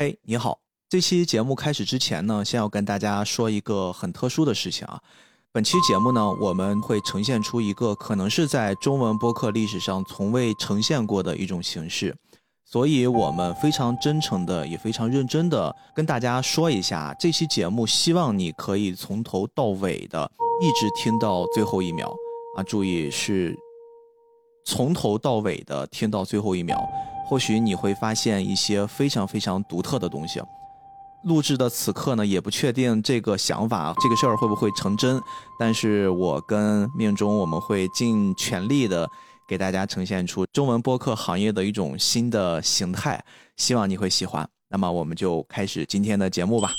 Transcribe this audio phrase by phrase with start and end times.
[0.00, 0.60] 嘿，你好！
[0.88, 5.00] 这期节目开始之前呢，先要跟大家说一个很特殊的事情啊。
[5.50, 12.16] 本期节目呢，我们会呈现出一个可能是在中文播客历史上从未呈现过的一种形式，
[12.64, 20.30] 所以我们非常真诚的，也非常认真的跟大家说一下，这期节目希望你可以从头到尾的
[20.62, 22.14] 一直听到最后一秒
[22.56, 22.62] 啊！
[22.62, 23.58] 注意是
[24.64, 26.80] 从头到尾的听到最后一秒，
[27.28, 30.40] 或许你会发现一些非常非常独特的东西。
[31.24, 35.20] 录制的此刻呢，也不确定这个想法、这个事儿会不会成真，
[35.58, 39.08] 但是我跟命中我们会尽全力的
[39.48, 43.22] 给大家呈现出中文播客行业的一种新的形态，
[43.56, 44.48] 希望你会喜欢。
[44.70, 46.72] 那么我们就开始今天的节目吧。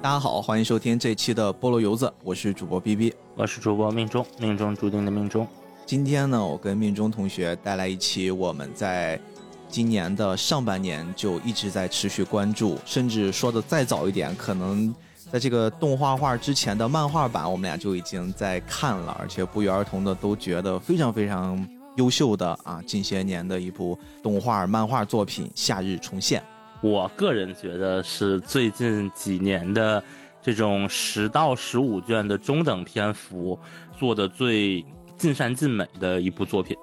[0.00, 5.44] 大家好，欢迎收听这期的菠萝油子，我是主播 B B，我是主播命中，命中注定的命中。
[5.84, 9.20] 今天呢，我跟命中同学带来一期我们在
[9.68, 14.94] 今年的上半年就一直在持续关注，甚至说的再早一点，可能
[15.32, 26.40] 在这个动画化之前的漫画版，我们俩就已经在看了，而且不约而同的都觉得非常非常优秀的啊，近些年的一部动画漫画作品《夏日重现》。
[26.80, 30.02] 我个人觉得是最近几年的
[30.40, 33.58] 这种十到十五卷的中等篇幅
[33.98, 34.84] 做的最
[35.16, 36.76] 尽善尽美的一部作品。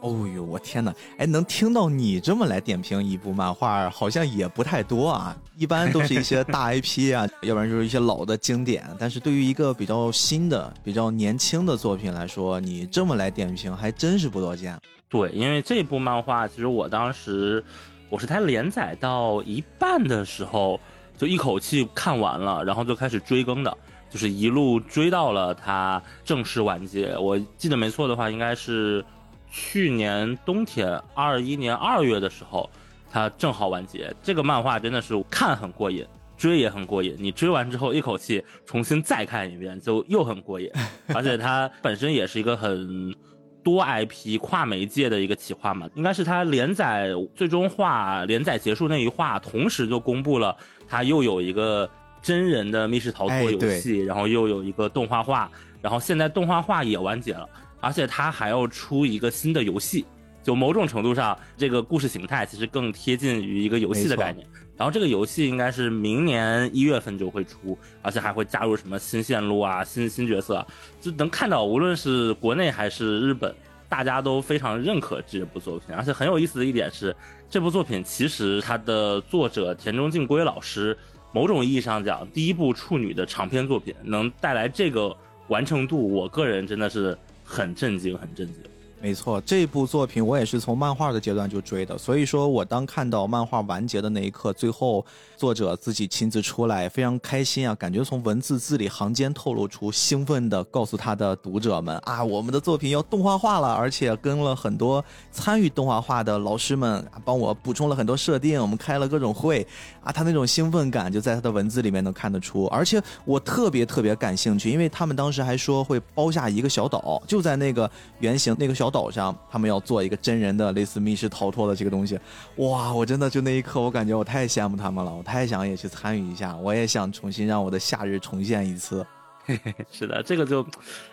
[0.00, 0.94] 哦呦，我天哪！
[1.16, 5.36] 哎，能听到你这么来点评一部漫画，好像也不太多啊。
[5.56, 8.84] 一般都是一些大 IP 啊，要不然就是一些老的经典。
[8.98, 14.78] 但是对于一个比较新的、比较年轻的作品来说，你这么来点评还真是不多见。
[15.08, 17.64] 对，因为这部漫画，其实我当时。
[18.10, 20.80] 我是它连载到一半的时候，
[21.16, 23.76] 就一口气看完了，然后就开始追更的，
[24.08, 27.16] 就是一路追到了它正式完结。
[27.18, 29.04] 我记得没错的话，应该是
[29.50, 32.68] 去年冬天，二一年二月的时候，
[33.10, 34.14] 它正好完结。
[34.22, 36.06] 这个漫画真的是看很过瘾，
[36.36, 37.14] 追也很过瘾。
[37.18, 40.70] 你追完之后，一口气重新再看一遍，就又很过瘾。
[41.14, 43.14] 而且它本身也是一个很。
[43.62, 51.88] 多 IP 跨媒介的一个企划嘛，应该是它连载最终话连载结束那一话，同时就公布了它又有一个
[52.22, 55.50] 真人的密室逃脱游戏，然后又有一个动画化，
[55.82, 57.48] 然后现在动画化也完结了，
[57.80, 60.04] 而且它还要出一个新的游戏，
[60.42, 64.46] 就某种程度上，这个故事形态其实更贴近于一个游戏的概念。
[64.78, 70.64] 然后这个游戏应该是明年一月份就会出，而且还会加入什么新线路啊、新新角色，
[71.00, 73.52] 就能看到无论是国内还是日本，
[73.88, 75.92] 大家都非常认可这部作品。
[75.96, 77.14] 而且很有意思的一点是，
[77.50, 80.96] 这部作品其实它的作者田中敬圭老师，
[81.32, 85.12] 某种意义上讲，第一部处女的长篇作品能带来这个
[85.48, 88.62] 完成度，我个人真的是很震惊，很震惊。
[89.00, 95.06] 没错，这部作品我也是从漫画的阶段就追的，所以说我当看到漫画完结的那一刻，最后
[95.38, 109.64] 作者自己亲自出来，非常开心啊，感觉从文字字里行间透露出兴奋的告诉他的读者们啊，我们的作品要动画化了，而且跟了很多参与动画化的老师们帮我补充了很多设定，我们开了各种会
[110.02, 117.88] 啊，他那种兴奋感就在他的文字里面能看得出，而且我特别特别感兴趣，因为他们当时还说会包下一个小岛，就在那个
[118.18, 118.88] 原型那个小。
[118.88, 122.18] 岛上，他们要做一个真人的类似密室逃脱的这个东西，
[122.56, 122.90] 哇！
[122.90, 129.06] 我真的就那一刻，我感觉我太羡慕他们了，我太想也去参与一下，我也想重新让我的夏日重现一次。
[129.92, 130.66] 是的，这个就，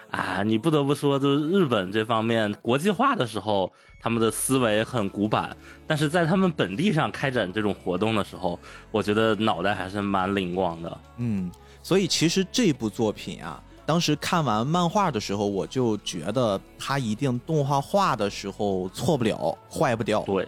[0.10, 5.54] 啊，你不得不说，就是日本这方面国际化的时候，他们的思维很古板，
[5.86, 8.58] 但是在他们本地上开展这种活动的时候，
[8.90, 10.98] 我觉得脑袋还是蛮灵光的。
[11.18, 11.52] 嗯，
[11.84, 13.62] 所以其实这部作品啊。
[13.86, 20.22] 当时看完漫画的时候，我就觉得它一定动画化的时候错不了，坏不掉。
[20.22, 20.48] 对，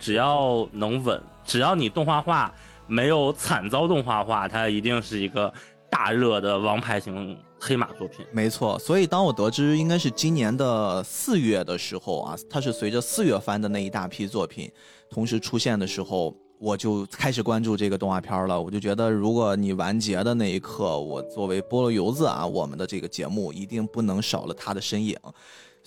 [0.00, 2.50] 只要能稳，只要你动画化
[2.86, 5.52] 没有惨遭动画化，它一定是一个
[5.90, 8.24] 大热的王牌型黑马作品。
[8.32, 14.70] 没错，所以当我得知应该是今年的四月的时候啊，它是随着四月番的那一大批作品
[15.10, 16.34] 同时出现的时候。
[16.58, 25.14] 我就开始关注这个动画片了，我就觉得，如果你完结的那一刻，我作为菠萝油子啊，我们的这个节目一定不能少了他的身影。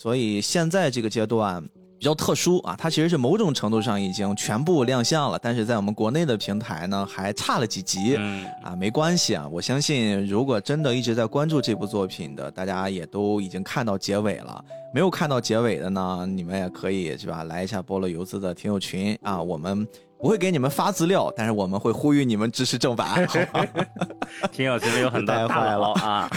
[0.02, 1.62] 所以现在这个阶段
[1.98, 8.16] 比较特殊啊，它其实是某种程度上已经全部亮相了，但是在我们国内的平台呢，还差了几集
[8.64, 14.64] 啊，没关系啊，我相信如果真的一直在关注这部作品的，大家也都已经看到结尾了。
[14.94, 19.86] 没有看到结尾的呢，你们也可以是吧，来一下菠萝游子的听友群啊，我们。
[20.20, 23.26] 不会给你们发资料，但是我们会呼吁你们支持正版。
[24.52, 26.30] 听友群里有很多大佬啊，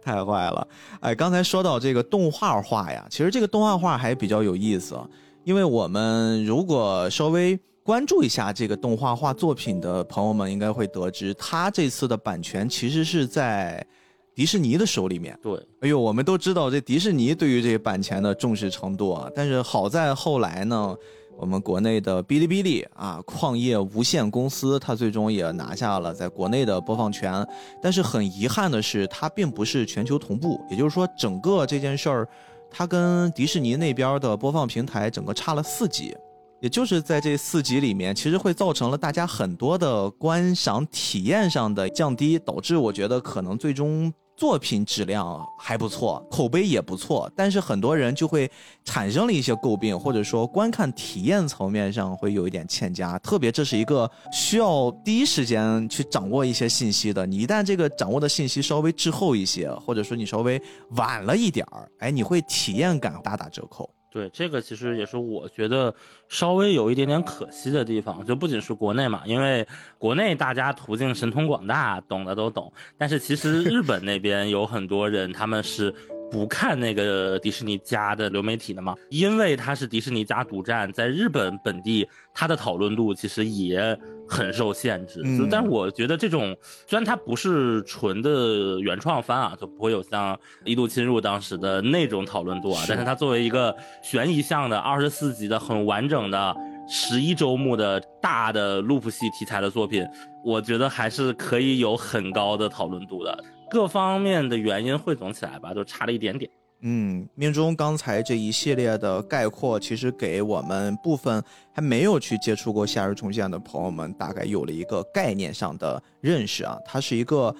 [0.00, 0.68] 太坏了！
[1.02, 4.96] 哎，刚才说到这个动画画呀，其实这个动画画还比较有意思，
[5.42, 13.84] 因为我们如果稍微关注一下这个动画画作品的朋友们，应该会得知，他这次的版权其实是在
[14.32, 15.36] 迪士尼的手里面。
[15.42, 20.96] 对，哎呦，我们都知道这迪士尼对于这个版权的重视程度啊，但是好在后来呢。
[21.36, 27.46] 我们国内的哔哩哔哩啊，矿业无限公司，它最终也拿下了在国内的播放权。
[27.82, 32.28] 但是很遗憾的是，它并不是全球同步，也就是说，整个这件事儿，
[32.70, 36.16] 它跟迪士尼那边的播放平台整个差了四级。
[36.60, 44.10] 也就是在这四级里面，其实会造成了大家很多的观赏体验上的降低，导致我觉得可能最终。
[44.36, 48.50] 作品质量还不错，口碑也不错，但是很多人就会
[48.84, 53.16] 产生了一些诟病，或者说观看体验层面上会有一点欠佳。
[53.20, 60.60] 特别这是一个需要第一时间去掌握一些信息的，你一旦这个掌握的信息稍微滞后一些，或者说你稍微
[60.96, 63.88] 晚了一点儿，哎，你会体验感大打折扣。
[64.14, 65.92] 对，这个其实也是我觉得
[66.28, 69.66] 稍微有一点点可惜的地方，就不仅是国内嘛，因为
[69.98, 75.92] 国内大家途径神通广大，懂的都懂，但是其实日本那边有很多人，他们是。
[76.30, 78.96] 不看那个迪士尼家的流媒体的吗？
[79.08, 83.96] 因为它是迪士尼家独占，在日本本地，它的讨论度其实也
[84.28, 85.22] 很受限制。
[85.50, 86.56] 但是我觉得这种
[86.86, 90.34] 虽然它不是纯的原创番啊，就不会有像
[90.64, 92.84] 《一度侵入》当时的那种讨论度啊。
[92.88, 96.56] 但是它作为一个悬疑向的二十四集的很完整的
[96.88, 100.06] 十一周目的大的 loop 系题材的作品，
[100.44, 103.44] 我觉得还是可以有很高的讨论度的。
[103.70, 106.50] 各方面的原因汇总起来吧，就差了一点点。
[106.86, 111.42] 嗯，命中刚才这一系列的概括，其实给我们部分
[111.72, 116.76] 还没有去接触过《夏日重现》的朋友们，大概有了一个概念上的认识啊。
[116.84, 117.56] 它是一个，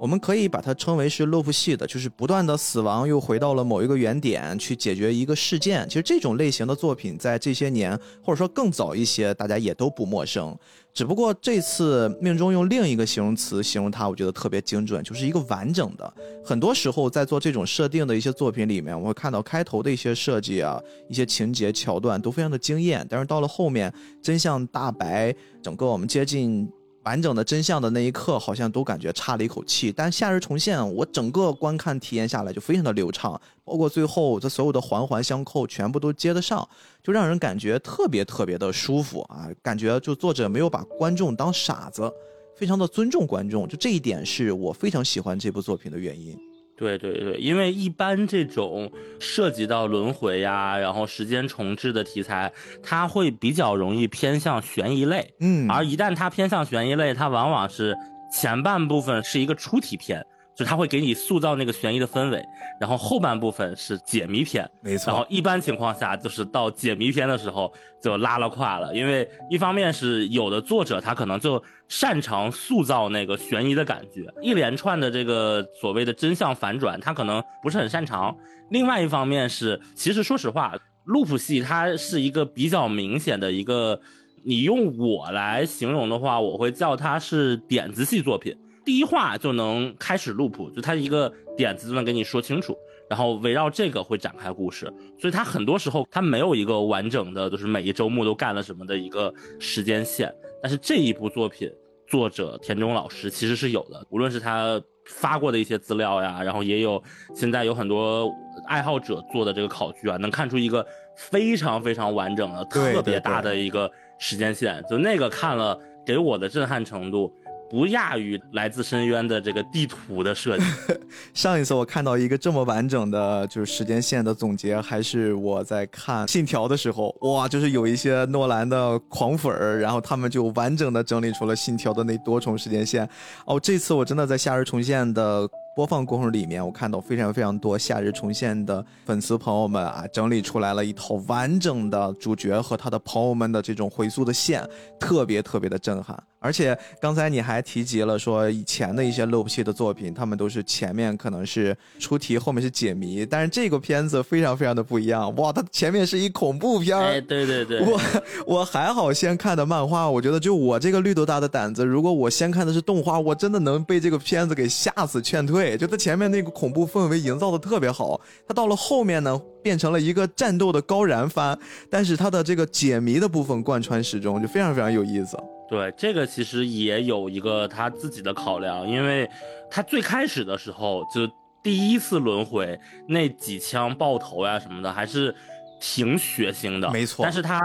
[0.00, 5.88] 我们可以把它称为是 loop 系的，就是不断的死亡又回到了某一个原点去解决一个事件。
[5.88, 10.56] 其实这种类型的作品在这些年，或者说更早一些，大家也都不陌生。
[10.94, 16.14] 只不过这次命中用另一个形容词形容它，我觉得特别精准，就是一个完整的。
[16.44, 23.92] 很多时候在做这种设定的一些作品里面，我会看到开头的一些设计啊，一些情节桥段都非常的惊艳，但是到了后面
[24.22, 26.68] 真相大白，整个我们接近。
[27.08, 29.90] 完整的真相的那一刻，好像都感觉差了一口气。
[29.90, 36.68] 但夏日重现，我整个观看体验下来就非常的流畅，包括最后这所有的环环相扣，全部都接得上，
[37.02, 39.48] 就让人感觉特别特别的舒服啊！
[39.62, 42.12] 感觉就作者没有把观众当傻子，
[42.54, 46.38] 非常的尊重观众，就这一点是我非常喜欢这部作品的原因。
[46.78, 52.52] 对对对，因为一般这种涉及到轮回呀，然后时间重置的题材，
[52.82, 55.34] 它会比较容易偏向悬疑类。
[55.40, 57.96] 嗯，而一旦它偏向悬疑类，它往往是
[58.32, 60.24] 前半部分是一个出题片。
[60.58, 62.44] 就他会给你塑造那个悬疑的氛围，
[62.80, 65.12] 然后后半部分是解谜篇，没错。
[65.12, 67.72] 然后一般情况下，就是到解谜篇的时候
[68.02, 78.36] 就拉了胯了，因为一方面是有的作者他可能就擅长塑造那个悬疑的感觉，一连串的这个所谓的真相反转，他可能不是很擅长。
[78.70, 80.74] 另外一方面是，其实说实话
[81.06, 84.00] ，loop 系它是一个比较明显的一个，
[84.44, 88.52] 你用我来形容的话，我会叫它是点子系作品。
[88.88, 92.74] 第一话就能开始录谱就他一个点子就能给你说清楚，
[93.06, 94.90] 然后围绕这个会展开故事，
[95.20, 100.34] 所以他很多时候他没有一个完整的，就是每一周目都干了什么的一个时间线。
[100.62, 101.70] 但是这一部作品
[102.06, 107.02] 作者田中老师其实是有的，无论是他发过的一些资料呀，然后也有
[107.34, 108.34] 现在有很多
[108.68, 110.82] 爱好者做的这个考据啊，能看出一个
[111.14, 114.82] 非常非常完整的、特别大的一个时间线。
[114.88, 117.30] 就那个看了给我的震撼程度。
[117.70, 120.64] 不亚于来自深渊的这个地图的设计。
[121.34, 133.08] 上一次我看到一个这么完整的，就是时间线的总结，还是我在看《信条》的时候，哇，就是有一些诺兰的狂粉儿，然后他们就完整的整理出了《信条》的那多重时间线。
[133.46, 135.48] 哦，这次我真的在夏日重现的。
[135.76, 146.20] 播放过程里面，我看到非常非常多夏日重现的粉丝朋友们啊，整理出来了一套完整的主角和他的朋友们的这种回溯的线，特别特别的震撼。
[146.40, 155.34] 而且刚才你还提及了说，以前的一些 loop 系的作品，他们都是前面可能是出题，后面是解谜，但是这个片子非常非常的不一样。
[155.36, 158.00] 哇，它前面是一恐怖片儿，对对对，我
[158.46, 165.76] 我还好先看的漫画，我觉得就我这个绿豆大的胆子，如果我先看的是动画，我真的能被这个片子给吓死劝退。
[165.76, 171.58] 就它前面那个恐怖氛围营造的特别好，它到了后面呢，变成了一个战斗的高燃番，
[171.90, 175.36] 但是它的这个解谜的部分贯穿始终，就非常非常有意思。
[175.68, 179.28] 对，这个其实也有一个他自己的考量，因为
[179.70, 181.30] 他最开始的时候就
[181.62, 185.34] 第一次轮回那几枪爆头呀什么的，还是
[185.80, 187.22] 挺血腥的，没错。
[187.22, 187.60] 但是他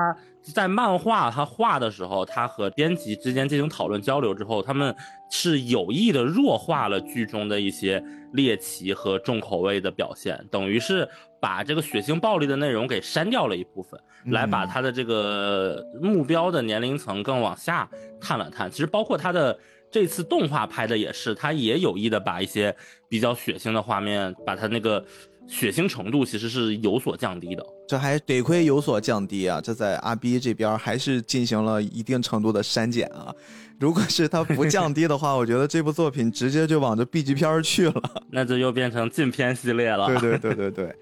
[0.51, 4.93] 在漫画他画的时候，他和编辑之间进行讨论交流之后，他们
[5.29, 11.07] 是有意的弱化了剧中的一些猎奇和重口味的表现，等于是
[11.39, 18.69] 把这个血腥暴力的内容给删掉了一部分，来把嗯他的这个目标的年龄层更往下探了探。
[18.69, 19.57] 其实包括他的
[19.89, 22.75] 这次动画拍的也是，他也有意的把一些
[23.07, 25.03] 比较血腥的画面，把他那个
[25.47, 27.65] 血腥程度其实是有所降低的。
[27.87, 29.61] 这还得亏有所降低啊！
[29.61, 33.33] 这在阿 B 这边还是进行了一定程度的删减啊。
[33.79, 38.01] 如果是它不降低的话，我觉得这部作品直接就往这 B 级片去了。
[38.31, 40.07] 那就又变成禁片系列了。
[40.07, 40.95] 对对对对对。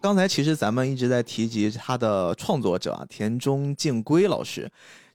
[0.00, 4.68] 刚才其实咱们一直在提及他的创作者啊，田中敬圭老师。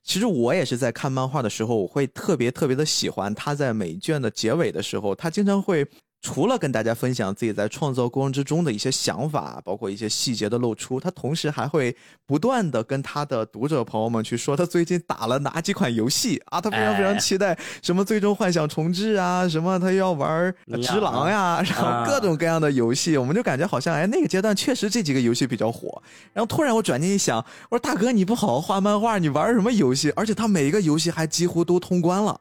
[0.08, 5.86] 其实我也是在看漫画的时候，我会特别特别的喜欢他在每卷的结尾的时候，他经常会
[6.20, 11.96] 除了跟大家分享自己在创作过程之中的一些想法，包括一些细节的露出，他同时还会
[12.26, 27.38] 不断的跟他的读者朋友们去说他最近打了哪几款游戏啊，他非常非常哎期待什么《最终幻想重置》啊，什么他要玩《尼只狼》呀， 然啊后各种各样的游戏，我们就感觉好像哎那个阶段确实这几个游戏比较火，然后突然我转念一想，
[27.70, 30.12] 我说大哥你不好好画漫画，你玩什么游戏？
[30.16, 32.40] 而且他每一个游戏还几乎都通关了。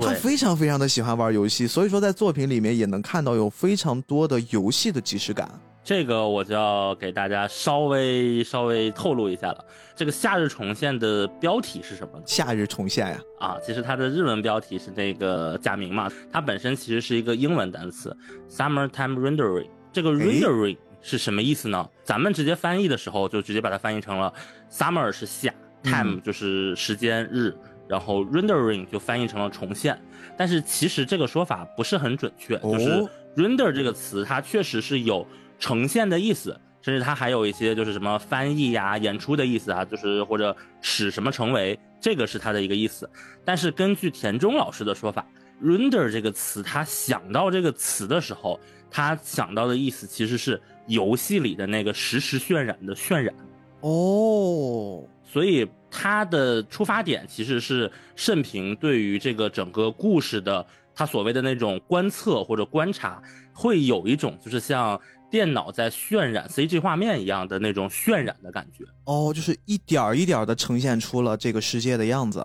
[0.00, 5.48] 他，非常非常的喜欢玩游戏，所以说在作品里面也能看到有非常多的游戏的即视感。
[5.82, 9.64] 这个我就要给大家稍微稍微透露一下了。
[9.94, 12.24] 这个《夏日重现》的标题是什么呢？
[12.26, 18.16] 夏日重现呀，啊，其实它的日文标题是那个假名嘛，它本身其实是一个英文单词
[18.48, 19.68] ，summertime rendering。
[19.92, 21.86] 这个 rendering 是什么意思呢？
[22.02, 24.32] 咱们直接翻译的时候就直接把它翻译成了
[24.72, 27.54] summer 是夏，time 嗯就是时间日，
[27.88, 29.98] 然后 rendering 就翻译成了重现。
[30.36, 35.26] 但是其实这个说法不是很准确，就是哦 render 这个词它确实是有
[35.58, 36.58] 呈现的意思。
[36.82, 43.08] 甚至它还有一些就是什么翻译呀、演出的意思啊，就是或者使什么成为，这个是它的一个意思。
[43.42, 45.26] 但是根据田中老师的说法
[45.62, 48.60] ，render 这个词，他想到这个词的时候，
[48.90, 53.34] 他想到的意思其实是游戏里的那个实时渲染的渲染。
[53.80, 63.22] 哦，所以他的出发点其实是盛平对于这个整个故事的他所谓的那种观测或者观察，
[63.52, 68.84] 会有一种就是像电脑在渲染 CG 画面一样的那种渲染的感觉。
[69.04, 72.44] 哦，就是一点儿一点儿的呈现出了这个世界的样子。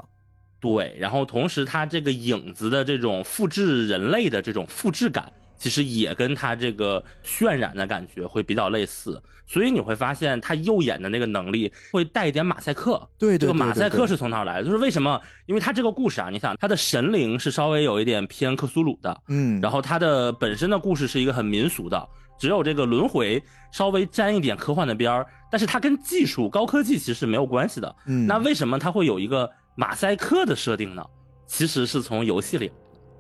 [0.60, 9.22] 对，然后同时它这个影子的这种复制人类的这种复制感，其实也跟他这个渲染的感觉会比较类似。
[9.46, 13.02] 所以你会发现，他右眼的那个能力会带一点马赛克。
[13.18, 14.66] 对对这个马赛克是是从哪儿来的？
[14.66, 15.20] 就是为什么？
[15.48, 22.08] 因为他这个故事啊，你想，他的神灵是稍微有一点偏克苏鲁的，嗯，然后他的本身的故事是一个很民俗的，
[22.40, 27.96] 只有这个轮回稍微沾一点科幻的边儿，但是它跟技术高科技其实是没有关系的。
[28.06, 31.04] 嗯，那为什么它会有一个马赛克的设定呢？
[31.48, 32.72] 其实是从游戏里。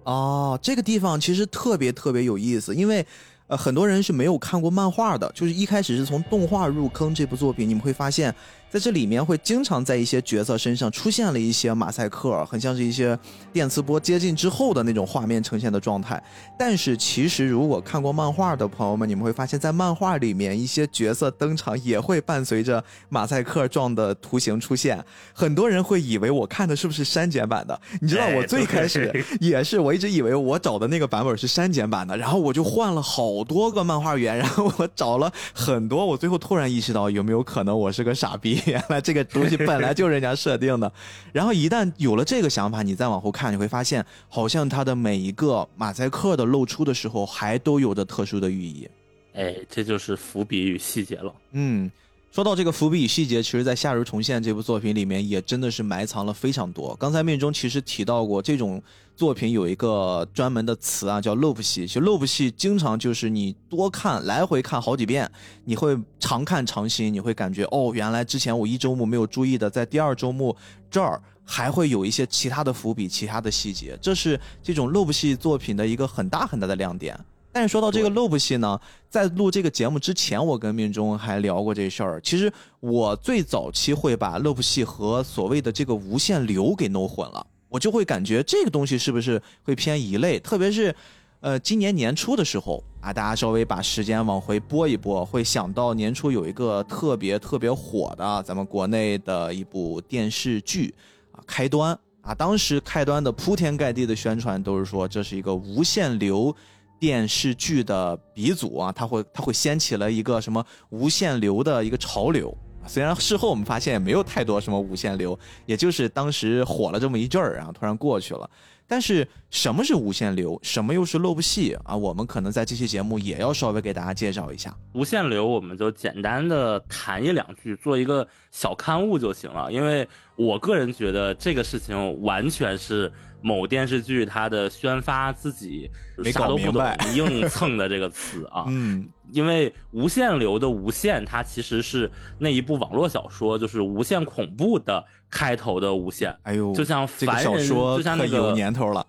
[0.09, 3.05] 哦，这个地方其实特别特别有意思，因为
[3.45, 8.33] 呃很多人是没有看过漫画的，就是一开始是从动画入坑这部作品，你们会发现
[8.71, 13.17] 在这里面会经常在一些角色身上出现了一些马赛克，很像是一些
[13.51, 16.21] 电磁波接近之后的那种画面呈现的状态。
[16.57, 27.81] 但是其实如果看过漫画的朋友们，你们会发现在漫画里面一些角色登场也会伴随着马赛克状的图形出现，很多人会以为我看的是不是删减版的？
[27.99, 40.91] 你知道我哎最开始也是，我一直以为我找的那个版本是删减版的，然后我就换了好多个漫画源，然后我找了很多，我最后突然意识到有没有可能我是个傻逼，原来这个东西本来就是人家设定的。
[41.31, 48.89] 然后一旦有了这个想法，你再往后看，你会发现好像它的每一个马赛克的露出的时候，还都有着特殊的寓意。
[49.33, 51.33] 哎，这就是伏笔与细节了。
[51.51, 51.89] 嗯，
[52.31, 56.95] 说到这个伏笔与细节，其实，在《夏日重现》这部作品里面，也真的是埋藏了非常多。
[56.99, 58.81] 刚才命中其实提到过，这种
[59.19, 61.85] 作品有一个专门的词啊，叫 loop 戏。
[61.85, 65.29] 其实 loop 戏经常就是你多看，来回看好几遍，
[65.65, 70.55] 你会常看常新，你会感觉哦，原来之前我一周目没有注意的，在第二周目
[70.89, 71.21] 这儿。
[71.51, 77.19] 还会有一些其他的伏笔、其他的细节，这是这种 loop 戏作品的一个很大很大的亮点。
[77.51, 82.21] 但是说到这个 loop 戏呢，在录这个节目之前，我跟命中还聊过这事儿。
[82.21, 87.43] 其实我最早期会把 loop 戏和所谓的这个无限流给弄混了。
[87.69, 90.93] 我就会感觉这个东西是不是会偏一类，特别是。
[91.41, 100.93] 呃，今年年初的时候啊，大家稍微把时间往回拨一拨，会想到年初有一个特别特别火的咱们国内的一部电视剧
[101.31, 101.95] 啊，《开端》
[102.29, 106.53] 啊，当时开端的铺天盖地的宣传都是说这是一个无限流
[106.99, 112.53] 电视剧的鼻祖啊，它会它会掀起了一个什么无限流的一个潮流。
[112.89, 118.49] 虽然事后我们发现也没有太多什么无限流，也就是当时火了这么一阵儿，然后突然过去了。
[118.87, 120.59] 但是什么是无限流？
[120.63, 121.95] 什么又是 loop 系啊？
[121.95, 125.45] 我们可能在这期节目也要稍微给大家介绍一下无限流。
[125.45, 129.71] 我们就简单的谈一两句，做一个小刊物就行了。
[129.71, 135.87] 因为我个人觉得这个事情完全是某电视剧它的宣发自己
[136.33, 138.65] 啥都不懂硬蹭的这个词啊。
[138.73, 145.05] 嗯，因为无限流的无限，它其实是那一部网络小说，就是无限恐怖的。
[145.31, 149.05] 开头的无限，哎呦，就像凡人，就像那个有年头了，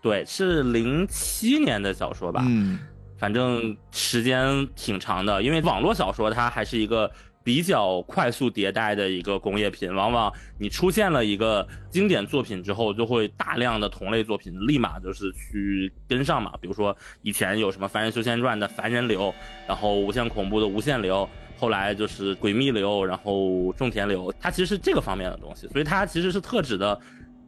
[0.00, 2.42] 对，是零七年的小说吧？
[2.48, 2.78] 嗯，
[3.18, 7.12] 反正时间挺长的，因为网络小说它还是一个
[7.50, 16.52] 比较快速迭代的一个工业品，往往你出现了一个经典作品之后，就会大量的同类作品立马就是去跟上嘛。
[16.60, 19.34] 比如说以前有什么《凡人修仙传》的凡人流，
[19.66, 21.28] 然后无限恐怖的无限流。
[21.58, 26.96] 后来就是诡秘流，然后种田流，它其实是这个方面的东西，所以它其实是特指的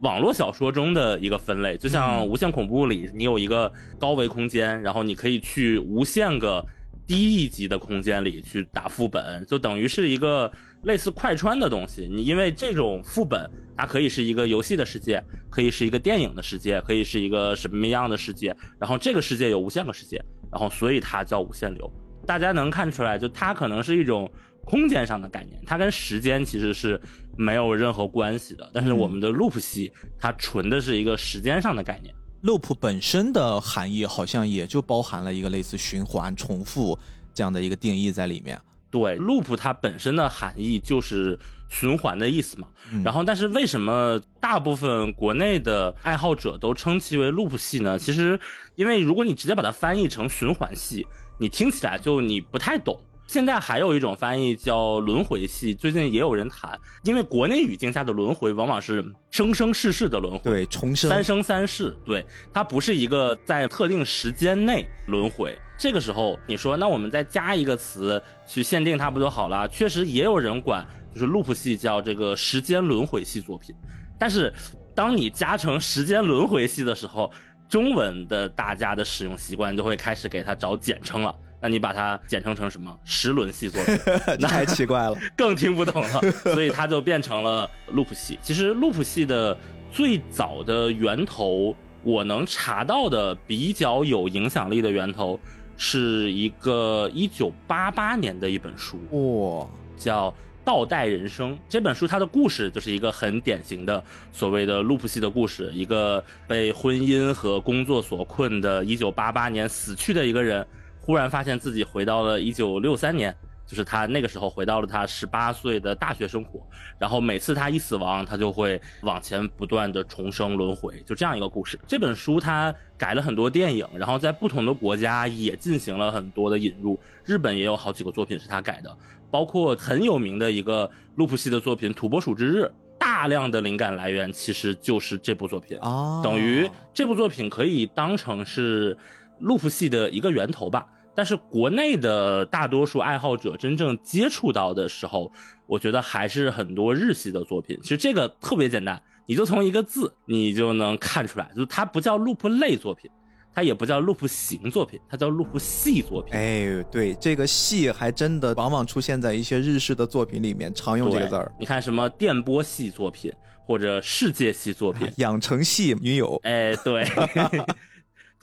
[0.01, 1.77] 网络小说中的一个分类。
[1.77, 6.63] 就像无限恐怖里，你有一个高维空间，然后你可以去无限个
[7.05, 10.51] 低一级的空间里去打副本，就等于是一个
[10.83, 12.07] 类似快穿的东西。
[12.09, 21.91] 你因为这种副本，它可以是一个游戏的世界，可以是一个电影的世界，可以是一个什么样的世界，然后这个世界有无限个世界，然后所以它叫无限流。
[22.25, 24.31] 大家能看出来，就它可能是一种
[24.63, 26.99] 空间上的概念，它跟时间其实是
[27.37, 28.69] 没有任何关系的。
[28.73, 32.15] 但是我们的 loop 系，它纯的是一个时间上的概念。
[32.43, 36.97] Loop 本身的含义好像也就包含了一个类似循环、重复
[37.33, 38.59] 这样的一个定义在里面。
[38.91, 42.67] 对，loop 它本身的含义就是循环的意思嘛。
[43.03, 47.97] 然后，但是为什么大部分国内的爱好者都称其为 loop 系呢？
[47.97, 48.39] 其实，
[48.75, 51.07] 因为如果你直接把它翻译成循环系。
[51.39, 52.97] 你听起来就你不太懂。
[53.27, 56.79] 现在还有一种翻译叫轮回系，最近也有人谈。
[57.03, 65.57] 因为国内语境下的轮回往往是生生世世的轮回，对，重生，三生三世，对，它不是一个在特定时间内轮回。
[65.77, 69.67] 这个时候你说，那我们再加一个词去限定它不就好了？
[69.69, 73.75] 确实也有人管，就是 loop 系叫这个时间轮回系作品。
[74.19, 74.53] 但是
[74.93, 77.31] 当你加成时间轮回系的时候，
[77.67, 82.93] 中文的大家的使用习惯就会开始给它找简称了，那你把它简称成什么？
[83.05, 83.97] 十轮系作品，
[84.37, 86.21] 那太奇怪了，更听不懂了。
[86.43, 88.37] 所以它就变成了 loop 系。
[88.41, 89.57] 其实 loop 系的
[89.89, 91.73] 最早的源头，
[92.03, 95.39] 我能查到的比较有影响力的源头，
[95.77, 100.35] 是一个一九八八年的一本书，哇，叫。
[100.65, 105.69] 倒带人生这本书，它的故事就是一个很典型的所谓的 loop 系的故事。
[105.73, 110.65] 一个被婚姻和工作所困的1988年死去的一个人，
[111.05, 113.35] 忽然发现自己回到了一九六三年，
[113.67, 116.65] 就是他那个时候回到了他十八岁的大学生活。
[116.97, 121.77] 然后每次他一死亡，他就会往前不断的重生轮回，就这样一个故事。
[121.85, 126.97] 这本书他改了很多电影，然后在不同的国家也进行了很多的引入。
[127.25, 128.97] 日本也有好几个作品是他改的。
[129.29, 130.87] 包括很有名的一个
[131.17, 132.65] loop 系的作品《土拨鼠之日》，
[132.99, 138.95] 大量的灵感来源其实就是这部作品啊，等于这部作品可以当成是
[139.41, 140.85] loop 系的一个源头吧。
[141.15, 145.31] 但是国内的大多数爱好者真正接触到的时候，
[145.65, 147.77] 我觉得还是很多日系的作品。
[147.81, 153.09] 其实这个特别简单，你就从一个字你就能看出来，就是它不叫 loop 类作品。
[153.55, 156.33] 它也不叫 loop 型作品，它叫 loop 系作品。
[156.33, 161.51] 哎，对，这个系还真的往往出现在一些日式的作品里面，常用这个字儿。
[161.59, 163.31] 你看什么电波系作品，
[163.63, 166.39] 或者世界系作品，养成系女友。
[166.41, 167.05] 哎，对，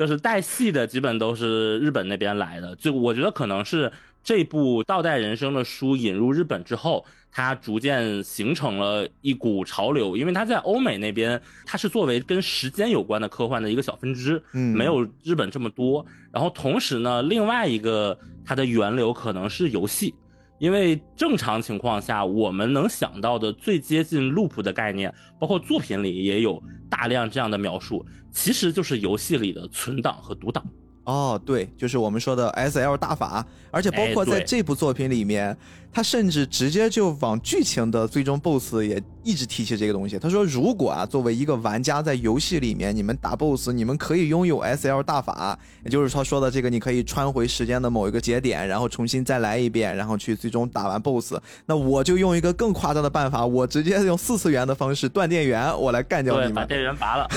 [0.00, 2.74] 就是带戏的，基本都是日本那边来的。
[2.76, 3.92] 就我觉得可能是
[4.24, 7.04] 这部倒带人生的书引入日本之后。
[7.32, 16.04] 它逐渐形成了一股潮流，因为它在欧美那边，它是作为跟时间有关的科幻的一个小分支，嗯，没有日本这么多。
[16.32, 20.12] 然后同时呢，另外一个它的源流可能是游戏，
[20.60, 30.62] 因为正常情况下，我们能想到的最接近 loop 的概念，包括作品里也有大量这样的描述，其实就是游戏里的存档和读档。
[31.04, 35.56] 哦，对，就是我们说的 S L 大法，而且包括在这部作品里面，
[35.92, 40.18] 他甚至直接就往剧情的最终 BOSS 也一直提起这个东西。
[40.18, 51.34] 他说，如果啊，作为一个玩家在游戏里面，你们打 BOSS，你们可以拥有 S L 大法，也就是他说的这个，你可以穿回时间的某一个节点，然后重新再来一遍，然后去最终打完 BOSS。
[51.66, 57.28] 那我就用一个更夸张的办法，我直接用四次元的方式断电源，我来干掉你们，把电源拔了。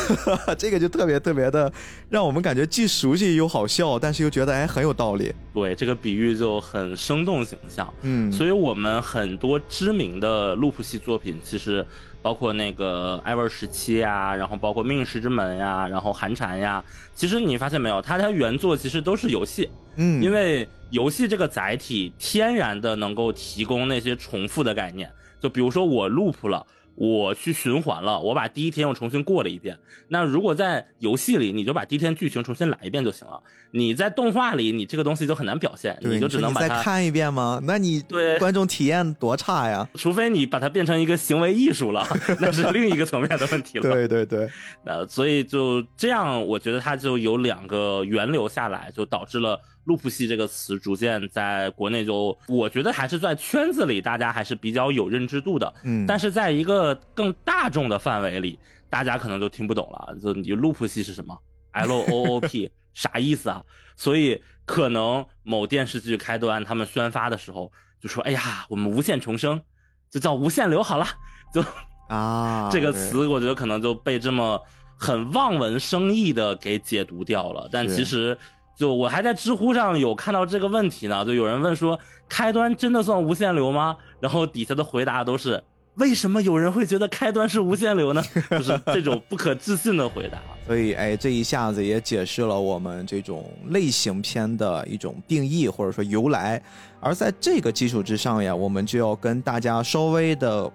[0.58, 1.72] 这个就特别特别的
[2.10, 5.34] 让我们感觉既熟悉又好笑，但是又觉得哎很有道理。
[5.54, 7.92] 对，这个比喻就很生动形象。
[8.02, 11.86] 嗯，所以我们很多知名的路普系作品，其实
[12.22, 16.84] 包括那个《艾文时期》呀，然后包括《命运石之门》呀，然后《寒蝉》呀，
[17.16, 19.70] 其实你发现没有，它它原作其实都是游戏。
[19.96, 26.68] 嗯，因为游戏这个载体天然的能够提供那些重复的概念，就比如说我 loop 了。
[26.96, 29.78] 我去循环了，我把第一天又重新过了一遍。
[30.08, 33.42] 那如果在游戏里，你就把第一天剧情重新来一遍就行了。
[33.72, 37.60] 你在动画里，你这个东西就很难表现，你就只能把它再看一遍吗？
[37.64, 39.88] 那你对观众体验多差呀！
[39.96, 42.08] 除非你把它变成一个行为艺术了，
[42.40, 43.90] 那是另一个层面的问题了。
[43.92, 44.48] 对对对，
[44.86, 49.60] 呃，所以就这样，我觉得它就有两个源流下来，就导致了。
[49.86, 58.58] 路普系这个词逐渐在国内就，我觉得还是在圈子里大家还是比较有认知度的，嗯，但是在一个更大众的范围里，
[58.90, 60.16] 大家可能就听不懂了。
[60.22, 61.38] 就你路普系是什么
[61.74, 63.62] ？L O O P 啥意思啊？
[63.98, 67.70] 所以可能某电视剧开端他们宣发的时候
[68.02, 69.62] 就说：“哎呀，我们无限重生，
[70.10, 71.06] 就叫无限流好了。”
[71.54, 71.62] 就
[72.08, 74.62] 啊， 这个词我觉得可能就被这么
[74.98, 78.38] 很望文生义的给解读掉了，但其实。
[78.76, 83.96] 就我还在知乎上有看到这个问题呢，就有人问说，开端真的算无限流吗？
[84.20, 85.64] 然后底下的回答都是，
[85.96, 88.24] 为什么有人会觉得开端是无限流呢？
[88.50, 90.40] 就是这种不可置信的回答。
[90.66, 96.62] 所以，哎，这一下子也解释了我们这种类型片的一种定义或者说由来。
[97.00, 100.72] 而在这个基础之上呀，我们就要跟大家稍微的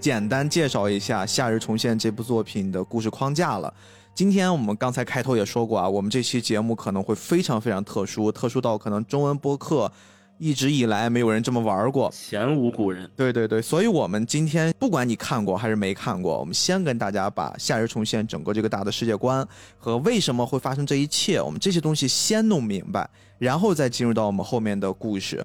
[0.00, 3.72] 简单介绍一下《夏日重现》这部作品的故事框架了。
[4.16, 9.92] 今天我们刚才开头也说过啊，我们这期节目可能会非常非常特殊，特殊到可能中文播客
[10.38, 13.10] 一直以来没有人这么玩过，前无古人。
[13.14, 25.44] 对对对，所以我们今天不管你看过还是没看过，我们先跟大家把夏日重现整个这个大的世界观和为什么会发生这一切，我们这些东西先弄明白，然后再进入到我们后面的故事。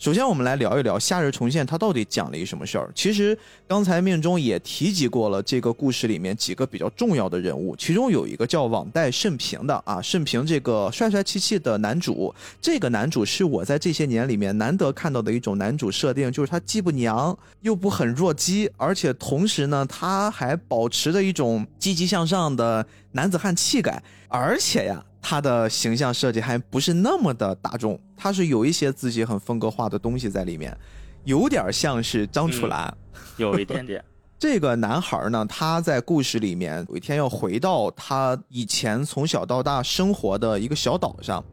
[0.00, 2.90] 首先，我们来聊一聊《夏日重现》，它到底讲了一什么事儿？
[2.94, 25.04] 其实刚才命中也提及过了，这个故事里面几个比较重要的人物，其中有一个叫网代盛平的啊，盛平这个帅帅气气的男主，这个男主是我在这些年里面难得看到的一种男主设定，就是他既不娘又不很弱鸡，而且同时呢，他还保持着一种积极向上的男子汉气概，而且呀。
[25.22, 30.76] 他的形象设计还不是那么的大众，他是有一些自己很风格化的东西在里面，
[31.24, 32.92] 有点像是张楚岚，
[33.36, 34.02] 有一点点。
[34.38, 41.44] 这个男孩呢，他在故事里面有一天要回到他以前从小到大生活的一个小岛上，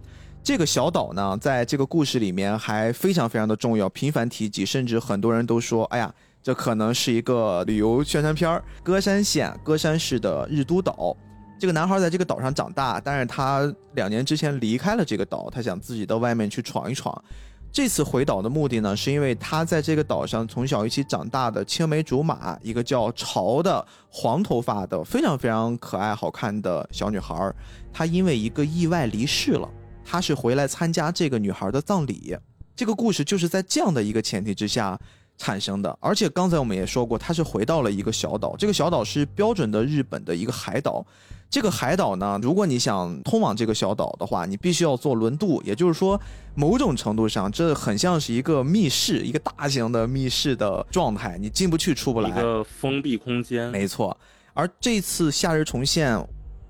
[0.42, 11.14] 这个小岛呢，在这个故事里面还非常非常的重要，频繁提及，甚至很多人都说，哎呀，这可能是一个旅游宣传片儿——歌山县歌山市的日都岛。
[11.60, 17.24] 这个男孩在这个岛上长大，但是他两年之前离开了这个岛，他想自己到外面去闯一闯。
[17.72, 27.54] 这次回岛的目的呢，是因为他在这个岛上从小一起长大的青梅竹马，一个叫潮的黄头发的非常非常可爱好看的小女孩，
[27.92, 29.70] 她因为一个意外离世了。
[30.06, 32.36] 他是回来参加这个女孩的葬礼。
[32.76, 34.98] 这个故事就是在这样的一个前提之下。
[35.38, 41.06] 产生的，而且刚才我们也说过，它是回到了一个小岛，这个小岛是标准的日本的一个海岛。
[41.50, 46.20] 这个海岛呢，如果你想通往这个小岛的话，你必须要坐轮渡，也就是说，
[46.56, 53.70] 某种程度上，这很像是一个密室，一个大型的密室的状态，你进不去，出不来，一个封闭空间。
[53.72, 54.18] 没错。
[54.54, 56.22] 而这次夏日重现，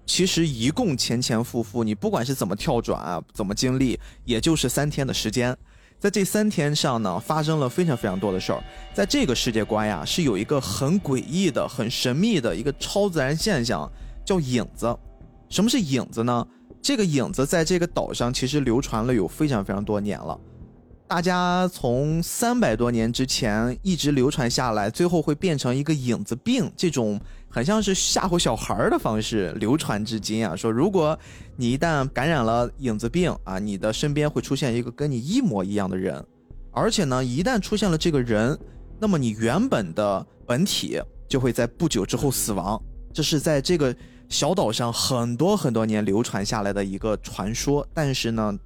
[0.06, 5.58] 其实一共前前复复，你不管是怎么跳转啊，怎么经历，也就是三天的时间。
[6.00, 8.64] 在这三天上呢，发生了非常非常多的事儿。
[8.94, 13.92] 在这个世界观呀，是有一个很诡异的、很神秘的一个超自然现象，
[14.24, 14.96] 叫影子。
[15.50, 16.48] 什么是影子呢？
[16.82, 20.40] 这个影子在这个岛上其实流传了有非常非常多年了。
[21.08, 30.56] 大家从三百多年之前一直流传下来，最后会变成一个影子病，这种很像是吓唬小孩的方式流传至今啊。
[30.56, 31.18] 说如果
[31.56, 36.24] 你一旦感染了影子病啊，你的身边会出现一个跟你一模一样的人，
[36.72, 38.58] 而且呢，一旦出现了这个人，
[39.00, 42.82] 那么你原本的本体就会在不久之后死亡。
[43.14, 43.96] 这是在这个
[44.30, 48.58] 小岛上很多很多年流传下来的一个传说，但是呢。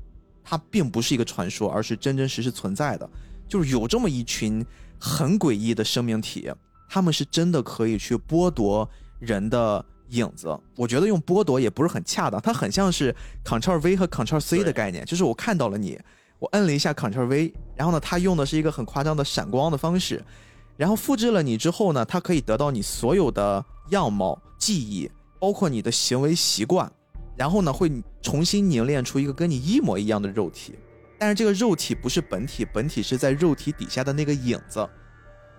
[0.43, 3.07] 它并不是一个传说，而是真真实实存在的，
[3.47, 4.65] 就是有这么一群
[4.99, 6.51] 很诡异的生命体，
[6.93, 10.59] 他们是真的可以去剥夺人的影子。
[10.75, 15.97] 我觉得用剥夺也不是很恰当，它很像是 Ctrl V 和 Ctrl C 的概念，就是我看到了你，
[16.37, 20.21] 我摁了一下 Ctrl V，然后呢，它用的是一个很夸张的闪光的方式，
[20.75, 26.91] 然后复制了你之后呢，它可以得到你所有的样貌、记忆，包括你的行为习惯，
[27.37, 27.89] 然后呢，会
[28.21, 30.75] 重新凝练出一个跟你一模一样的肉体。
[31.17, 34.85] 但是这个肉体不是本体，本体是在肉体底下的那个影子，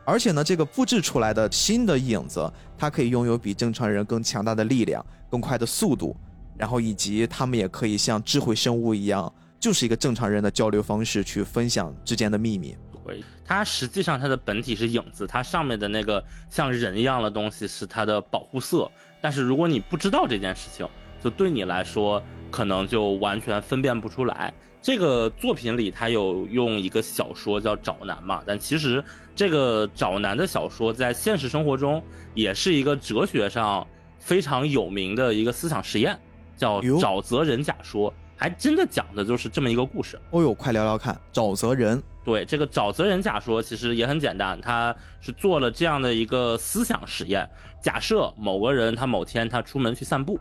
[0.04, 6.16] 而且呢，这个复制出来的新的影子，它可以拥有比正常人更强大的力量、更快的速度，
[6.58, 12.76] 然后以及他们也可以像智慧生物一样，就是一个正常人的交流方式去分享之间的秘密。
[13.04, 18.90] 对，它实际上它的本体是影子，它上面的那个像人一样的东西是它的保护色。
[19.20, 20.88] 但是如果你不知道这件事情，
[21.22, 24.52] 就对你来说可能就完全分辨不出来。
[24.82, 32.02] 这个作品里，他有用一个小说叫《找男》嘛，但其实这个找男的小说在现实生活中
[32.34, 33.86] 也是一个哲学上
[34.18, 36.18] 非常有名的一个思想实验，
[36.56, 40.18] 叫沼泽人假说，还真的讲的就是这么一个故事。
[40.30, 42.02] 哦呦，快聊聊看，沼泽人。
[42.24, 47.48] 对，这个沼泽人假说其实也很简单，他是做了这样的一个思想实验，
[47.80, 50.40] 假设某个人他某天他出门去散步，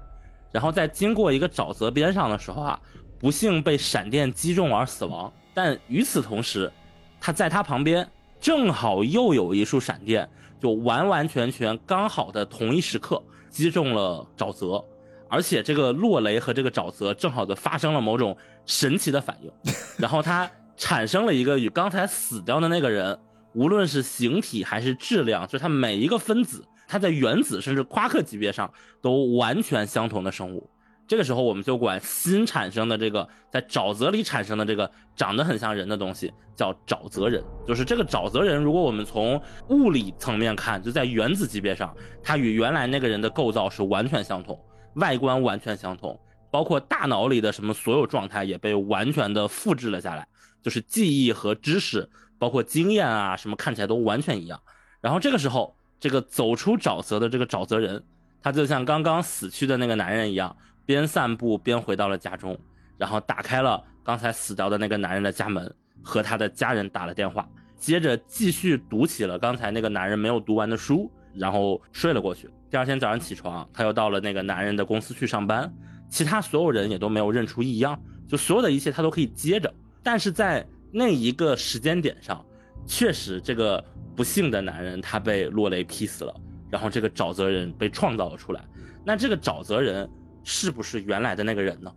[0.52, 2.80] 然后在经过一个沼泽边上的时候啊。
[3.22, 6.72] 不幸被闪电击中而死亡，但与此同时，
[7.20, 8.06] 他在他旁边
[8.40, 10.28] 正好又有一束闪电，
[10.60, 14.84] 就完完全全刚好的同一时刻击中了沼泽，
[15.30, 19.52] 而且这个落雷和这个沼泽正好的发生了某种神奇的反应，
[20.00, 23.16] 然后他产生了一个与刚才死掉的那个人，
[23.54, 30.68] 无论是形体还是质量，就是它每一个分子，它在原子甚至夸克级别上都完全相同的生物。
[31.12, 37.44] 这个时候，我们就管新产生的这个在沼泽里产生的这个长得很像人的东西叫沼泽人。
[37.68, 41.94] 就是这个沼泽人，如果我们从物理层面看，就在原子级别上，
[42.24, 44.58] 它与原来那个人的构造是完全相同，
[44.94, 46.18] 外观完全相同，
[46.50, 50.26] 包括大脑里的什么所有状态也被完全的复制了下来，
[50.64, 54.58] 就是记忆和知识，包括经验啊什么看起来都完全一样。
[55.02, 58.02] 然后这个时候，这个走出沼泽的这个沼泽人，
[58.42, 60.56] 他就像刚刚死去的那个男人一样。
[60.86, 62.58] 边散步边回到了家中，
[62.98, 72.50] 然后打开了刚才死掉的那个男人的家门，和他的家人打了电话，接着继续读起了刚才那个男人没有读完的书，然后睡了过去。
[72.70, 75.72] 第二天早上起床，他又到了那个男人的公司去上班，
[76.10, 79.74] 其他所有人也都没有认出异样，就所有的一切他都可以接着。
[80.04, 82.44] 但是在那一个时间点上，
[82.86, 83.84] 确实这个
[84.16, 86.34] 不幸的男人他被落雷劈死了，
[86.70, 88.64] 然后这个沼泽人被创造了出来。
[89.06, 90.10] 那这个沼泽人。
[90.44, 91.92] 是不是原来的那个人呢？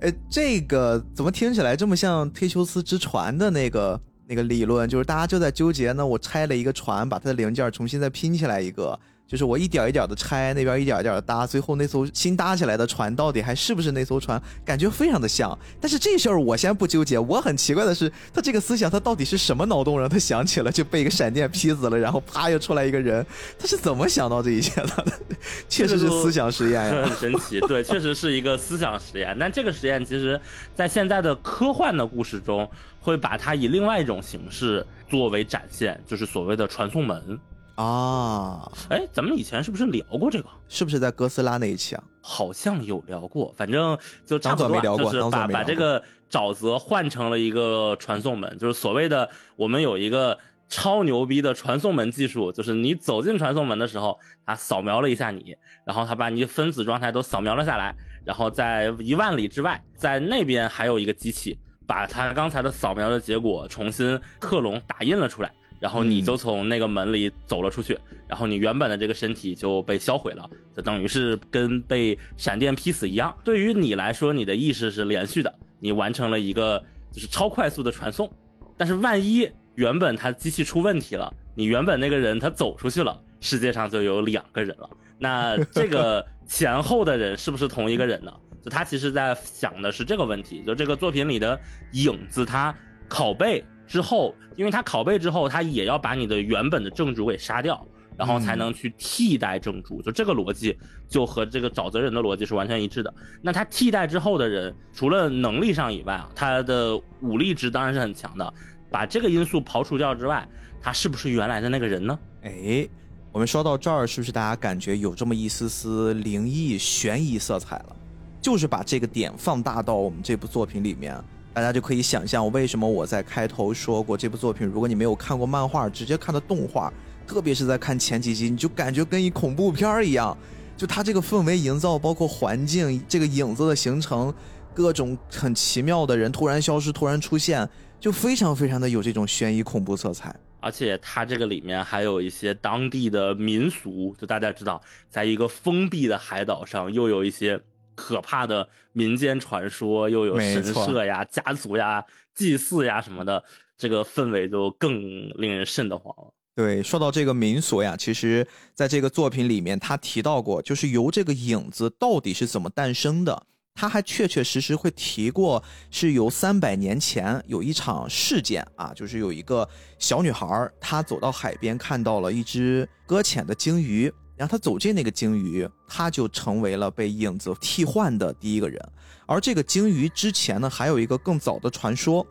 [0.00, 4.88] 哎，这个怎么听起来这么像忒修斯之船的那个那个理论？
[4.88, 8.98] 就是大家就在纠结呢，我拆了一个船，把它的零件重新再拼起来一个。
[9.28, 14.40] 就是我一点一点的拆，那边一点一点的搭，最后那艘新搭起来的船到底还是不是那艘船？
[14.64, 15.56] 感觉非常的像。
[15.78, 17.18] 但是这事儿我先不纠结。
[17.18, 23.24] 我很奇怪的是，他这个思想他到底是什么脑洞让他想起了就被一个闪电劈死了，然后啪又出来一个人，
[23.58, 25.04] 他是怎么想到这一切的？
[25.68, 27.60] 确实是思想实验呀，很神奇。
[27.60, 29.36] 对，确实是一个思想实验。
[29.38, 30.40] 但这个实验其实，
[30.74, 32.66] 在现在的科幻的故事中，
[32.98, 37.38] 会把它以另外一种形式作为展现，就是所谓的传送门。
[37.78, 40.48] 啊，哎，咱们以前是不是聊过这个？
[40.66, 42.02] 是不是在哥斯拉那一期啊？
[42.20, 50.36] 好像有聊过，反正就差不多，就是把把这个沼泽换成了一个传送门，就是所谓的我们有一个
[50.68, 65.52] 超牛逼的传送门技术，就是你走进传送门的时候，它扫描了一下你，然后它把你分子状态都扫描了下来，然后在一万里之外，在那边还有一个机器，把它刚才的扫描的结果重新克隆打印了出来。
[65.80, 73.32] 然后你就从那个门里走了出去，然后你原本的这个身体就被销毁了，就等于是跟被闪电劈死一样。
[73.44, 78.28] 对于你来说，你的意识是连续的，你完成了一个就是超快速的传送。
[78.76, 84.90] 但是万一原本他机器出问题了，你原本那个人他走出去了，世界上就有两个人了。
[85.18, 88.32] 那这个 前后的人是不是同一个人呢？
[88.62, 90.62] 就他其实在想的是这个问题。
[90.66, 91.58] 就这个作品里的
[91.92, 92.74] 影子，他
[93.08, 93.64] 拷贝。
[93.88, 97.84] 之后，因为他拷贝之后，他也要把你的原本的正主给杀掉，
[98.16, 100.02] 然后才能去替代正主。
[100.02, 103.12] 就这个逻辑，就和这个沼泽人的逻辑是完全一致的。
[103.40, 108.54] 那他替代之后的人，除了能力上以外啊，他的武力值当然是很强的。
[108.90, 110.46] 把这个因素刨除掉之外，
[110.80, 112.18] 他是不是原来的那个人呢？
[112.42, 112.88] 哎，
[113.32, 117.96] 我们说到这儿，是不是大家感觉有这么一丝丝灵异悬疑色彩了？
[118.40, 121.18] 就是把这个点放大到我们这部作品里面。
[121.58, 126.92] 大家就可以想象为什么我在开头说过这部作品，如果你没有看过漫画，直接看的动画，
[127.26, 130.38] 特别是在看前几集，你就感觉跟一恐怖片儿一样，
[130.76, 134.32] 就它这个氛围营造，包括环境这个影子的形成，
[134.72, 137.68] 各种很奇妙的人突然消失、突然出现，
[137.98, 140.32] 就非常非常的有这种悬疑恐怖色彩。
[140.60, 147.60] 而且它这个里面还有一些当地的民俗，就大家知道，在一个封闭的海岛上，又有一些
[147.98, 153.42] 可怕的民间传说，又有神社呀、家族呀、祭祀呀什么的，
[153.76, 154.92] 这个氛围就更
[155.30, 156.32] 令人瘆得慌了。
[156.54, 163.46] 对，说到这个民俗呀，其实在这个作品里面，他提到过，就是由这个影子到底是怎么诞生的。
[163.74, 169.68] 他还确确实实会提过，是由三百年前有一场事件啊，就是有一个
[170.00, 178.80] 小女孩，她走到海边看到了一只搁浅的鲸鱼，然后他走进那个鲸鱼，他就成为了被影子替换的第一个人。
[179.26, 182.24] 而这个鲸鱼之前呢，还有一个更早的传说，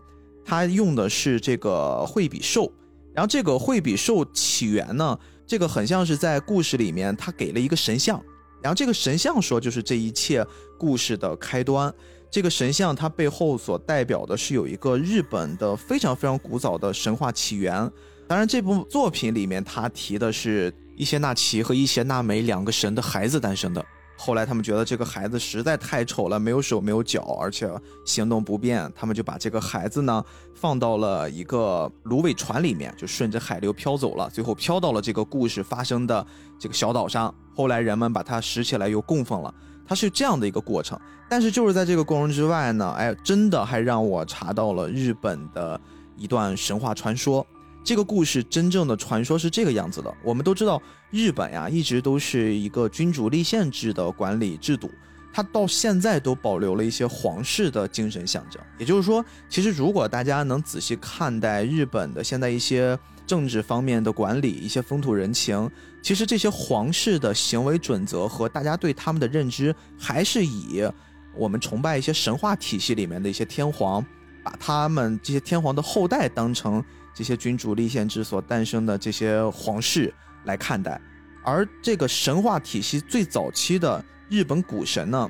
[0.45, 2.71] 它用的是这个惠比寿，
[3.13, 8.23] 然后这个惠比寿起源呢，这个很像是在故事里面，他给了一个神像。
[8.61, 10.45] 然后这个神像说，就是这一切
[10.79, 11.93] 故事的开端。
[12.31, 17.89] 这个神像它背后所代表的是有一个日本的非常非常古早的神话起源。
[18.27, 23.83] 当然，这部作品里面他提的是伊邪那岐和伊邪那美两个神的孩子诞生的。
[24.19, 27.69] 后来他们觉得这个孩子实在太丑了，没有手没有脚，而且
[28.03, 30.21] 行动不便，他们就把这个孩子呢
[30.55, 36.25] 放到了一个芦苇船里面，就顺着海流飘走了，最后飘到了这个故事发生的
[36.59, 37.33] 这个小岛上。
[37.55, 39.53] 后来人们把它拾起来又供奉了，
[39.87, 40.99] 它是这样的一个过程。
[41.29, 45.79] 但是就是在这个过程之外呢，哎，真的还让我查到了日本的
[46.17, 47.45] 一段神话传说。
[47.87, 50.13] 这个故事真正的传说是这个样子的。
[50.21, 54.91] 我们都知道，日本呀一直都是一个君主立宪制的管理制度，
[55.31, 58.61] 它到现在都保留了一些皇室的精神象征。
[58.77, 65.71] 也就是说，其实如果大家能仔细看待日本的现在一些政治方面的管理、一些风土人情，
[66.01, 70.85] 其实这些皇室的行为准则和大家对他们的认知，还是以
[71.33, 74.05] 我们崇拜一些神话体系里面的一些天皇，
[74.43, 76.83] 把他们这些天皇的后代当成。
[77.17, 80.13] 这些君主立宪制所诞生的这些皇室
[80.45, 81.01] 来看待，
[81.43, 85.27] 而这个神话体系最早期的日本古神呢，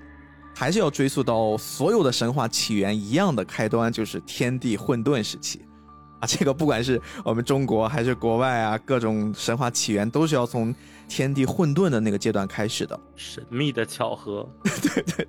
[0.53, 5.61] 还是要追溯到所有的神话起源一样的开端，就是天地混沌时期
[6.19, 6.27] 啊。
[6.27, 10.75] 这个不管是我们中国还是国外啊，各种神话起源都是要从
[11.07, 12.99] 天地混沌的那个阶段开始的。
[13.15, 15.27] 神秘的巧合，对 对对。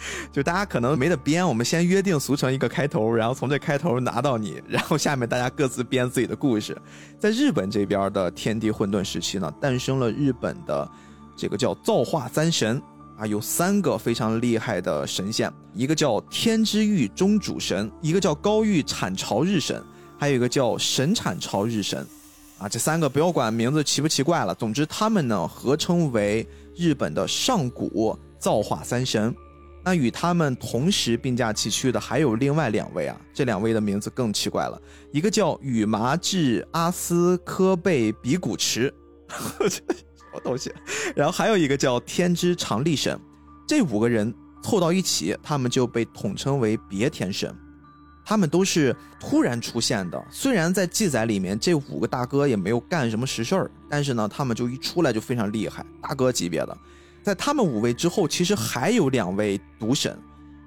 [0.32, 6.76] 就大家可能没得编，我们先约定俗成一个开头，然后从这开头拿到你，然后下面大家各自编自己的故事。
[7.18, 10.88] 在日本这边的天地混沌时期呢，诞生了日本的
[11.36, 12.80] 这个叫造化三神
[13.16, 19.82] 啊，有三个非常厉害的神仙，一个叫天之玉中主神，一个叫高玉产朝日神，
[20.18, 22.06] 还有一个叫神产朝日神。
[22.58, 26.44] 啊，这三个不要管名字奇不奇怪了，总之他们呢合称为
[26.76, 29.34] 日本的上古造化三神。
[29.88, 34.78] 那与他们同时并驾齐驱的还有另外两位啊，这两位的名字更奇怪了，
[35.12, 38.92] 一个叫羽麻智阿斯科贝比古池，
[39.66, 39.80] 什
[40.30, 40.70] 么东西？
[41.16, 43.18] 然后还有一个叫天之长力神，
[43.66, 47.50] 这五个人凑到一起，他们就被统称为别天神。
[48.26, 56.76] 他们都是突然出现的，虽然在记载里面这五个大哥也没有干什么实事儿，但是呢，他们就一出来就非常厉害，大哥级别的。
[57.28, 60.18] 在他们五位之后，其实还有两位毒神。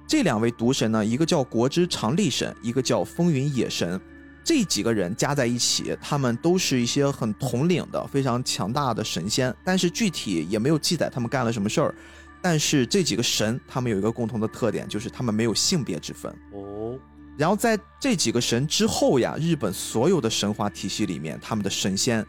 [0.06, 4.00] 这两位毒神呢，一个叫国之长力神，一个叫风云野神。
[4.44, 9.52] 这几个人加在一起，他们都是一些很统领的、非常强大的神仙。
[9.64, 11.92] 但是具体也没有记载他们干了什么事儿。
[12.40, 16.32] 但是这几个神，他们有一个共同的特点，就是他们没有性别之分。
[16.52, 16.96] 哦。
[17.36, 22.24] 然后在这几个神之后呀，日本所有的神话体系里面，他们的神仙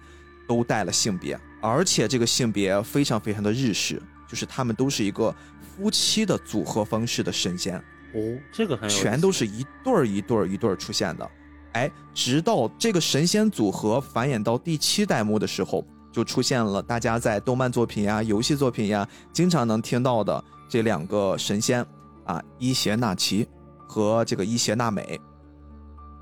[0.48, 4.02] 都带了性别，而且这个性别非常非常的日式。
[4.34, 7.78] 就是他们都是一个夫妻的组合方式的神仙
[8.16, 11.32] 哦，这个很全都是一对儿一对儿一对儿出现的，
[11.74, 21.86] 哎，直到这个神仙组合繁衍到第七代目的时候，就出现了大家在动漫作品呀、游戏作品呀经常能听到的这两个神仙
[22.26, 23.48] 啊，伊邪那岐
[23.88, 25.22] 和这个伊邪那美。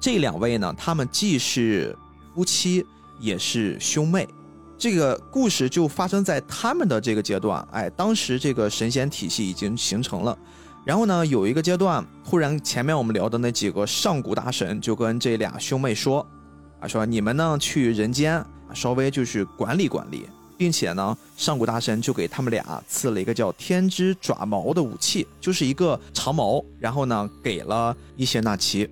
[0.02, 1.98] 这两位呢，他们既是
[2.36, 2.86] 夫妻，
[3.22, 4.28] 也是兄妹。
[4.82, 10.36] 这个故事就发生在他们的这个阶段，哎，当时这个神仙体系已经形成了，
[10.84, 16.26] 然后呢，有一个阶段，突然前面我们聊的那几个上古大神就跟这俩兄妹说，
[16.80, 20.28] 啊，说你们呢去人间稍微就是管理管理，
[20.58, 28.90] 并且呢，上古大神就给他们俩赐了一个叫天之爪矛的武器，就是一个长矛，然后呢，给了伊邪那岐，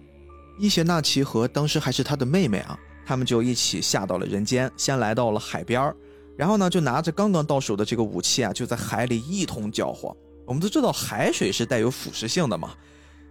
[0.60, 2.78] 伊邪那岐和当时还是他的妹妹啊。
[3.10, 5.96] 他们就一起下到了人间，先来到了海边儿，
[6.38, 10.16] 然后呢，就拿着刚刚到手的这个武器啊，就在海里一通搅和。
[10.46, 12.70] 我们都知道海水是带有腐蚀性的嘛，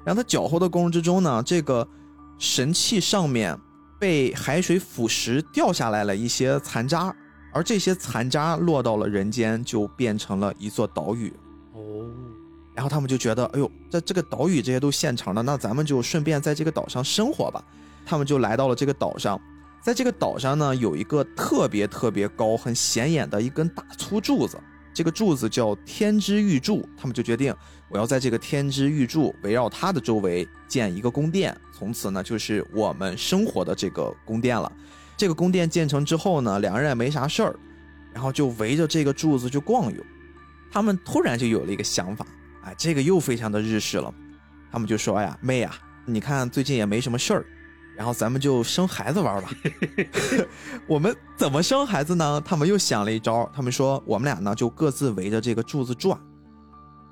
[0.04, 1.86] 然后它搅和的过程之中呢，这个
[2.40, 3.56] 神器上面
[4.00, 7.14] 被海水腐蚀掉下来了一些残渣，
[7.52, 11.32] 而这些残渣落到了人间，就变成了一座岛屿。
[11.72, 12.04] 哦，
[12.74, 17.62] 然后他们就觉得，哎呦，在这个岛屿这些都现成的，那咱们就顺便在这个岛上生活吧。
[18.04, 19.40] 他们就来到了这个岛上，
[19.80, 24.58] 在这个岛上呢，有一个特别特别高、很显眼的一根大粗柱子，
[24.92, 26.86] 这个柱子叫天之玉柱。
[26.96, 27.54] 他们就决定，
[27.88, 34.70] 我要在这个天之玉柱围绕它的周围建一个宫殿，从此呢，就是我们生活的这个宫殿了。
[35.16, 37.56] 这个宫殿建成之后呢，两人也没啥事儿，
[38.12, 40.04] 然后就围着这个柱子就逛悠。
[40.70, 42.26] 他们突然就有了一个想法，
[42.62, 44.12] 哎，这个又非常的日式了。
[44.70, 45.72] 他们就说：“哎呀，妹呀，
[46.04, 47.46] 你看最近也没什么事儿。”
[47.98, 49.50] 然后咱们就生孩子玩吧。
[50.86, 52.40] 我们怎么生孩子呢？
[52.44, 53.50] 他们又想了一招。
[53.52, 56.16] 他们说，我们俩呢就各自围着这个柱子转，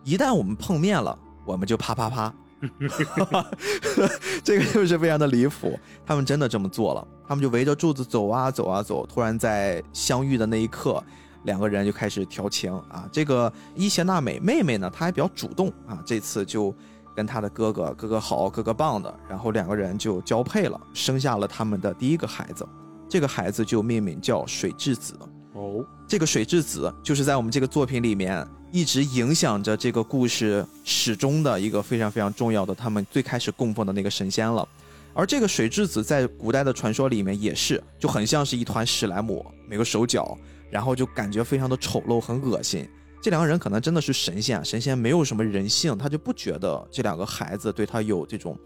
[0.05, 2.33] 一旦我们碰面了，我们就啪啪啪。
[4.45, 5.77] 这个就是非常的离谱。
[6.07, 7.05] 他们真的这么做了。
[7.27, 9.05] 他们就围着柱子走啊走啊走。
[9.05, 11.03] 突然在相遇的那一刻，
[11.43, 13.09] 两个人就开始调情啊。
[13.11, 15.99] 这个伊邪那美妹妹呢，她还比较主动啊。
[16.07, 16.73] 这次就。
[17.17, 22.69] 跟他的哥哥，哥哥好，哥哥棒的，然后两个人就交配了，生下了他们的第一个孩子，
[23.09, 25.19] 这个孩子就命名叫水质子。
[25.55, 34.69] 哦，这个水质子就是在我们这个作品里面一直影响着这个故事始终的一个非常非常重要的，他们最开始供奉的那个神仙了。
[35.15, 40.37] 而这个水质子在古代的传说里面也是，就很像是一团史莱姆，没个手脚，
[40.71, 42.87] 然后就感觉非常的丑陋，很恶心。
[43.27, 48.57] 这两个人可能真的是神仙，神仙没有什么人性，他就不觉得这两个孩子对他有这种，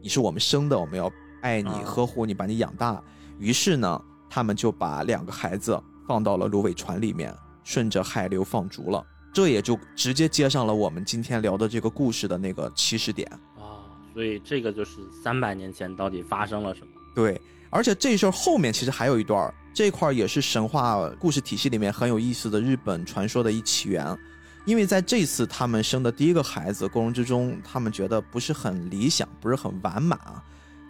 [0.00, 1.10] 你是我们生的，我们要
[1.42, 3.02] 爱你、呵护你，把你养大。
[3.40, 4.00] 于是呢，
[4.30, 7.34] 他们就把两个孩子放到了芦苇船里面，
[7.64, 9.04] 顺着海流放逐了。
[9.32, 13.82] 这也就直接接上了我们今天聊的这个故事的那个起始点啊。
[14.14, 16.86] 所以这个就是三百年前到底发生了什么？
[17.16, 17.40] 对，
[17.74, 19.52] 而且这事儿后面其实还有一段。
[19.74, 24.16] 这块也是神话故事体系里面很有意思的日本传说的一起源，
[24.64, 30.40] 因为在这次他们生的第一个孩子过程之中，他们觉得不是很理想，不是很完满啊，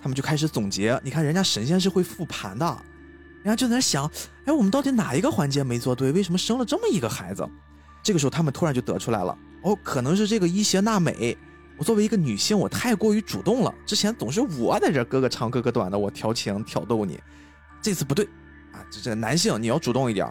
[0.02, 1.00] 他们就开始总结。
[1.02, 2.66] 你看人家神仙是会复盘的，
[3.42, 4.04] 人家就在那想，
[4.44, 6.12] 哎，我们到底哪一个环节没做对？
[6.12, 7.48] 为什么生了这么一个孩子？
[8.02, 11.34] 这个时候他们突然就得出来了，哦，可能是这个伊邪那美，
[11.76, 17.20] 我作为一个女性，我太过于主动了，之前总是我在这哥哥长哥哥短的，我调情挑逗你，
[17.82, 18.24] 这次不对。
[18.72, 20.28] 啊，这这男性你要主动一点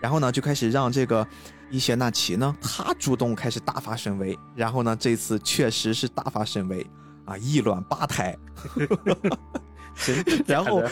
[0.00, 1.26] 然后呢就开始让这个
[1.70, 6.86] 伊邪那岐呢，他主动开始大发神威，然后呢这次确实是大发神威
[7.24, 8.36] 啊，一卵八胎，
[10.46, 10.84] 然后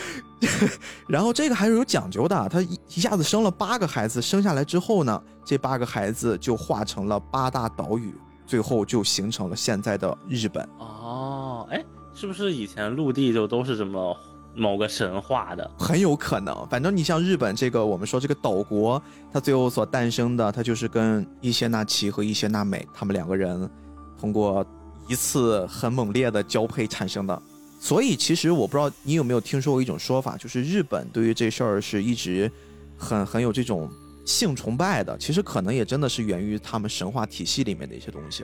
[1.07, 8.13] 然后这个还是有讲究的，他一一下子生了八个孩子，生下来之后呢，这八个孩子就化成了八大岛屿，
[8.45, 10.63] 最后就形成了现在的日本。
[10.79, 11.83] 哦，哎，
[12.13, 14.15] 是不是以前陆地就都是这么？
[14.55, 23.67] 某个神话的很有可能，反正你像日本这个，我们说这个岛国，它最后所诞生的，它就是跟伊邪那岐和伊邪那美他们两个人
[24.15, 24.63] 通过
[25.07, 27.41] 一次很猛烈的交配产生的。
[27.79, 32.51] 所以其实我不知道你有没有听说过一种说法，就是日本对于这事儿是一直
[32.95, 33.89] 很很有这种
[34.25, 35.17] 性崇拜的。
[35.17, 38.43] 其实可能也真的是源于他们神话体系里面的一些东西。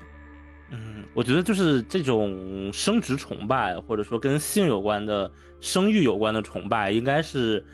[0.71, 7.65] 嗯，我觉得就是这种生殖崇拜，或者说跟性有关的、生育有关的崇拜，应该是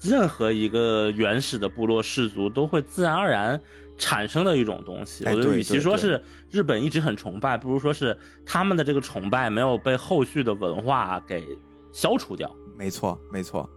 [0.00, 3.60] 任何一个原始的部落氏族都会自然而然
[3.98, 5.24] 产生的一种东西。
[5.24, 11.44] 我觉得，与其说是日本一直很崇拜，不如说是他们的这个崇拜没有被后续的文化给
[11.92, 12.54] 消除掉。
[12.78, 13.68] 没错，没错。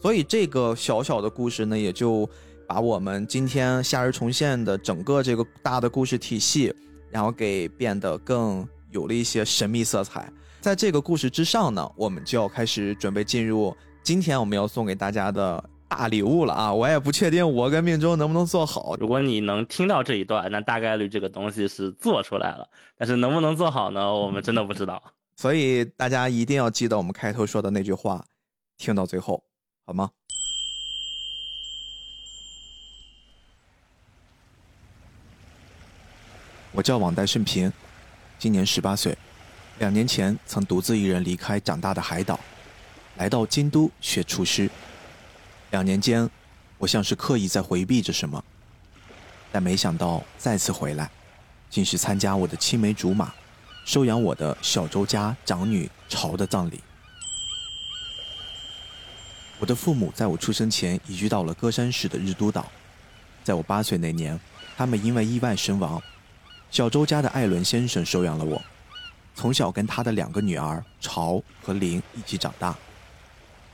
[0.00, 2.26] 所以这个小小的故事呢，也就
[2.66, 6.74] 把我们今天夏日重现的整个这个大的故事体系。
[7.08, 10.30] 然后给变得更有了一些神秘色彩。
[10.60, 16.74] 在这个故事之上呢，我们就要开始准备进入今天我们要送给大家的大礼物了啊！
[16.74, 18.96] 我也不确定我跟命中能不能做好。
[19.00, 22.68] 如果你能听到这一段，那大概率这个东西是做出来了。
[22.98, 24.12] 但是能不能做好呢？
[24.12, 25.02] 我们真的不知道。
[25.36, 28.22] 所以大家一定要记得我们开头说的那句话，
[28.76, 29.42] 听到最后，
[29.86, 30.10] 好吗？
[36.76, 37.72] 我叫网贷顺平，
[38.38, 39.16] 今年十八岁。
[39.78, 42.38] 两年前曾独自一人离开长大的海岛，
[43.16, 44.68] 来到京都学厨师。
[45.70, 46.28] 两年间，
[46.76, 48.44] 我像是刻意在回避着什么，
[49.50, 51.10] 但没想到再次回来，
[51.70, 53.32] 竟是参加我的青梅竹马、
[53.86, 56.82] 收养我的小周家长女朝的葬礼。
[59.58, 62.70] 我的父母在我出生前移居到了歌山市的日都岛。
[63.42, 64.38] 在我八岁那年，
[64.76, 66.02] 他们因为意外身亡。
[66.70, 68.62] 小周家的艾伦先生收养了我，
[69.34, 72.76] 从小跟他的两个女儿潮和林一起长大。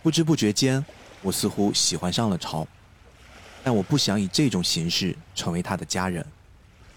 [0.03, 0.85] 不知不觉间，
[1.21, 2.67] 我似乎喜欢上了潮，
[3.65, 6.25] 但我不想以这种形式成为他的家人。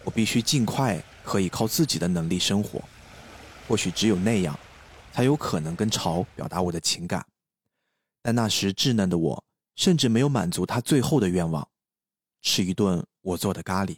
[0.03, 2.79] 我必须尽快可以靠自己的能力生活，
[3.67, 4.57] 或许只有那样，
[5.11, 7.25] 才有可能跟潮表达我的情感。
[8.21, 9.43] 但那时稚嫩的我，
[9.75, 11.67] 甚至没有满足他最后的愿望，
[12.43, 13.97] 吃一顿我做的咖喱。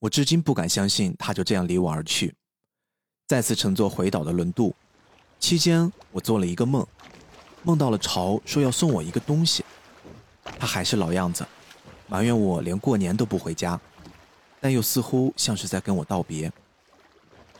[0.00, 2.34] 我至今不敢相信他就这样离我而去。
[3.26, 4.74] 再次乘坐回岛的轮渡，
[5.38, 6.86] 期间我做了一个梦，
[7.62, 9.64] 梦到了潮说要送我一个东西，
[10.58, 11.46] 他还是老样子，
[12.06, 13.78] 埋怨我连过年都不回家，
[14.60, 16.50] 但又似乎像是在跟我道别。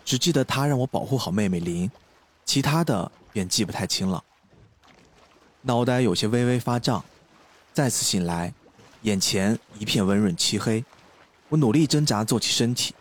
[0.04, 1.90] 只记得他让我保护好妹妹林，
[2.44, 4.24] 其他的便记不太清了。
[5.60, 7.04] 脑袋有些微微发胀，
[7.74, 8.54] 再次醒来，
[9.02, 10.82] 眼前一片温润漆黑。
[11.48, 12.94] 我努力挣扎，坐起身体，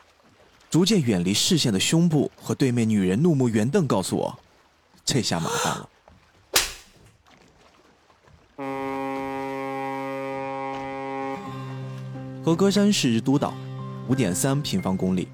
[0.69, 4.39] 逐渐远离视线的胸部和对面女人怒目圆瞪，告诉我，
[5.03, 5.89] 这下麻烦了。
[12.45, 13.53] 和歌山市日都岛，
[14.07, 15.27] 五点三平方公里，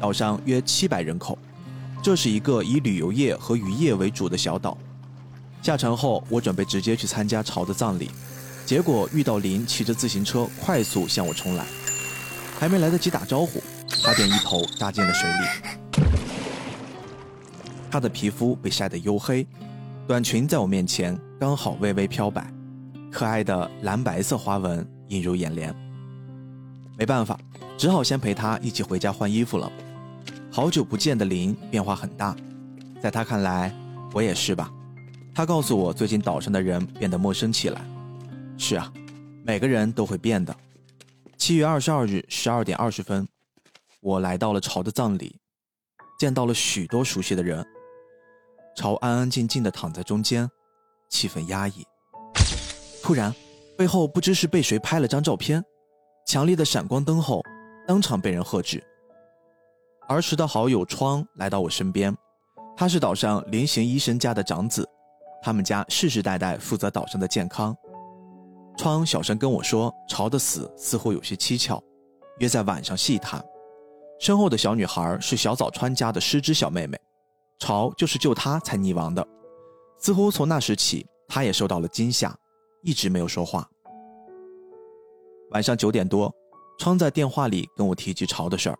[0.00, 1.36] 岛上约七百人口，
[2.02, 4.78] 这是一个以旅游业和渔业为主的小岛。
[5.60, 8.10] 下船后，我准备直接去参加朝的葬礼，
[8.64, 11.66] 结果遇到林骑着自行车快速向我冲来，
[12.64, 13.62] 还没来得及打招呼，
[14.02, 15.36] 他便一头扎进了水里。
[17.90, 19.46] 他的皮肤被晒得黝黑，
[20.08, 22.50] 短裙在我面前刚好微微飘摆，
[23.12, 25.74] 可爱的蓝白色花纹映入眼帘。
[26.96, 27.38] 没办法，
[27.76, 29.70] 只好先陪他一起回家换衣服了。
[30.50, 32.34] 好久不见的林变化很大，
[32.98, 33.70] 在他看来，
[34.14, 34.72] 我也是吧。
[35.34, 37.82] 他告诉我，最近岛上的人变得陌生起来。
[38.56, 38.90] 是啊，
[39.44, 40.56] 每个人都会变的。
[41.44, 43.28] 七月二十二日十二点二十分，
[44.00, 45.38] 我来到了朝的葬礼，
[46.18, 47.62] 见到了许多熟悉的人。
[48.74, 50.48] 朝安安静静的躺在中间，
[51.10, 51.84] 气氛压抑。
[53.02, 53.30] 突然，
[53.76, 55.62] 背后不知是被谁拍了张照片，
[56.26, 57.42] 强烈的闪光灯后，
[57.86, 58.82] 当场被人喝止。
[60.08, 62.16] 儿时的好友窗来到我身边，
[62.74, 64.88] 他是岛上临行医生家的长子。
[65.42, 67.76] 他们家世世代代负责岛上的健康。
[68.76, 71.82] 窗小声跟我说：“潮的死似乎有些蹊跷，
[72.38, 73.42] 约在晚上细谈。”
[74.20, 76.98] 身后的小女孩是小早川家的失之小妹妹，
[77.58, 79.26] 潮就是救她才溺亡的。
[79.98, 82.36] 似乎从那时起，她也受到了惊吓，
[82.82, 83.68] 一直没有说话。
[85.50, 86.32] 晚上九点多，
[86.78, 88.78] 窗在电话里跟我提及潮的事儿，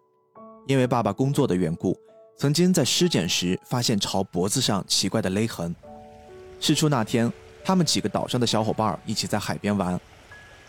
[0.66, 1.96] 因为爸爸工作的缘故，
[2.36, 5.74] 曾经在尸检时发现潮脖子上奇怪的勒痕。
[6.60, 7.32] 事出那天，
[7.64, 9.98] 他们几个岛上的小伙伴一起在海边玩，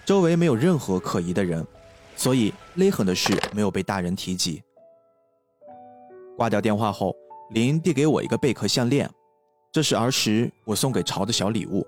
[0.06, 1.66] 周围没有任何可疑的人，
[2.16, 4.64] 所以勒痕的事没有被大人提及。
[6.38, 7.14] 挂掉电话后，
[7.52, 9.10] 林递给我一个贝壳项链，
[9.72, 11.86] 这是儿时我送给朝的小礼物，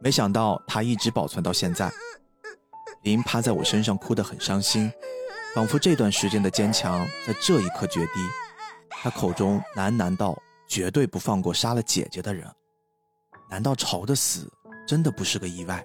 [0.00, 1.90] 没想到他一直保存到现在。
[3.02, 4.90] 林趴在我身上哭得很伤心，
[5.54, 8.12] 仿佛这段时间的坚强在这一刻决堤。
[8.90, 10.36] 他口中喃喃道
[10.66, 12.44] ：“绝对不放过杀了姐姐的人。”
[13.50, 14.46] 难道朝的死
[14.86, 15.84] 真的不是个意外？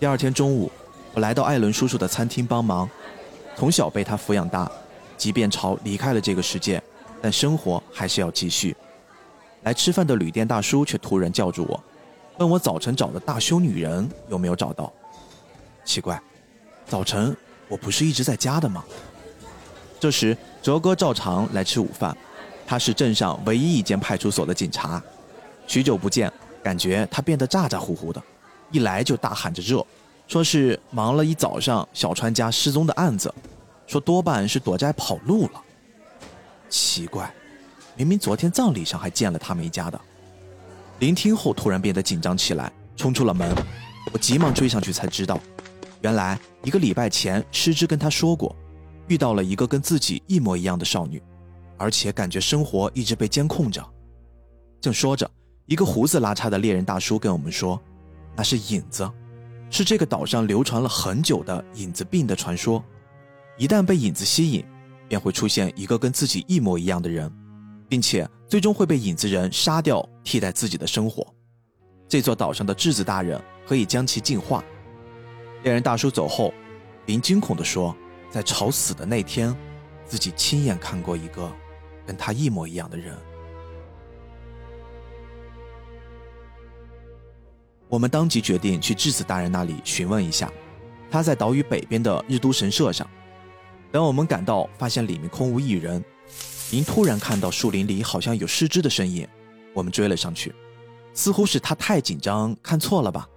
[0.00, 0.70] 第二天中午，
[1.12, 2.88] 我来到艾伦叔叔的餐厅帮忙。
[3.56, 4.70] 从小被他抚养大，
[5.16, 6.82] 即便朝离开了这个世界，
[7.22, 8.76] 但生活还是要继续。
[9.62, 11.80] 来吃饭的旅店大叔却突然叫住我，
[12.38, 14.92] 问我早晨找的大胸女人有没有找到。
[15.84, 16.20] 奇怪，
[16.88, 17.34] 早晨
[17.68, 18.84] 我不是一直在家的吗？
[20.00, 22.16] 这时，哲哥照常来吃午饭。
[22.66, 25.02] 他是镇上唯一一间派出所的警察，
[25.66, 28.22] 许久不见，感觉他变得咋咋呼呼的，
[28.70, 29.84] 一来就大喊着热，
[30.26, 33.32] 说是忙了一早上小川家失踪的案子，
[33.86, 35.62] 说多半是躲债跑路了。
[36.70, 37.32] 奇怪，
[37.96, 40.00] 明明昨天葬礼上还见了他们一家的。
[41.00, 43.54] 聆听后突然变得紧张起来，冲出了门，
[44.12, 45.38] 我急忙追上去才知道，
[46.00, 48.56] 原来一个礼拜前失之跟他说过，
[49.08, 51.22] 遇到了一个跟自己一模一样的少女。
[51.76, 53.84] 而且感觉生活一直被监控着。
[54.80, 55.30] 正说着，
[55.66, 57.80] 一个胡子拉碴的猎人大叔跟我们说
[58.36, 59.10] ：“那是影子，
[59.70, 62.84] 是这个岛上流传了很久的影子病的传说。
[63.56, 64.64] 一旦被影子吸引，
[65.08, 67.32] 便会出现一个跟自己一模一样的人，
[67.88, 71.26] 并且最终会被影子人杀掉，替代自己的生活。
[72.08, 74.62] 这座岛上的质子大人可以将其净化。”
[75.64, 76.52] 猎人大叔走后，
[77.06, 77.96] 林惊恐地说
[78.30, 79.56] ：“在吵死的那天，
[80.04, 81.50] 自己亲眼看过一个。”
[82.06, 83.16] 跟他一模一样的人。
[87.88, 90.50] 我们当即决定去质子大人那里询问一下。
[91.10, 93.08] 他在岛屿北边的日都神社上。
[93.92, 96.04] 等我们赶到，发现里面空无一人。
[96.72, 99.28] 您突然看到树林里好像有失之的身影，
[99.72, 100.52] 我们追了上去，
[101.12, 103.28] 似乎是他太紧张看错了吧。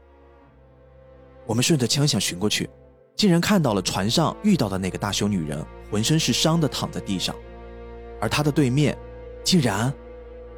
[1.45, 2.67] 我们顺着枪响寻过去，
[3.15, 7.35] 竟然看到了船上遇到的那个大胸女人，浑身是伤的躺在地上，
[8.19, 8.97] 而他的对面，
[9.43, 9.93] 竟然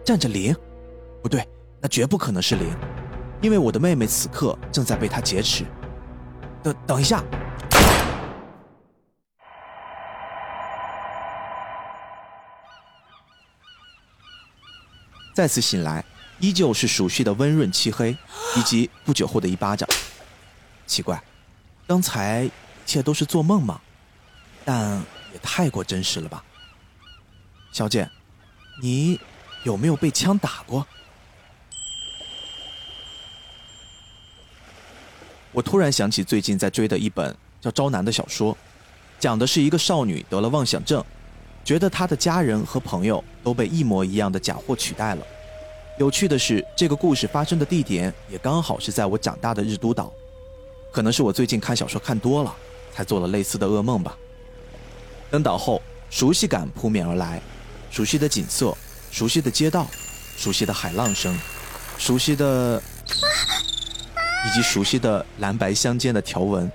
[0.03, 0.55] 站着灵。
[1.21, 1.47] 不对，
[1.81, 2.73] 那绝不可能是灵，
[3.41, 5.65] 因为我的妹妹此刻正在被他劫持。
[6.63, 7.23] 等等一下。
[15.33, 16.03] 再次醒来，
[16.39, 18.17] 依旧是熟悉的温润漆黑，
[18.57, 19.87] 以及不久后的一巴掌。
[20.85, 21.21] 奇怪，
[21.87, 22.51] 刚才一
[22.85, 23.79] 切都是做梦吗？
[24.65, 24.97] 但
[25.33, 26.43] 也太过真实了吧。
[27.71, 28.09] 小姐，
[28.81, 29.19] 你
[29.63, 30.85] 有没有被枪打过？
[35.51, 38.55] 我突然想起最近在追的一本叫《招男》的小说，
[39.19, 41.03] 讲的是一个少女得了妄想症。
[41.63, 45.25] 觉得她的家人和朋友都被一模一样的假货取代了。
[45.97, 50.11] 有趣的是，这个故事发生的地点也刚好是在我长大的日都岛。
[50.91, 52.55] 可能是我最近看小说看多了，
[52.93, 54.17] 才做了类似的噩梦吧。
[55.29, 57.41] 登岛后，熟悉感扑面而来，
[57.89, 58.75] 熟悉的景色，
[59.11, 59.87] 熟悉的街道，
[60.37, 61.37] 熟悉的海浪声，
[61.97, 62.81] 熟悉的，
[64.47, 66.71] 以及熟悉的蓝白相间的条纹，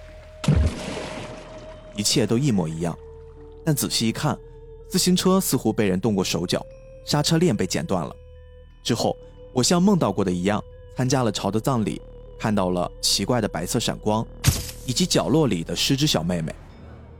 [1.96, 2.96] 一切都一模一样。
[3.64, 4.38] 但仔细一看。
[4.86, 6.64] 自行车似乎被人动过手脚，
[7.04, 8.14] 刹车链被剪断了。
[8.84, 9.16] 之后，
[9.52, 10.62] 我像梦到过的一样，
[10.96, 12.00] 参加了潮的葬礼，
[12.38, 14.24] 看到了奇怪的白色闪光，
[14.86, 16.54] 以及角落里的失之小妹妹。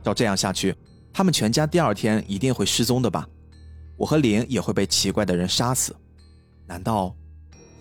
[0.01, 0.73] 照这样下去，
[1.11, 3.27] 他们全家第二天一定会失踪的吧？
[3.97, 5.95] 我和林也会被奇怪的人杀死。
[6.65, 7.15] 难道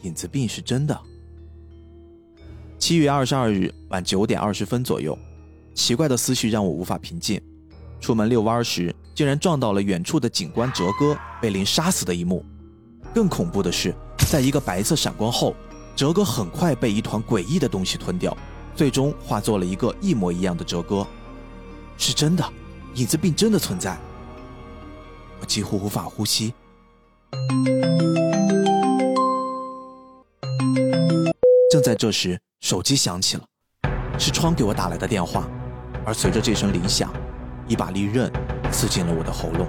[0.02, 0.98] 影子病是真的？
[2.78, 5.18] 七月二十二日晚九点二十分左右，
[5.74, 7.40] 奇怪的思绪让我无法平静。
[8.00, 8.94] 出门遛弯时。
[9.14, 12.44] 竟然撞到了远处的警官哲哥被林杀死的一幕。
[13.14, 13.94] 更恐怖的是，
[14.28, 15.54] 在一个白色闪光后，
[15.94, 18.36] 哲哥很快被一团诡异的东西吞掉，
[18.74, 21.06] 最终化作了一个一模一样的哲哥。
[21.96, 22.44] 是真的，
[22.96, 23.96] 影子病真的存在。
[25.44, 26.54] 几乎无法呼吸。
[31.70, 33.44] 正在这时，手机响起了，
[34.18, 35.48] 是窗给我打来的电话，
[36.06, 37.12] 而随着这声铃响。
[37.66, 38.30] 一把利刃
[38.70, 39.66] 刺进了我的喉咙。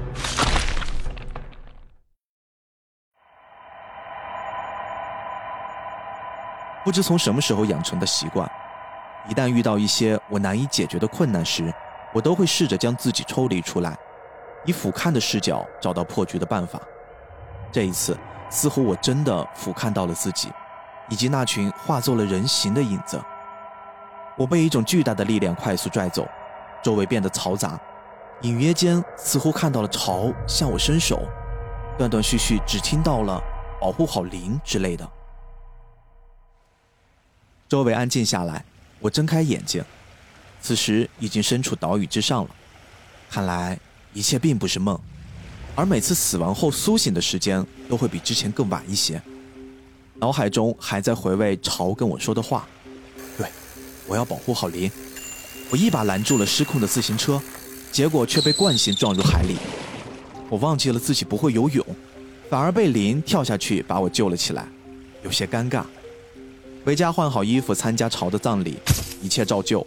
[6.84, 8.52] 不知从什么时候养成的习惯，
[9.30, 11.74] 一旦遇到一些我难以解决的困难时，
[12.14, 13.98] 我都会试着将自己抽离出来，
[14.66, 16.82] 以俯瞰的视角找到破局的办法。
[17.72, 18.18] 这一次，
[18.50, 20.52] 似乎我真的俯瞰到了自己，
[21.10, 23.22] 以及那群化作了人形的影子。
[24.38, 26.28] 我被一种巨大的力量快速拽走。
[26.84, 27.80] 周围变得嘈杂，
[28.42, 31.24] 隐约间似乎看到了潮向我伸手，
[31.98, 33.42] 断断续续只听到了
[33.82, 35.10] “保护好灵”之类的。
[37.68, 38.64] 周围安静下来，
[39.00, 39.84] 我睁开眼睛，
[40.62, 42.50] 此时已经身处岛屿之上了。
[43.32, 43.80] 看来
[44.16, 44.98] 一切并不是梦，
[45.76, 49.22] 而每次死亡后苏醒的时间都会比之前更晚一些。
[50.16, 52.66] 脑海中还在回味潮跟我说的话
[53.38, 53.46] ：“对，
[54.08, 54.90] 我要保护好林。”
[55.70, 57.42] 我一把拦住了失控的自行车，
[57.92, 59.58] 结果却被惯性撞入海里。
[60.50, 61.86] 我忘记了自己不会游泳，
[62.50, 64.66] 反而被林跳下去把我救了起来，
[65.24, 65.84] 有些尴尬。
[66.86, 68.78] 回家换好衣服参加潮的葬礼，
[69.22, 69.86] 一切照旧。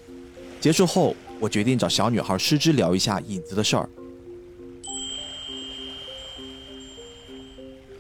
[0.61, 3.89] 结束后，我决定找小女孩失之聊一下影子的事儿。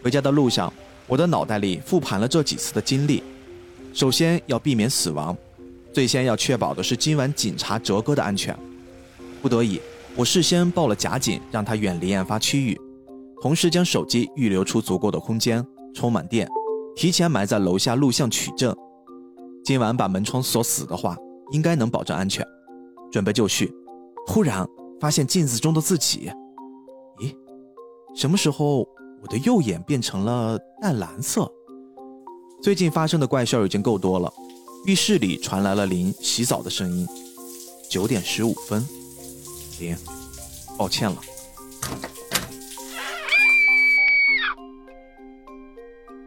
[0.08, 0.72] 回家的路上，
[1.06, 3.22] 我的脑袋里复盘了这几次的经历。
[3.92, 5.36] 首先要避免死亡。
[5.92, 8.58] 最先要确保的是今晚警察哲哥的安全。
[9.42, 9.78] 不得已，
[10.16, 12.80] 我事先报了假警，让他远离案发区域，
[13.42, 15.62] 同时将手机预留出足够的空间，
[15.94, 16.48] 充满电，
[16.96, 18.74] 提前埋在楼下录像取证。
[19.62, 21.14] 今晚把门窗锁死的话，
[21.50, 22.42] 应该能保证安全。
[23.12, 23.70] 准备就绪，
[24.26, 24.66] 突然
[24.98, 26.30] 发现镜子中的自己。
[27.18, 27.34] 咦，
[28.14, 28.88] 什么时候
[29.20, 31.50] 我的右眼变成了淡蓝色？
[32.62, 34.32] 最近发生的怪事已经够多了。
[34.86, 37.06] 浴室里传来了林洗澡的声音。
[37.90, 38.86] 九点十五分，
[39.80, 39.96] 林，
[40.76, 41.16] 抱歉了。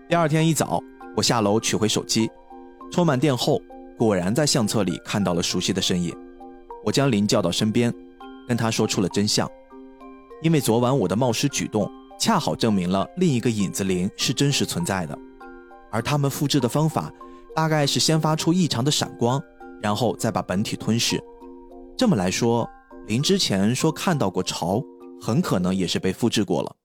[0.09, 0.83] 第二天一早，
[1.15, 2.29] 我下楼取回手机，
[2.91, 3.61] 充满电后，
[3.97, 6.13] 果然在相册里看到了熟悉的身影。
[6.83, 7.93] 我将林叫到身边，
[8.47, 9.49] 跟他说出了真相。
[10.41, 11.89] 因为昨晚我的冒失举动，
[12.21, 15.17] 恰好证明了另一个影子林是真实存在的，
[15.91, 17.11] 而他们复制的方法。
[17.55, 19.41] 大概是先发出异常的闪光，
[19.81, 21.21] 然后再把本体吞噬。
[21.97, 22.69] 这么来说，
[23.07, 24.81] 林之前说看到过潮，
[25.19, 26.75] 很可能也是被复制过了。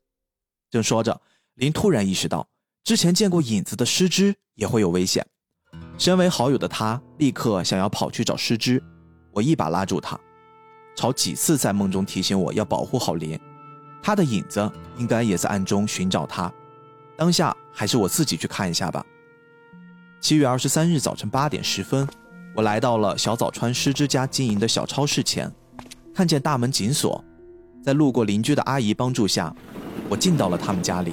[0.70, 1.20] 正说着，
[1.54, 2.48] 林突然意识到，
[2.82, 5.24] 之前见过影子的师之也会有危险。
[5.98, 8.82] 身为好友的他，立刻想要跑去找师之。
[9.32, 10.18] 我一把拉住他，
[10.96, 13.38] 朝几次在梦中提醒我要保护好林，
[14.06, 16.52] 他的影子应该也在暗中寻找他。
[17.16, 19.04] 当下还是我自己去看一下吧。
[20.20, 22.06] 七月二十三日早晨八点十分，
[22.54, 25.52] 我来到了小早川师之家经营的小超市前，
[26.14, 27.20] 看见大门紧锁，
[27.82, 29.52] 在路过邻居的阿姨帮助下，
[30.08, 31.12] 我进到了他们家里。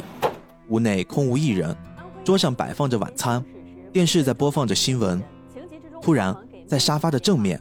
[0.70, 1.76] 屋内空无一人，
[2.24, 3.44] 桌上摆放着晚餐，
[3.92, 5.20] 电视在播放着新闻。
[6.00, 6.38] 突然，
[6.68, 7.60] 在沙发的正面。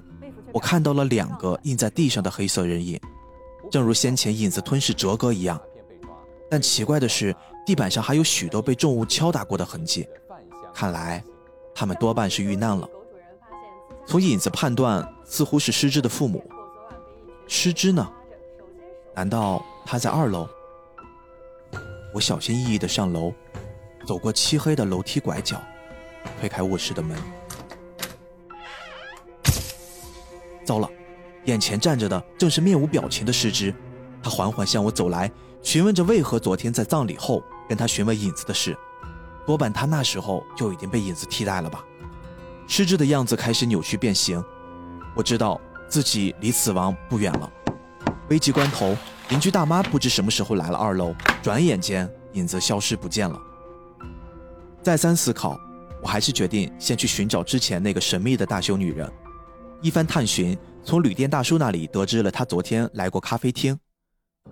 [0.52, 3.00] 我看到了两个印在地上的黑色人影，
[3.72, 5.58] 正如先前影子吞噬哲哥一样。
[6.50, 10.06] 但奇怪的是，地板上还有许多被重物敲打过的痕迹，
[10.74, 11.24] 看来
[11.74, 12.86] 他们多半是遇难了。
[14.06, 16.44] 从影子判断，似乎是失之的父母。
[17.48, 18.06] 失之呢？
[19.14, 20.46] 难道他在二楼？
[22.12, 23.32] 我小心翼翼地上楼，
[24.06, 25.58] 走过漆黑的楼梯拐角，
[26.38, 27.16] 推开卧室的门。
[30.62, 30.86] 糟了，
[31.44, 33.74] 眼前站着的正是面无表情的失之，
[34.22, 35.30] 他缓缓向我走来，
[35.62, 38.76] 询问着为何昨天在葬礼后跟他询问影子的事。
[39.44, 41.84] 多半他那时候就已经被影子替代了吧？
[42.68, 44.42] 失之的样子开始扭曲变形，
[45.16, 47.52] 我知道自己离死亡不远了。
[48.28, 48.96] 危急关头，
[49.30, 51.12] 邻居大妈不知什么时候来了二楼，
[51.42, 53.38] 转眼间影子消失不见了。
[54.80, 55.58] 再三思考，
[56.00, 59.10] 我还是决定先去寻找之前那个神秘的大胸女人。
[59.80, 63.78] 一番探寻，从旅店大叔那里得知了他昨天来过咖啡厅，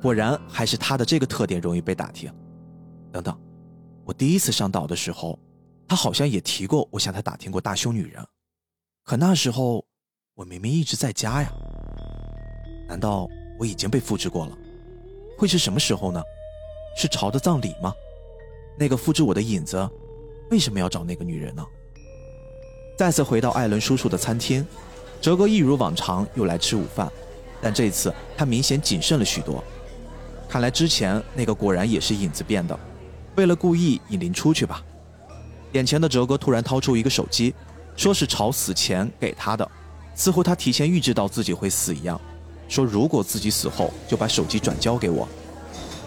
[0.00, 2.32] 果然还是他的这个特点容易被打听。
[3.12, 3.36] 等等，
[4.04, 5.36] 我第一次上岛的时候，
[5.88, 8.24] 他好像也提过我向他打听过大胸女人，
[9.04, 9.84] 可那时候
[10.34, 11.50] 我明明一直在家呀。
[12.88, 13.28] 难道
[13.58, 14.56] 我已经被复制过了？
[15.36, 16.22] 会是什么时候呢？
[16.96, 17.92] 是朝的葬礼吗？
[18.78, 19.88] 那个复制我的影子
[20.50, 21.66] 为什么要找那个女人呢？
[22.96, 24.64] 再次回到艾伦叔叔的餐厅。
[25.20, 27.10] 哲哥一如往常又来吃午饭，
[27.60, 29.62] 但这次他明显谨慎了许多。
[30.48, 32.78] 看来之前那个果然也是影子变的，
[33.36, 34.82] 为了故意引林出去吧。
[35.72, 37.54] 眼前的哲哥突然掏出一个手机，
[37.96, 39.70] 说是朝死前给他的，
[40.14, 42.20] 似乎他提前预知到自己会死一样，
[42.66, 45.28] 说如果自己死后就把手机转交给我。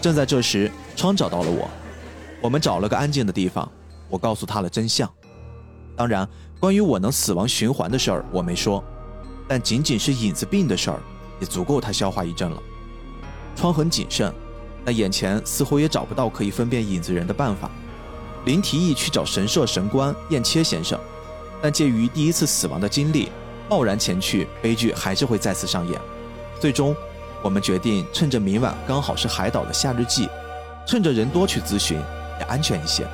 [0.02, 1.70] 正在这时，窗找到了我，
[2.42, 3.70] 我们找了个安静的地方，
[4.10, 5.10] 我告诉他了真相。
[5.96, 6.28] 当然，
[6.60, 8.84] 关于我能死亡循环的事儿，我没说。
[9.46, 11.00] 但仅仅是影子病的事儿，
[11.40, 12.62] 也足够他消化一阵了。
[13.56, 14.32] 窗很谨慎，
[14.84, 17.70] 但眼前似乎也找不到可以分辨影子人的办法。
[18.44, 20.98] 林提议去找神社神官燕切先生，
[21.62, 23.30] 但鉴于第一次死亡的经历，
[23.70, 26.00] 贸然前去，悲剧还是会再次上演。
[26.60, 26.94] 最终，
[27.42, 30.28] 我们决定趁着明晚刚好是海岛的夏日祭，
[30.86, 31.98] 趁着人多去咨询，
[32.38, 33.06] 也安全一些。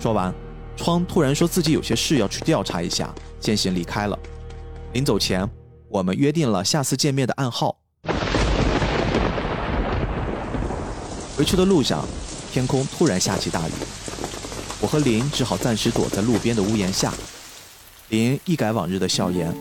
[0.00, 0.34] 说完，
[0.76, 4.18] 窗突然说自己有些事要去调查一下，先行离开了。
[4.94, 5.50] 临走前，
[5.88, 7.76] 我们约定了下次见面的暗号。
[11.36, 12.06] 回去的路上，
[12.52, 13.72] 天空突然下起大雨，
[14.80, 17.12] 我和林只好暂时躲在路边的屋檐下。
[18.10, 19.52] 林一改往日的笑颜，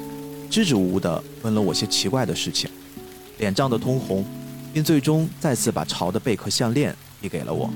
[0.51, 2.69] 支支吾吾地问了我些奇怪的事情，
[3.39, 4.23] 脸涨得通红，
[4.71, 7.71] 并最终再次把潮的贝壳项链递给了我。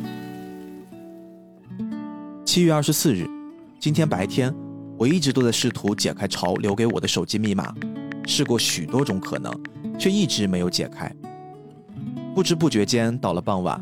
[2.46, 3.28] 七月二十四日，
[3.80, 4.54] 今天白天。
[4.98, 7.72] 我一直都在试图解开潮留给我的手机密码，
[8.26, 9.54] 试过许多种可能，
[10.00, 11.14] 却一直没有解开。
[12.34, 13.80] 不知不觉间到了傍晚，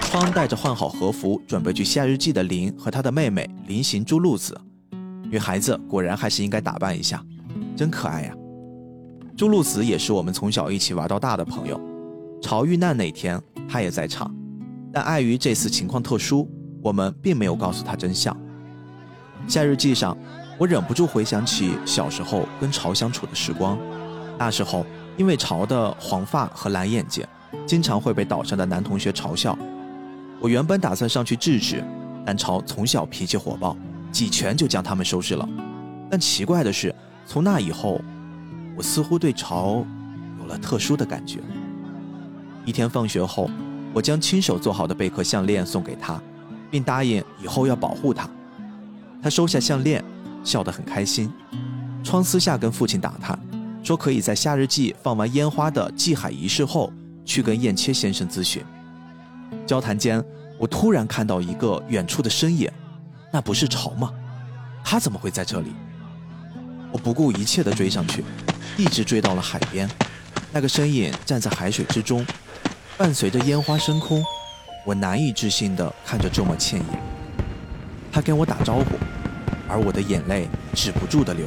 [0.00, 4.60] 窗带着换好和服准备去夏日祭的林和她的妹妹林行珠露子。
[5.30, 7.24] 女孩子果然还是应该打扮一下，
[7.76, 8.34] 真可爱呀。
[9.36, 11.80] 朱露子也是我们从小一起玩到大的朋友，
[12.42, 14.34] 潮遇难那天她也在场，
[14.92, 16.50] 但碍于这次情况特殊，
[16.82, 18.36] 我们并没有告诉她真相。
[19.46, 20.16] 夏日祭上。
[20.58, 23.78] 我忍不住回想起小时候跟潮相处的时光，
[24.38, 24.86] 那时候
[25.18, 27.26] 因为潮的黄发和蓝眼睛，
[27.66, 29.56] 经常会被岛上的男同学嘲笑。
[30.40, 31.84] 我原本打算上去制止，
[32.24, 33.76] 但潮从小脾气火爆，
[34.10, 35.46] 几拳就将他们收拾了。
[36.10, 36.94] 但奇怪的是，
[37.26, 38.00] 从那以后，
[38.76, 39.84] 我似乎对潮
[40.40, 41.40] 有了特殊的感觉。
[42.64, 43.50] 一天放学后，
[43.92, 46.18] 我将亲手做好的贝壳项链送给他，
[46.70, 48.26] 并答应以后要保护他。
[49.22, 50.02] 他收下项链。
[50.46, 51.28] 笑得很开心，
[52.04, 53.36] 窗私下跟父亲打探，
[53.82, 56.92] 说可以在夏日祭放完烟花的祭海仪式后
[57.24, 58.64] 去跟燕切先生咨询。
[59.66, 60.24] 交谈间，
[60.56, 62.70] 我突然看到一个远处的身影，
[63.32, 64.12] 那不是朝吗？
[64.84, 65.74] 他怎么会在这里？
[66.92, 68.24] 我不顾一切地追上去，
[68.76, 69.90] 一直追到了海边。
[70.52, 72.24] 那个身影站在海水之中，
[72.96, 74.22] 伴随着烟花升空，
[74.86, 76.86] 我难以置信地看着这么倩影。
[78.12, 78.84] 他跟我打招呼，
[79.68, 81.46] 而我的眼泪止不住地流。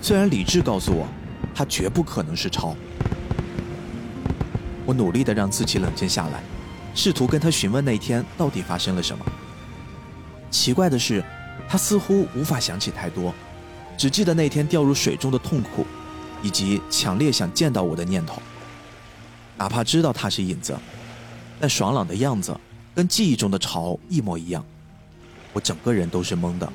[0.00, 1.06] 虽然理智告诉我，
[1.54, 2.76] 他绝不可能是超。
[4.84, 6.42] 我努力地让自己冷静下来，
[6.94, 9.24] 试图跟他询问那天到底发生了什么。
[10.50, 11.24] 奇怪的是，
[11.68, 13.32] 他似乎无法想起太多，
[13.96, 15.86] 只记得那天掉入水中的痛苦，
[16.42, 18.42] 以及强烈想见到我的念头。
[19.56, 20.76] 哪怕知道他是影子，
[21.60, 22.58] 但爽朗的样子
[22.94, 24.64] 跟记忆中的潮一模一样，
[25.52, 26.72] 我整个人都是懵的。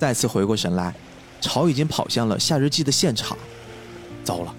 [0.00, 0.94] 再次回过神来，
[1.42, 3.36] 潮已经跑向了夏日祭的现场。
[4.24, 4.54] 糟了，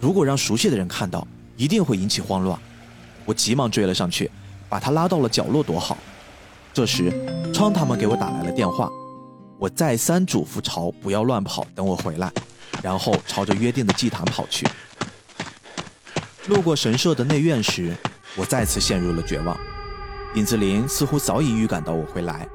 [0.00, 1.28] 如果让熟悉的人看到，
[1.58, 2.58] 一定会引起慌乱。
[3.26, 4.30] 我急忙追了上去，
[4.66, 5.98] 把他拉到了角落躲好。
[6.72, 7.12] 这时，
[7.52, 8.90] 窗他们给我打来了电话，
[9.58, 12.32] 我再三嘱咐朝不要乱跑，等我回来，
[12.82, 14.66] 然后朝着约定的祭坛跑去。
[16.46, 17.94] 路过神社的内院时，
[18.36, 19.54] 我再次陷入了绝望。
[20.34, 22.48] 影子林似乎早已预感到我会来，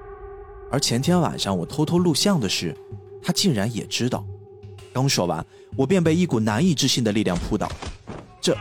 [0.74, 2.76] 而前天晚上我偷偷录像的事，
[3.22, 4.26] 他竟然也知道。
[4.92, 5.46] 刚说完，
[5.76, 7.72] 我便被一股难以置信的力量扑倒。
[8.42, 8.58] 这，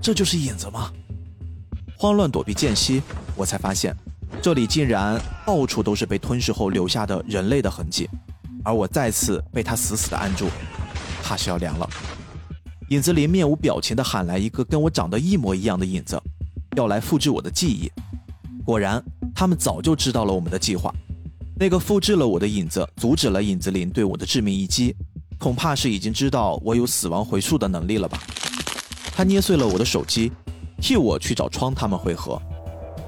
[0.00, 0.92] 这就是影子吗？
[1.98, 3.02] 慌乱躲避间隙，
[3.34, 3.92] 我才发现，
[4.40, 8.08] 这里竟然到处都是被吞噬后留下的人类的痕迹，
[8.62, 10.46] 而我再次被他死死的按住，
[11.24, 11.90] 怕是要凉了。
[12.90, 16.22] 影子林面无表情地喊来一个跟我长得一模一样的影子，
[16.76, 17.90] 要来复制我的记忆。
[18.64, 20.94] 果然，他们早就知道了我们的计划。
[21.54, 24.94] 那个复制了我的影子，阻止了影子林对我的致命一击。
[25.38, 28.22] 恐怕是已经知道我有死亡回溯的能力了吧？
[29.14, 30.32] 他捏碎了我的手机，
[30.80, 32.40] 替我去找窗他们会合。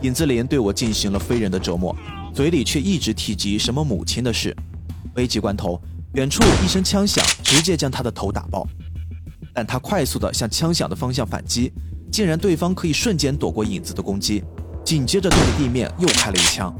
[0.02, 1.94] 影子林对我进行了非人的折磨，
[2.34, 4.54] 嘴里却一直提及什么母亲的事。
[5.14, 5.80] 危急关头，
[6.14, 8.66] 远处一声枪响，直接将他的头打爆。
[9.54, 11.72] 但他快速的向枪响的方向反击，
[12.10, 14.42] 竟然对方可以瞬间躲过影子的攻击，
[14.84, 16.74] 紧接着对着地面又开了一枪。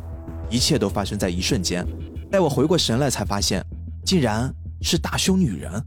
[0.50, 1.86] 一切都发生在一瞬间。
[2.30, 3.64] 待我回过神来，才发现，
[4.04, 4.54] 竟然。
[4.82, 5.82] 是大胸女人。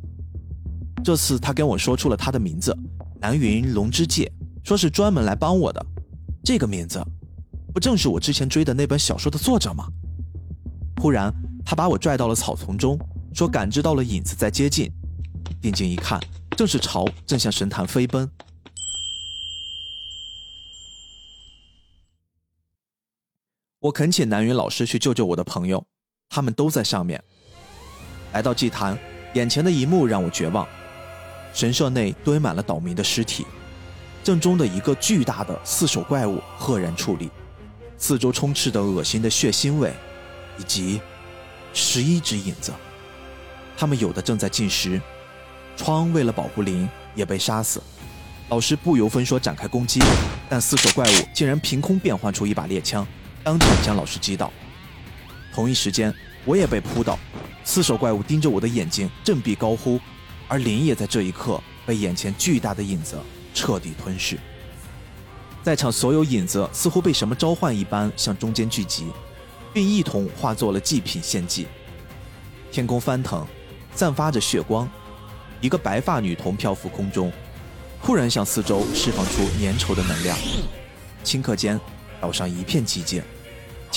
[1.04, 2.76] 这次她跟我说出了她的名字，
[3.22, 4.32] 南云龙之介，
[4.64, 5.86] 说是专门来帮我的。
[6.44, 7.00] 这个名字，
[7.72, 9.88] 不正是我之前追的那本小说的作者吗？
[11.00, 11.32] 忽然，
[11.64, 12.98] 她把我拽到了草丛中，
[13.36, 14.92] 说感知到了影子在接近。
[15.62, 16.20] 定睛一看，
[16.58, 18.28] 正是朝正向神坛飞奔。
[23.88, 25.82] 我恳请南云老师去救救我的朋友，
[26.30, 27.24] 他们都在上面。
[28.34, 28.98] 来到祭坛，
[29.34, 30.68] 眼前的一幕让我绝望。
[31.54, 33.46] 神社内堆满了岛民的尸体，
[34.26, 37.30] 正中的一个巨大的四手怪物赫然矗立，
[37.98, 39.94] 四周充斥着恶心的血腥味，
[40.58, 41.00] 以及
[41.74, 42.74] 十一只影子。
[43.78, 45.00] 他们有的正在进食，
[45.78, 47.82] 窗为了保护林也被杀死。
[48.50, 50.02] 老师不由分说展开攻击，
[50.50, 53.08] 但四手怪物竟然凭空变换出一把猎枪，
[53.48, 54.52] 当场将老师击倒。
[55.54, 57.18] 同一时间，我也被扑倒。
[57.64, 59.98] 四手怪物盯着我的眼睛，振臂高呼，
[60.50, 63.18] 而林也在这一刻被眼前巨大的影子
[63.54, 64.38] 彻底吞噬。
[65.64, 69.08] 在场所有影子似乎被什么召唤一般向中间聚集，
[69.74, 71.68] 并一同化作了祭品献祭。
[72.70, 73.48] 天空翻腾，
[73.96, 74.90] 散发着血光，
[75.62, 77.32] 一个白发女童漂浮空中，
[78.04, 80.38] 突然向四周释放出粘稠的能量。
[81.24, 81.80] 顷刻间，
[82.20, 83.24] 岛上一片寂静，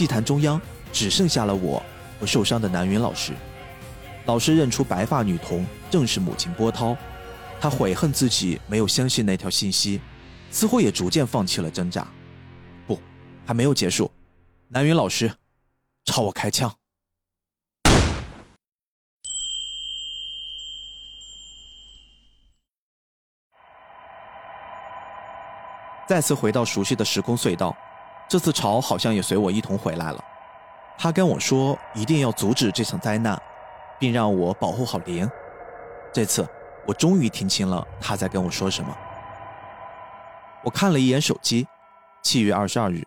[0.00, 0.58] 祭坛中央
[0.94, 1.82] 只剩下了我
[2.18, 3.34] 和受伤的南云老师。
[4.24, 6.96] 老师认出白发女童正是母亲波涛，
[7.60, 10.00] 他悔恨自己没有相信那条信息，
[10.50, 12.08] 似乎也逐渐放弃了挣扎。
[12.86, 12.98] 不，
[13.44, 14.10] 还没有结束。
[14.68, 15.30] 南云老师，
[16.06, 16.74] 朝我开枪！
[26.08, 27.76] 再次回到熟悉的时空隧道，
[28.30, 30.24] 这次潮好像也随我一同回来了。
[30.96, 33.38] 他跟我说，一定要阻止这场灾难。
[34.00, 35.30] 并让我保护好灵。
[36.10, 36.48] 这次，
[36.86, 38.96] 我终于听清了他在跟我说什么。
[40.64, 41.68] 我看了一眼手机，
[42.22, 43.06] 七月二十二日。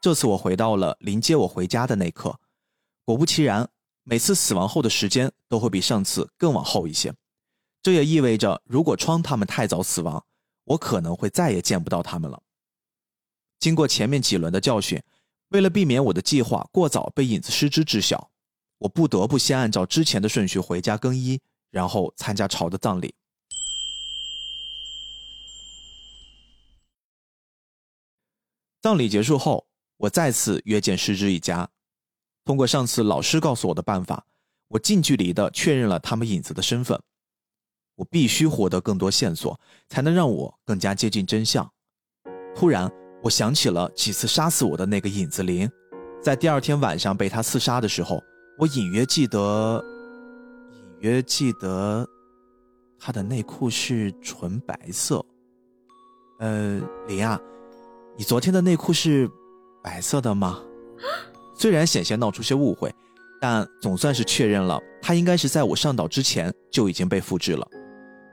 [0.00, 2.34] 这次我回到了临接我回家的那刻。
[3.04, 3.68] 果不其然，
[4.04, 7.12] 每次死亡后的时间都会比上次更往后一些。
[7.82, 10.24] 这也意味着，如果窗他们太早死亡，
[10.64, 12.40] 我可能会再也见不到他们了。
[13.66, 15.02] 经过前面几轮的教训，
[15.48, 18.30] 为了避免我的计划过早被影子师之知晓。
[18.78, 21.40] 我不得不先按照之前的顺序回家更衣，
[21.72, 23.12] 然后参加朝的葬礼。
[28.80, 31.68] 葬礼结束后，我再次约见师之一家。
[32.44, 34.28] 通过上次老师告诉我的办法，
[34.68, 37.02] 我近距离的确认了他们影子的身份。
[37.96, 41.68] 我必须获得更多线索，才能让我更加接近真相。
[42.54, 42.88] 突然，
[43.26, 45.68] 我想起了几次杀死我的那个影子灵，
[46.22, 48.22] 在第二天晚上被他刺杀的时候，
[48.56, 49.84] 我隐约记得，
[50.70, 52.06] 隐约记得，
[52.96, 55.24] 他的内裤是纯白色。
[56.38, 57.36] 呃，林啊，
[58.16, 59.28] 你昨天的内裤是
[59.82, 60.62] 白色的吗？
[61.58, 62.94] 虽然险些闹出些误会，
[63.40, 67.66] 但总算是确认了，他应该是在我上岛之前就已经被复制了。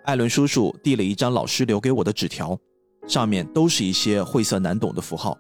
[0.06, 2.56] 艾伦叔叔递了一张老师留给我的纸条，
[3.08, 5.38] 上面都是一些晦涩难懂的符号。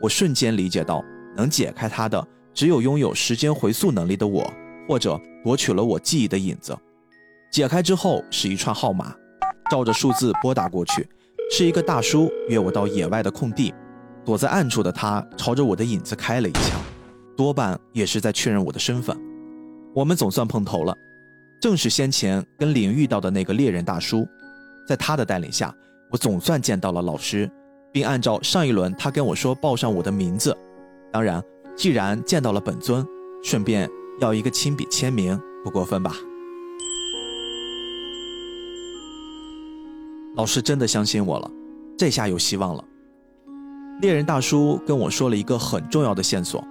[0.00, 1.04] 我瞬间理解到，
[1.36, 4.52] 能解开它的只有拥有时间回溯能力的我，
[4.88, 6.76] 或者夺取了我记忆的影子。
[7.52, 9.14] 解开之后是一串号码，
[9.70, 11.06] 照着数字拨打过去，
[11.50, 13.72] 是一个大叔约我到野外的空地。
[14.24, 16.80] 躲在暗处的他朝着我的影子开了一枪，
[17.36, 19.16] 多半也是在确认我的身份。
[19.94, 20.96] 我们总算碰头了。
[21.60, 24.26] 正是先前跟林遇到的那个猎人大叔，
[24.88, 25.72] 在他的带领下，
[26.12, 27.50] 我总算见到了老师，
[27.90, 30.54] 并按照上一轮他跟我说报上我的名字。
[31.10, 31.42] 当然，
[31.74, 33.02] 既然见到了本尊，
[33.42, 33.88] 顺便
[34.20, 36.12] 要一个亲笔签名，不过分吧？
[40.36, 41.50] 老师真的相信我了，
[41.96, 42.84] 这下有希望了。
[44.02, 46.62] 猎人大叔跟我说了一个很重要的线索，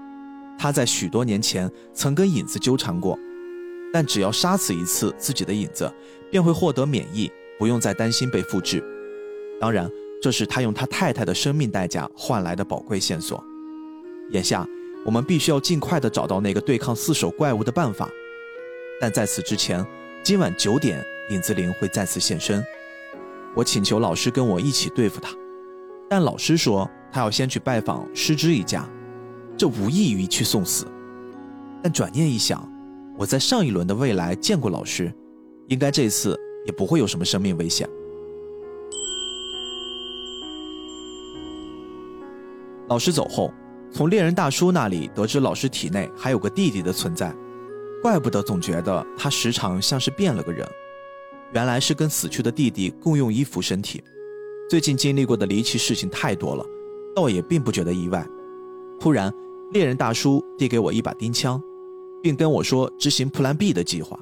[0.56, 3.18] 他在许多年前曾跟影子纠缠过。
[3.92, 5.92] 但只要杀死一次自己的影子，
[6.30, 8.82] 便会获得免疫，不用再担心被复制。
[9.62, 9.88] 当然，
[10.20, 13.44] 这是他用他太太的生命代价换来的宝贵线索。
[14.32, 14.68] 眼下，
[15.06, 18.10] 我们必须要尽快的找到那个对抗四手怪物的办法。
[19.00, 19.86] 但在此之前，
[20.24, 21.00] 今晚九点，
[21.30, 22.64] 影子灵会再次现身。
[23.54, 25.30] 我请求老师跟我一起对付他，
[26.10, 28.90] 但老师说他要先去拜访师之一家，
[29.56, 30.88] 这无异于去送死。
[31.84, 32.68] 但转念一想，
[33.16, 35.14] 我在上一轮的未来见过老师，
[35.68, 36.36] 应该这次
[36.66, 37.88] 也不会有什么生命危险。
[42.92, 43.54] 老师走后，
[43.90, 47.34] 从猎人大叔那里得知老师体内还有个弟弟的存在，
[48.04, 50.68] 怪不得总觉得他时常像是变了个人，
[51.54, 54.04] 原来是跟死去的弟弟共用一副身体。
[54.70, 56.66] 最近经历过的离奇事情太多了，
[57.16, 58.28] 倒也并不觉得意外。
[59.00, 59.34] 突然，
[59.72, 61.62] 猎人大叔递给我一把钉枪。
[62.22, 64.20] 并跟我说执行 Plan B 的计划。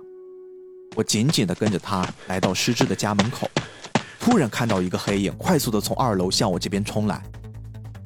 [0.95, 3.49] 我紧紧地跟着他来到失智的家门口，
[4.20, 7.20] 突然看到一个黑影快速地从二楼向我这边冲来。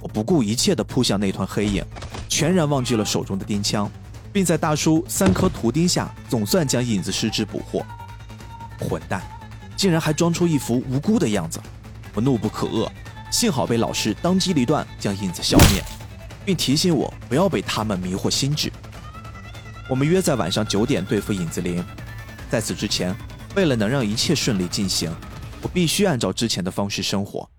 [0.03, 1.81] 我不顾一切地扑向那团黑影，
[2.27, 3.89] 全然忘记了手中的钉枪，
[4.33, 7.85] 并在大叔三颗图钉下，总算将影子失智捕获。
[8.81, 9.23] 混蛋，
[9.77, 11.57] 竟然还装出一副无辜的样子！
[12.13, 12.85] 我怒不可遏，
[13.31, 15.81] 幸好被老师当机立断将影子消灭，
[16.43, 18.69] 并提醒我不要被他们迷惑心智。
[19.89, 21.81] 我们约在晚上九点对付影子灵，
[22.49, 23.15] 在此之前，
[23.55, 25.09] 为了能让一切顺利进行，
[25.61, 27.49] 我必须按照之前的方式生活。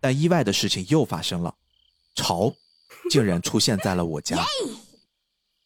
[0.00, 1.54] 但意外的事情又发生了，
[2.14, 2.54] 潮
[3.10, 4.44] 竟然出现在了我家，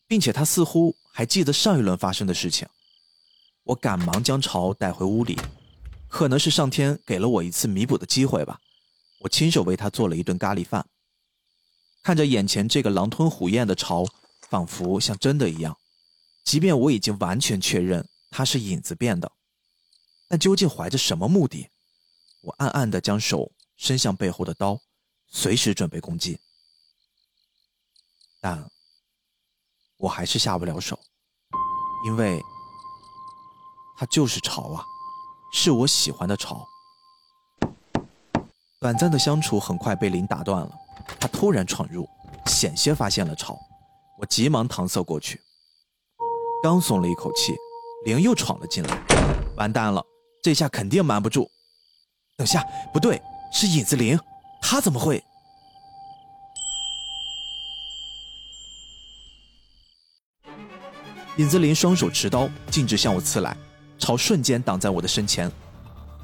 [0.07, 2.67] 并且他似乎还记得上一轮发生的事情。
[3.65, 5.39] 我赶忙将潮带回屋里，
[6.09, 8.61] 可能是上天给了我一次弥补的机会吧。
[9.21, 10.87] 我亲手为他做了一顿咖喱饭，
[12.03, 14.07] 看着眼前这个狼吞虎咽的潮，
[14.49, 15.77] 仿佛像真的一样。
[16.45, 19.31] 即便我已经完全确认他是影子变的，
[20.29, 21.69] 但究竟怀着什么目的？
[22.41, 24.81] 我暗暗地将手伸向背后的刀，
[25.31, 26.39] 随时准备攻击。
[28.41, 28.71] 但
[29.97, 30.99] 我还是下不了手，
[32.07, 32.41] 因为
[33.99, 34.85] 他就是潮啊，
[35.53, 36.67] 是我喜欢的潮。
[38.81, 40.73] 短暂的相处很快被林打断了，
[41.19, 42.09] 他突然闯入，
[42.47, 43.59] 险些发现了潮，
[44.21, 45.41] 我急忙搪塞过去。
[46.63, 47.57] 刚松了一口气，
[48.05, 48.97] 灵又闯了进来，
[49.57, 50.01] 完蛋了，
[50.43, 51.51] 这下肯定瞒不住。
[52.37, 53.21] 等下，不对，
[53.53, 54.17] 是影子灵，
[54.71, 55.25] 他怎么会？
[61.39, 63.57] 影子林双手持刀，径直向我刺来，
[63.99, 65.51] 朝瞬间挡在我的身前。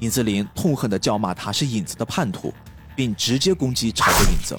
[0.01, 2.53] 影子林痛恨的叫骂他是影子的叛徒，
[2.95, 4.55] 并直接攻击朝着影子。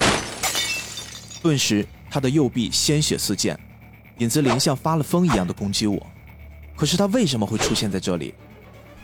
[1.40, 3.56] 顿时，他的右臂鲜血四溅。
[4.18, 6.04] 影子林像发了疯一样的攻击我，
[6.74, 8.34] 可是他为什么会出现在这里？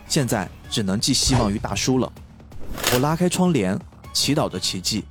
[0.09, 2.11] 现在只能寄希望于大叔了。
[2.91, 3.79] 我拉开窗帘，
[4.13, 5.03] 祈祷着奇迹。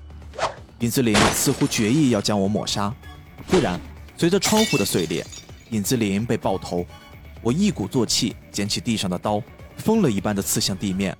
[0.79, 2.95] 影子灵似乎决意要将我抹杀。
[3.49, 3.79] 突然，
[4.17, 5.27] 随着窗户的碎裂，
[5.71, 6.87] 影子灵被爆头。
[7.43, 9.43] 我一鼓作气捡起地上的刀，
[9.77, 11.17] 疯了一般的刺向地面。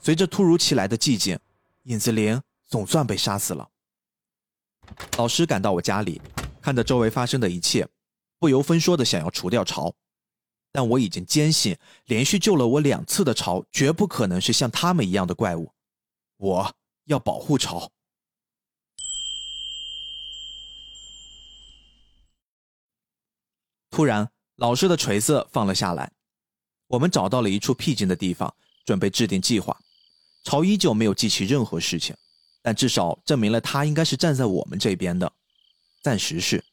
[0.00, 1.38] 随着突如其来的寂静，
[1.84, 3.68] 影子灵总算被杀死了。
[5.16, 6.20] 老师赶到我家里，
[6.62, 7.86] 看着周围发生的一切，
[8.38, 9.94] 不由分说的想要除掉巢。
[10.70, 15.72] 但我已经坚信，连续救了我两次的巢，绝不可能是像他们一样的怪物。
[16.36, 17.90] 我要保护巢。
[23.90, 26.12] 突然，老师的锤子放了下来，
[26.86, 28.54] 我们找到了一处僻静的地方，
[28.84, 29.76] 准备制定计划。
[30.44, 32.14] 潮依旧没有记起任何事情，
[32.62, 35.32] 但至少证明了他应该是站在我们这边的。
[36.00, 36.64] 暂时是。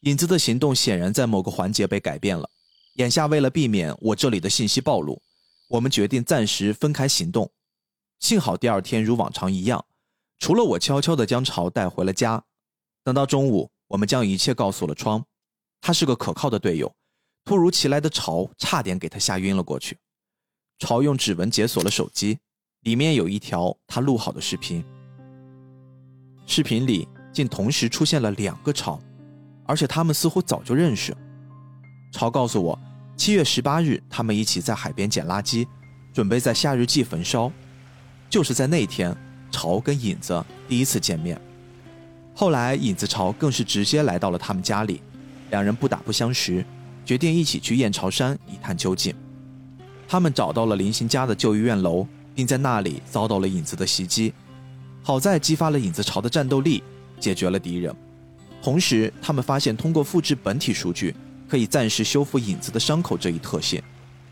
[0.00, 2.50] 影子的行动显然在某个环节被改变了。
[2.94, 5.22] 眼下，为了避免我这里的信息暴露，
[5.68, 7.50] 我们决定暂时分开行动。
[8.20, 9.84] 幸好第二天如往常一样，
[10.38, 12.44] 除了我悄悄地将巢带回了家。
[13.02, 15.24] 等到中午，我们将一切告诉了窗，
[15.80, 16.94] 他是个可靠的队友。
[17.44, 19.98] 突如其来的巢差点给他吓晕了过去。
[20.78, 22.38] 巢用指纹解锁了手机，
[22.82, 24.84] 里面有一条他录好的视频。
[26.46, 29.00] 视频里竟同时出现了两个巢，
[29.64, 31.16] 而且他们似乎早就认识。
[32.12, 32.78] 巢告诉我，
[33.16, 35.66] 七月十八日，他们一起在海边捡垃圾，
[36.12, 37.50] 准备在夏日祭焚烧。
[38.28, 39.16] 就是在那天，
[39.50, 41.40] 潮跟影子第一次见面。
[42.34, 45.00] 后来，影子潮更是直接来到了他们家里，
[45.50, 46.64] 两人不打不相识，
[47.04, 49.14] 决定一起去燕巢山一探究竟。
[50.06, 54.32] 他们找到了林星家的旧医院楼，并在那里遭到了影子的袭击。
[55.02, 56.82] 好在激发了影子潮的战斗力，
[57.18, 57.94] 解决了敌人。
[58.62, 61.14] 同时，他们发现通过复制本体数据。
[61.52, 63.78] 可以暂时修复影子的伤口这一特性，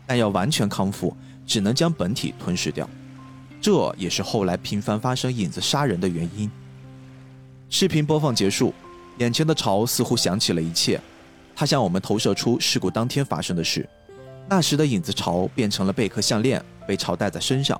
[0.07, 1.15] 但要完全康复，
[1.45, 2.89] 只能将本体吞噬掉。
[3.61, 6.49] 这也是后来频繁发生影子杀人的原因。
[7.69, 8.73] 视频播放结束，
[9.19, 10.99] 眼前的潮似乎想起了一切，
[11.55, 13.87] 他向我们投射出事故当天发生的事。
[14.49, 17.79] 那时的影子潮变成了贝壳项链，被潮戴在身上。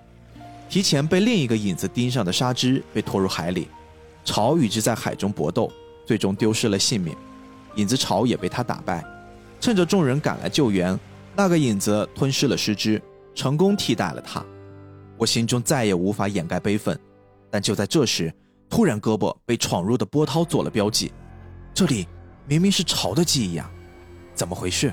[0.70, 3.68] 提前被另一个影子盯上的沙之被拖入海里，
[4.24, 5.72] 潮与之在海中搏斗，
[6.06, 7.16] 最终丢失了性命。
[7.78, 9.04] 影子潮也被他打败。
[9.62, 11.00] 趁着众人赶来救援，
[11.36, 13.00] 那个影子吞噬了尸肢，
[13.36, 14.44] 成功替代了他。
[15.20, 17.00] 我心中再也无法掩盖悲愤，
[17.52, 18.34] 但就在这时，
[18.68, 21.14] 突然胳膊被闯入的波涛做了标记。
[21.76, 22.08] 这里
[22.48, 23.70] 明明是潮的记忆啊，
[24.34, 24.92] 怎么回事？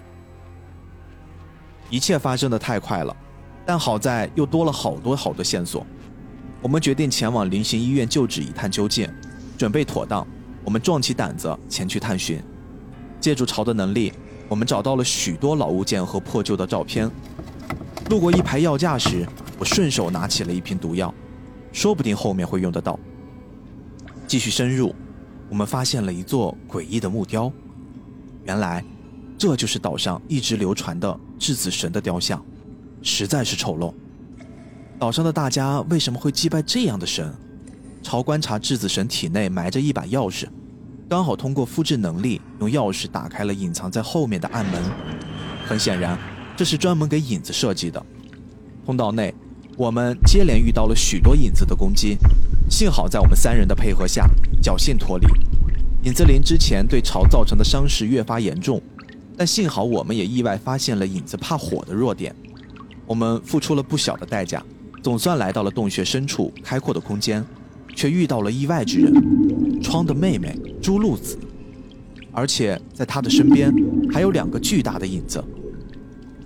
[1.88, 3.16] 一切发生的太快了，
[3.64, 5.86] 但好在又多了好多好多线索。
[6.60, 9.08] 我们决定前往临行医院旧址一探究竟。
[9.56, 10.24] 准备妥当，
[10.62, 12.40] 我们壮起胆子前去探寻，
[13.18, 14.12] 借助潮的能力。
[14.48, 17.10] 我们找到了许多老物件和破旧的照片。
[18.08, 19.26] 路过一排药架时，
[19.58, 21.12] 我顺手拿起了一瓶毒药，
[21.72, 22.98] 说不定后面会用得到。
[24.26, 24.94] 继续深入，
[25.50, 27.52] 我们发现了一座诡异的木雕。
[28.44, 28.82] 原来，
[29.36, 32.42] 这就是岛上一直流传的质子神的雕像，
[33.02, 33.92] 实在是丑陋。
[34.98, 37.32] 岛上的大家为什么会祭拜这样的神？
[38.02, 40.46] 朝观察质子神体内埋着一把钥匙。
[41.08, 44.74] 刚好通过复制能力，用钥匙打开了隐藏在后面的暗门。
[45.66, 46.18] 很显然，
[46.54, 48.04] 这是专门给影子设计的。
[48.84, 49.34] 通道内，
[49.78, 52.18] 我们接连遇到了许多影子的攻击，
[52.68, 54.28] 幸好在我们三人的配合下，
[54.62, 55.26] 侥幸脱离。
[56.02, 58.82] 影子林之前对巢造成的伤势越发严重，
[59.34, 62.36] 但幸好我们也意外发现了影子怕火的弱点。
[63.06, 64.62] 我们付出了不小的代价，
[65.02, 67.42] 总算来到了洞穴深处开阔的空间，
[67.98, 69.12] 却遇到了意外之人。
[69.82, 71.36] 窗的妹妹朱露子，
[72.30, 73.74] 而且在她的身边
[74.12, 75.42] 还有两个巨大的影子。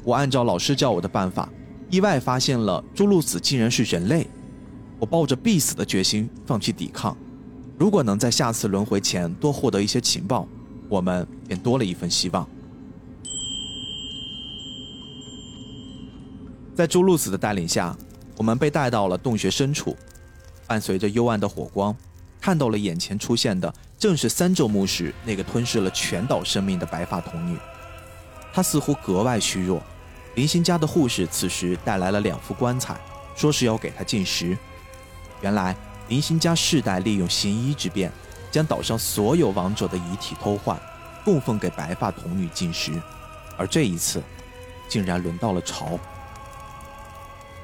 [0.02, 1.46] 我按照老师教我的办法，
[1.90, 4.26] 意外发现了朱露子竟然是人类。
[4.98, 7.14] 我抱着必死的决心放弃抵抗。
[7.76, 10.48] 如果能在下次轮回前多获得一些情报，
[10.88, 12.48] 我们便多了一份希望。
[16.74, 17.94] 在朱露子的带领下，
[18.38, 19.94] 我们被带到了洞穴深处，
[20.72, 21.94] 伴随着幽暗的火光。
[22.40, 27.58] 看到了眼前出现的，正是三咒墓时那个吞噬了全岛生命的白发童女。
[28.54, 29.82] 她似乎格外虚弱。
[30.34, 32.98] 林星家的护士此时带来了两副棺材，
[33.36, 34.56] 说是要给她进食。
[35.42, 35.76] 原来
[36.08, 38.10] 林星家世代利用行医之便，
[38.50, 40.80] 将岛上所有亡者的遗体偷换，
[41.22, 42.92] 供奉给白发童女进食。
[43.58, 44.22] 而这一次，
[44.88, 45.98] 竟然轮到了朝。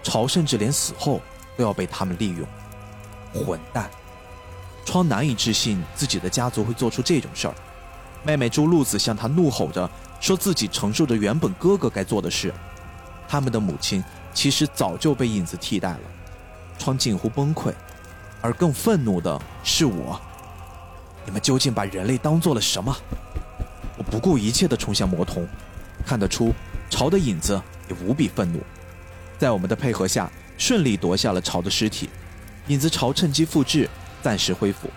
[0.02, 1.22] 朝甚至连死后
[1.56, 2.46] 都要被他们利用。
[3.34, 3.90] 混蛋！
[4.84, 7.54] 窗难以置信自己的家族会做出这种事儿，
[8.24, 9.88] 妹妹朱露子向他怒吼着，
[10.18, 12.52] 说自己承受着原本哥哥该做的事。
[13.28, 14.02] 他们的母亲
[14.32, 16.00] 其实早就被影子替代了，
[16.78, 17.72] 窗近乎崩溃，
[18.40, 20.18] 而更愤怒的是我。
[21.26, 22.96] 你们究竟把人类当做了什么？
[23.98, 25.46] 我不顾一切地冲向魔童，
[26.06, 26.54] 看得出
[26.88, 27.60] 朝的影子
[27.90, 28.60] 也无比愤怒，
[29.36, 32.08] 在我们的配合下，顺利夺下了朝的尸体。
[32.68, 33.88] 影子朝趁机复制。
[34.20, 34.90] 暂时恢复，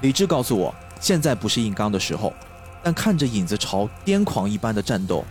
[0.00, 2.32] 理智告诉我，现在不是硬刚的时候，
[2.84, 5.24] 但看着影子朝癫狂一般的战斗，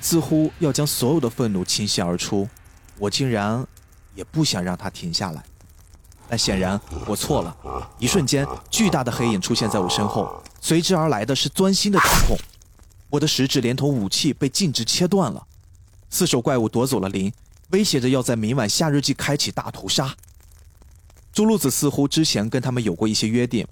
[0.00, 2.48] 似乎要将所有的愤怒倾泻而出，
[2.98, 3.64] 我竟然
[4.14, 5.44] 也不想让他停下来。
[6.26, 7.54] 但显然我错了，
[7.98, 12.38] 一瞬间，巨大的黑影出现在我身后，随之而来的是钻心的疼痛。
[13.10, 15.46] 我的食指连同武器被径直切断了，
[16.08, 17.30] 四手怪物夺走了灵，
[17.70, 20.16] 威胁着要在明晚夏日祭开启大屠杀。
[21.38, 23.64] 朱露子似乎之前跟他们有过一些约定，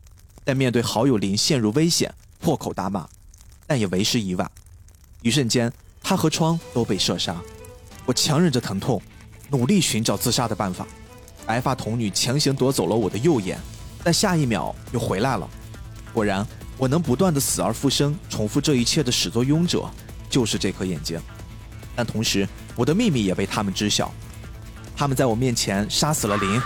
[0.44, 3.04] 但面对好友林陷入危险，破口大骂，
[3.66, 4.48] 但也为时已晚。
[5.20, 7.34] 一瞬间，他和窗都被射杀。
[8.04, 9.02] 我强忍着疼痛，
[9.50, 10.86] 努力寻找自杀的办法。
[11.44, 13.58] 白发童女强行夺走了我的右眼，
[14.04, 15.50] 但下一秒又回来了。
[16.12, 16.46] 果然，
[16.78, 19.90] 我能不断的死而复生，重复这一切的始作俑者
[20.30, 21.20] 就是这颗眼睛。
[21.96, 24.14] 但同时，我的秘密也被他们知晓。
[24.96, 26.62] 他们在我面前杀死了林，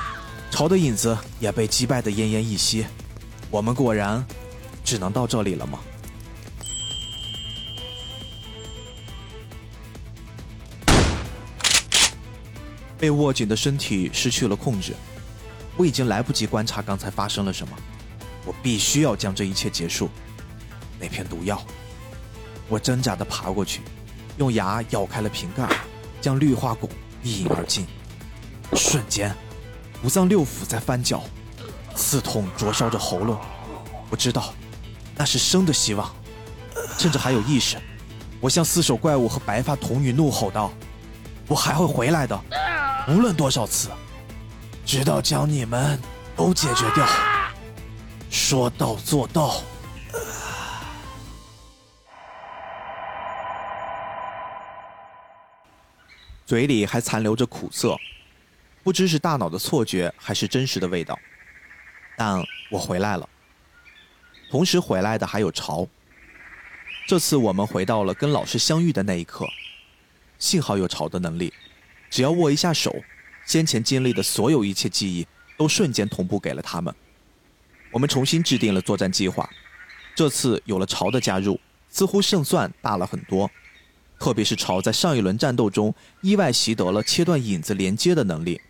[0.51, 2.85] 潮的影子也被击败的奄奄一息。
[3.51, 4.23] 我们果然
[4.85, 5.79] 只能到这里了吗？
[12.99, 14.93] 被握紧的身体失去了控制，
[15.79, 17.75] 我已经来不及观察刚才发生了什么。
[18.45, 20.11] 我必须要将这一切结束。
[20.99, 21.65] 那片毒药，
[22.69, 23.81] 我挣扎的爬过去，
[24.37, 25.67] 用牙咬开了瓶盖，
[26.21, 26.91] 将氯化汞
[27.23, 27.87] 一饮而尽。
[28.75, 29.35] 瞬间，
[30.03, 31.23] 五脏六腑在翻搅，
[31.95, 33.39] 刺痛灼烧着喉咙。
[34.09, 34.55] 我知道，
[35.15, 36.11] 那是生的希望。
[36.97, 37.77] 趁着还有意识，
[38.41, 40.73] 我向四手怪物和白发童女怒吼道
[41.47, 42.41] ：“我还会回来的！”
[43.09, 43.91] 无论多少次，
[44.87, 46.01] 直到将你们
[46.37, 47.07] 都解决掉。
[48.31, 49.63] 说到做到。
[56.47, 57.97] 嘴里还残留着苦涩，
[58.83, 61.19] 不知是大脑的错觉还是真实的味道。
[62.17, 63.29] 但我回来了，
[64.51, 65.87] 同时回来的还有潮。
[67.07, 69.47] 这次我们回到了跟老师相遇的那一刻，
[70.39, 71.53] 幸好有潮的能力。
[72.09, 72.95] 只要握一下手，
[73.47, 75.27] 先前经历的所有一切记忆
[75.57, 76.95] 都瞬间同步给了他们。
[77.91, 79.49] 我们重新制定了作战计划，
[80.15, 81.59] 这次有了潮的加入，
[81.89, 83.51] 似乎胜算大了很多。
[84.19, 88.61] 特别是潮在上一轮战斗中意外习得了切断影子连接的能力，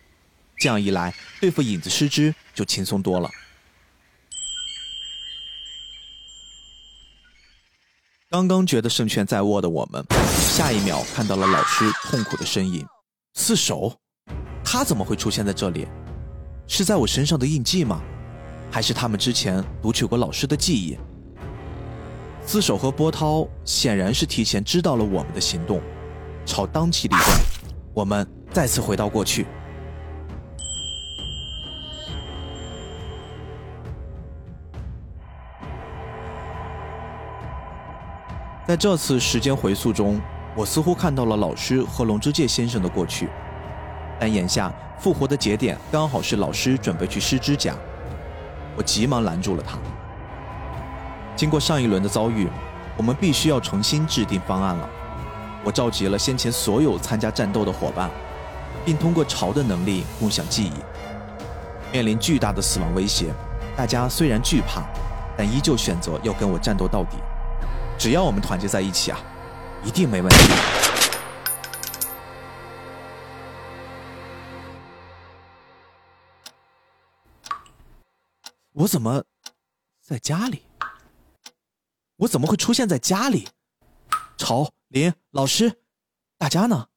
[0.61, 3.27] 这样一来，对付影子师之就轻松多了。
[8.29, 10.05] 刚刚觉得胜券在握的我们，
[10.37, 12.85] 下一秒看到了老师痛苦的身影。
[13.33, 13.97] 四手，
[14.63, 15.87] 他怎么会出现在这里？
[16.67, 17.99] 是在我身上的印记吗？
[18.69, 20.95] 还是他们之前读取过老师的记忆？
[22.45, 25.81] 四手和波涛显然是提前知道了我们的行动，
[26.45, 27.41] 朝当机立断，
[27.95, 29.47] 我们再次回到过去。
[38.67, 40.19] 在这次时间回溯中。
[40.53, 43.29] 我似乎看到了老师和龙之介先生的过去，
[44.19, 44.69] 但眼下
[44.99, 47.73] 复活的节点刚好是老师准备去失之家，
[48.75, 49.77] 我急忙拦住了他。
[51.37, 52.49] 经过上一轮的遭遇，
[52.97, 54.89] 我们必须要重新制定方案了。
[55.63, 58.11] 我召集了先前所有参加战斗的伙伴，
[58.83, 60.73] 并通过潮的能力共享记忆。
[61.93, 63.33] 面临巨大的死亡威胁，
[63.77, 64.83] 大家虽然惧怕，
[65.37, 67.15] 但依旧选择要跟我战斗到底。
[68.01, 69.19] 只要我们团结在一起啊！
[69.85, 70.37] 一定没问题。
[78.71, 79.23] 我怎么
[80.01, 80.63] 在家里？
[82.15, 83.47] 我怎么会出现在家里？
[84.35, 85.83] 朝林老师，
[86.39, 86.87] 大家呢？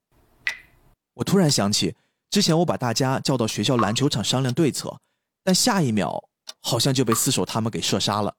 [1.13, 1.95] 我突然想起，
[2.31, 4.99] 之前我把大家叫到学校篮球场商量对策，
[5.43, 8.35] 但下一秒好像就被四手他们给射杀了。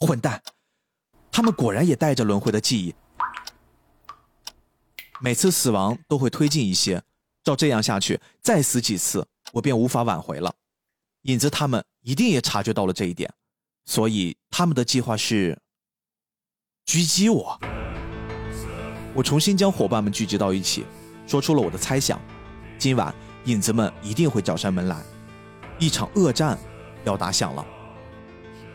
[0.00, 0.42] 混蛋！
[1.32, 2.94] 他们果然也带着轮回的记忆。
[5.18, 7.02] 每次死亡都会推进一些，
[7.42, 10.54] 照这样下去，再死几次，我便无法挽回了。
[11.22, 13.32] 影子他们一定也察觉到了这一点，
[13.86, 15.58] 所以他们的计划是
[16.84, 17.58] 狙击我。
[19.14, 20.84] 我重新将伙伴们聚集到一起，
[21.26, 22.20] 说出了我的猜想：
[22.78, 23.14] 今晚
[23.44, 25.02] 影子们一定会找上门来，
[25.78, 26.58] 一场恶战
[27.04, 27.64] 要打响了。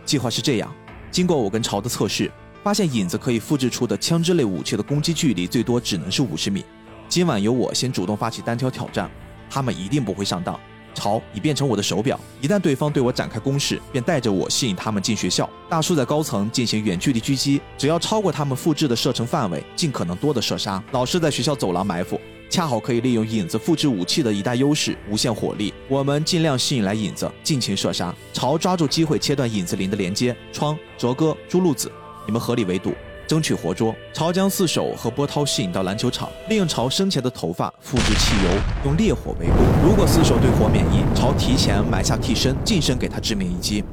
[0.05, 0.73] 计划是这样：
[1.11, 2.31] 经过我跟朝的测试。
[2.63, 6.63] 发现影子可以复制出的枪支类武器的攻击距离最多只能是五十米。
[7.07, 9.09] 今晚由我先主动发起单挑挑战，
[9.49, 10.59] 他们一定不会上当。
[10.93, 15.47] 朝已变成我的手表，一旦对方对我展开攻势，便带着我吸引他们进学校。
[15.69, 20.83] 大树在高层进行远距离狙击，只要超过他们复制的射程范围，尽可能多的射杀。
[20.91, 22.19] 老师在学校走廊埋伏，
[22.49, 25.71] 恰好可以利用影子复制武器的一大优势——无限火力。
[25.87, 28.11] 我们尽量吸引来影子，尽情射杀。
[28.33, 30.35] 朝抓住机会切断影子林的连接。
[30.51, 31.91] 窗、哲哥、朱露子，
[32.27, 32.91] 你们合力围堵，
[33.25, 33.95] 争取活捉。
[34.13, 38.51] 朝将四手和波涛吸引到篮球场，利用朝生前的头发复制汽油，
[38.83, 39.57] 用烈火围攻。
[39.81, 43.83] 如果四手对火免疫，朝提前埋下替身，近身给他致命一击。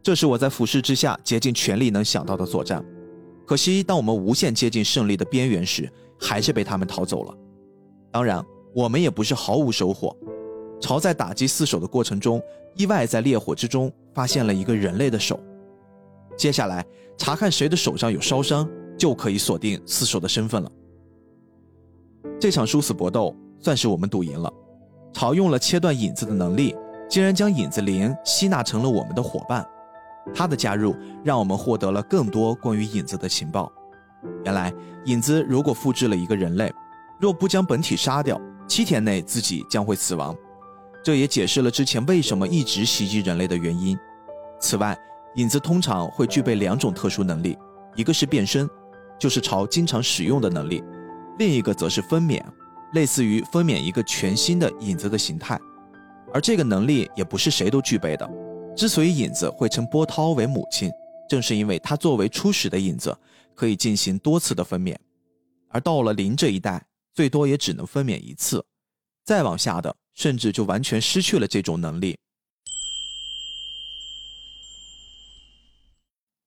[0.00, 2.82] 这是我在俯视之下竭尽全力能想到的作战。
[3.44, 5.90] 可惜，当我们无限接近胜利的边缘时，
[6.20, 7.34] 还是被他们逃走了。
[8.12, 10.16] 当然，我们也不是毫无收获。
[10.80, 12.40] 朝在打击四手的过程中，
[12.76, 15.40] 意外在烈火之中发现了一个人类的手。
[16.36, 16.84] 接下来
[17.16, 18.68] 查看谁的手上有烧伤，
[18.98, 20.70] 就可以锁定四手的身份了。
[22.40, 24.52] 这场殊死搏斗算是我们赌赢了。
[25.12, 26.76] 朝用了切断影子的能力，
[27.08, 29.66] 竟然将影子灵吸纳成了我们的伙伴。
[30.34, 30.94] 他的加入
[31.24, 33.72] 让我们获得了更多关于影子的情报。
[34.44, 34.72] 原来，
[35.06, 36.72] 影子如果复制了一个人类。
[37.18, 38.38] 若不将本体杀掉，
[38.68, 40.36] 七天内自己将会死亡。
[41.02, 43.96] 这也解释了之前为什么一直袭击人类的原因。
[44.60, 44.94] 此外，
[45.36, 47.56] 影子通常会具备两种特殊能力，
[47.94, 48.68] 一个是变身，
[49.18, 50.82] 就是朝经常使用的能力；
[51.38, 52.42] 另一个则是分娩，
[52.94, 55.58] 类似于分娩一个全新的影子的形态。
[56.32, 58.28] 而这个能力也不是谁都具备的。
[58.74, 60.90] 之所以影子会称波涛为母亲，
[61.28, 63.16] 正是因为它作为初始的影子，
[63.54, 64.96] 可以进行多次的分娩，
[65.68, 66.82] 而到了零这一代。
[67.14, 68.62] 最多也只能分娩一次，
[69.24, 72.14] 再往下的甚至就完全失去了这种能力。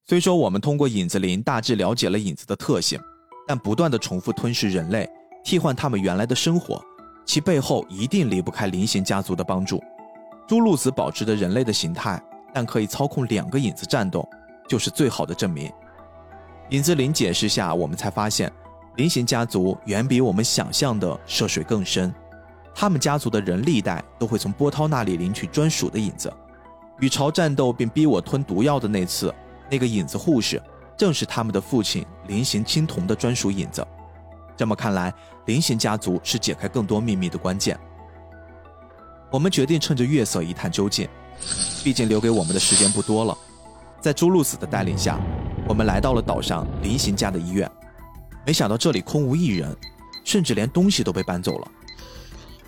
[0.09, 2.99] 虽说我们通过影子灵大致了解了影子的特性，
[3.47, 5.07] 但不断的重复吞噬人类，
[5.43, 6.83] 替换他们原来的生活，
[7.27, 9.79] 其背后一定离不开灵形家族的帮助。
[10.47, 12.19] 朱露子保持着人类的形态，
[12.51, 14.27] 但可以操控两个影子战斗，
[14.67, 15.71] 就是最好的证明。
[16.71, 18.51] 影子灵解释下，我们才发现。
[18.95, 22.11] 菱形家族远比我们想象的涉水更深，
[22.73, 26.33] 他们家族的人历代都会从波涛那里领取专属的影子。
[26.99, 29.31] 与朝战斗并逼我吞毒药的那次，
[29.69, 30.61] 那个影子护士
[30.97, 33.85] 正是他们的父亲菱形青铜的专属影子。
[34.57, 35.13] 这么看来，
[35.45, 37.79] 菱形家族是解开更多秘密的关键。
[39.31, 41.07] 我们决定趁着月色一探究竟，
[41.83, 43.37] 毕竟留给我们的时间不多了。
[44.01, 45.19] 在朱露子的带领下，
[45.67, 47.69] 我们来到了岛上菱形家的医院。
[48.45, 49.75] 没想到这里空无一人，
[50.23, 51.67] 甚至连东西都被搬走了。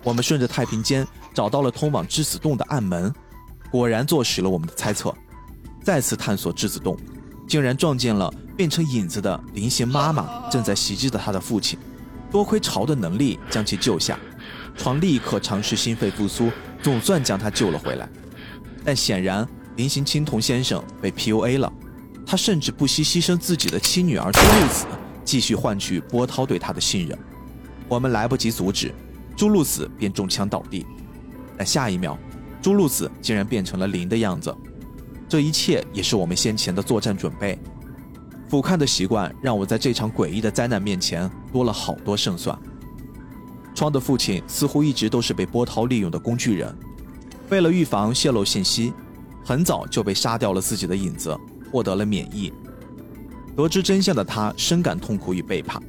[0.04, 3.12] 我们顺着太平间找到了通往致死洞的暗门，
[3.70, 5.14] 果然坐实了我们的猜测。
[5.82, 6.96] 再次探索质子洞，
[7.46, 11.78] 竟然撞见了变成影子的菱形妈妈正在袭击着他的父亲。
[12.30, 14.18] 多亏潮的能力将其救下，
[14.76, 16.50] 床立刻尝试心肺复苏，
[16.82, 18.08] 总算将他救了回来。
[18.84, 19.46] 但显然
[19.76, 21.72] 菱形青铜先生被 PUA 了，
[22.24, 24.86] 他甚至不惜牺牲自己的亲女儿朱露子。
[25.24, 27.16] 继续换取波涛对他的信任，
[27.86, 28.92] 我们来不及阻止，
[29.36, 30.84] 朱露子便中枪倒地。
[31.56, 32.18] 但下一秒，
[32.60, 34.52] 朱露子竟然变成了灵的样子。
[35.32, 37.58] 这一切也是我们先前的作战准备。
[38.50, 42.54] 俯瞰的习惯让我在这场诡异的灾难面前多了好多胜算。
[43.74, 46.76] 窗的父亲似乎一直都是被波涛利用的工具人，
[47.48, 48.92] 为了预防泄露信息，
[49.42, 51.34] 很早就被杀掉了自己的影子，
[51.70, 52.52] 获得了免疫。
[53.56, 55.82] 得知真相的他深感痛苦与背叛，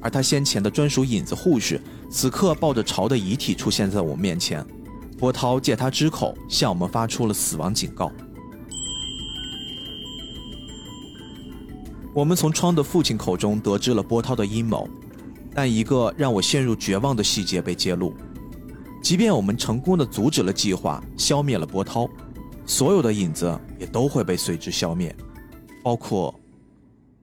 [0.00, 4.64] 而他先前的专属影子护士此刻抱着朝的遗体出现在我面前。
[5.18, 8.12] 波涛借他之口向我们发出了死亡警告。
[12.16, 14.88] 我们从窗的父亲口中得知了波涛的阴谋，
[15.54, 18.14] 但一个让我陷入绝望的细节被揭露：
[19.02, 22.08] 即便我们成功的阻止了计划，消灭了波涛，
[22.64, 25.14] 所有的影子也都会被随之消灭，
[25.84, 26.34] 包括。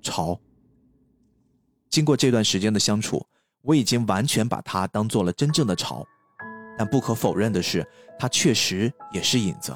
[0.03, 0.37] 潮。
[1.89, 3.25] 经过这段时间的相处，
[3.63, 6.05] 我已经完全把他当做了真正的潮。
[6.77, 7.87] 但不可否认的是，
[8.19, 9.75] 他确实也是影子。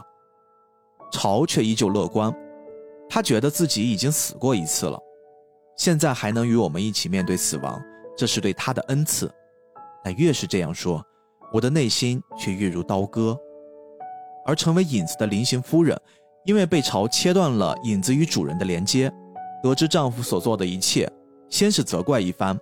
[1.11, 2.31] 潮却依旧乐观，
[3.09, 4.99] 他觉得自己已经死过一次了，
[5.77, 7.81] 现在还能与我们一起面对死亡，
[8.17, 9.31] 这是对他的恩赐。
[10.03, 11.03] 但越是这样说，
[11.53, 13.37] 我的内心却越如刀割。
[14.45, 15.99] 而成为影子的菱形夫人，
[16.45, 19.11] 因为被潮切断了影子与主人的连接。
[19.61, 21.11] 得知丈夫所做的一切，
[21.49, 22.57] 先是责怪一番，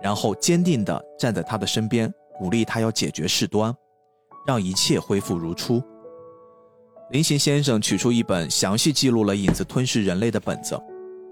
[0.00, 3.74] 然后坚定地站在他的身边，鼓励他要解决事端，
[4.46, 5.82] 让一切恢复如初。
[7.10, 10.80] 林行先生取出一本详细记录了影子吞噬人类的本子，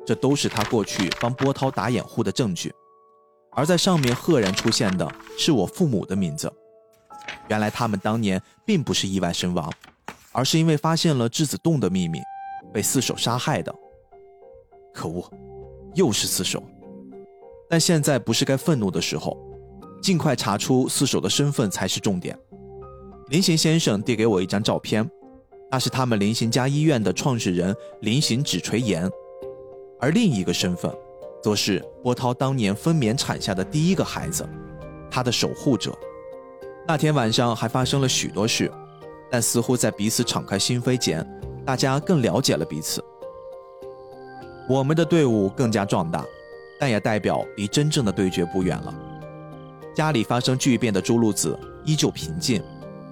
[0.06, 2.72] 这都是他过去帮波涛打掩护的证据。
[3.52, 5.06] 而在上面赫然出现的
[5.38, 6.52] 是我父母的名字。
[7.48, 9.70] 原来他们当年并不是意外身亡，
[10.32, 12.20] 而是因为发现了质子洞的秘密，
[12.72, 13.74] 被四手杀害的。
[14.94, 15.30] 可恶，
[15.94, 16.62] 又是四手！
[17.68, 19.36] 但现在不是该愤怒的时候。
[20.02, 22.36] 尽快查出四手的身份才是重点。
[23.28, 25.08] 林行先生递给我一张照片，
[25.70, 29.08] 那是他们林行家医院的创始人林行只垂言，
[30.02, 30.92] 而另一个身份，
[31.40, 34.44] 则是波涛当年分娩产下的第一个孩子，
[35.08, 35.96] 他的守护者。
[36.88, 38.68] 那天晚上还发生了许多事，
[39.30, 41.24] 但似乎在彼此敞开心扉间，
[41.64, 43.00] 大家更了解了彼此。
[44.68, 46.26] 我们的队伍更加壮大，
[46.80, 48.92] 但也代表离真正的对决不远了。
[49.94, 52.60] 家里发生巨变的朱露子依旧平静，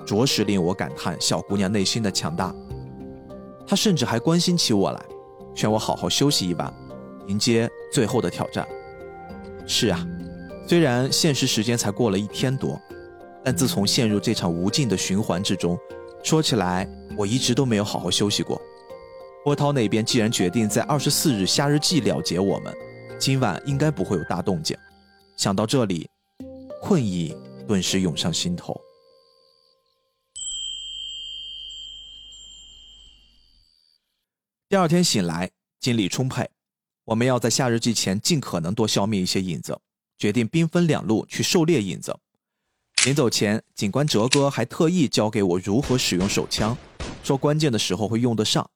[0.05, 2.53] 着实令我感叹小姑娘内心的强大。
[3.65, 5.01] 她甚至还关心起我来，
[5.55, 6.73] 劝我好好休息一晚，
[7.31, 8.66] 迎接最后的挑战。
[9.66, 10.05] 是啊，
[10.66, 12.78] 虽然现实时间才过了一天多。
[13.43, 15.78] 但自从陷入这场无尽的循环之中，
[16.23, 16.86] 说起来，
[17.16, 18.61] 我一直都没有好好休息过。
[19.43, 22.70] 波涛那边既然决定在二十四日夏日祭了结我们，
[23.19, 24.77] 今晚应该不会有大动静。
[25.39, 26.07] 想到这里，
[26.82, 27.35] 困意
[27.66, 28.78] 顿时涌上心头。
[34.69, 35.51] 第二天醒来，
[35.81, 36.47] 精力充沛，
[37.11, 39.77] 我们要在夏日祭前尽可能多消灭一些影子，
[40.16, 42.16] 决定兵分两路去狩猎影子。
[43.05, 46.77] 临走前，警官哲哥还特意教给我如何使用手枪，
[47.24, 48.70] 说关键的时候会用得上。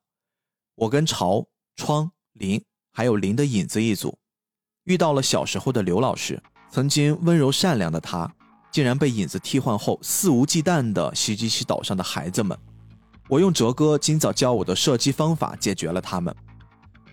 [0.75, 1.47] 我跟朝、
[1.77, 4.19] 窗、林还有林的影子一组，
[4.83, 6.43] 遇到了小时候的刘老师。
[6.73, 8.35] 曾经温柔善良的他，
[8.73, 12.59] 竟然被影子替换后肆无忌惮地袭击起岛上的孩子们。
[13.29, 16.35] 我用哲哥今早教我的射击方法解决了他们。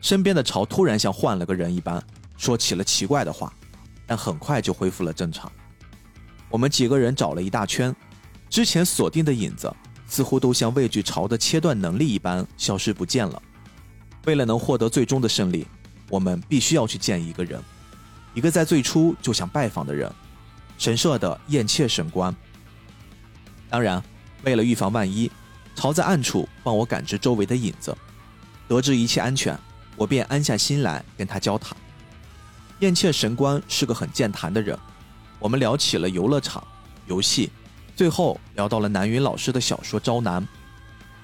[0.02, 2.04] 身边的潮突然像换了个人一般，
[2.36, 3.54] 说起了奇怪的话，
[4.06, 5.50] 但很快就恢复了正常。
[6.50, 7.96] 我们几个人找了一大圈，
[8.50, 9.74] 之前锁定的影子
[10.08, 13.42] 似乎都像畏惧潮的切断能力一般消失不见了。
[14.26, 15.66] 为了能获得最终的胜利，
[16.10, 17.62] 我们必须要去见一个人，
[18.34, 20.12] 一个在最初就想拜访的人——
[20.78, 22.36] 神社的燕妾神官。
[23.70, 24.04] 当然，
[24.44, 25.32] 为了预防万一，
[25.76, 27.96] 朝在暗处帮我感知周围的影子。
[28.68, 29.58] 得知一切安全，
[29.96, 31.76] 我便安下心来跟他交谈。
[32.80, 34.78] 燕切神官是个很健谈的人。
[35.40, 36.66] 我们聊起了游乐场、
[37.08, 37.50] 游戏，
[37.96, 40.42] 最后聊到了南云老师的小说《招南》。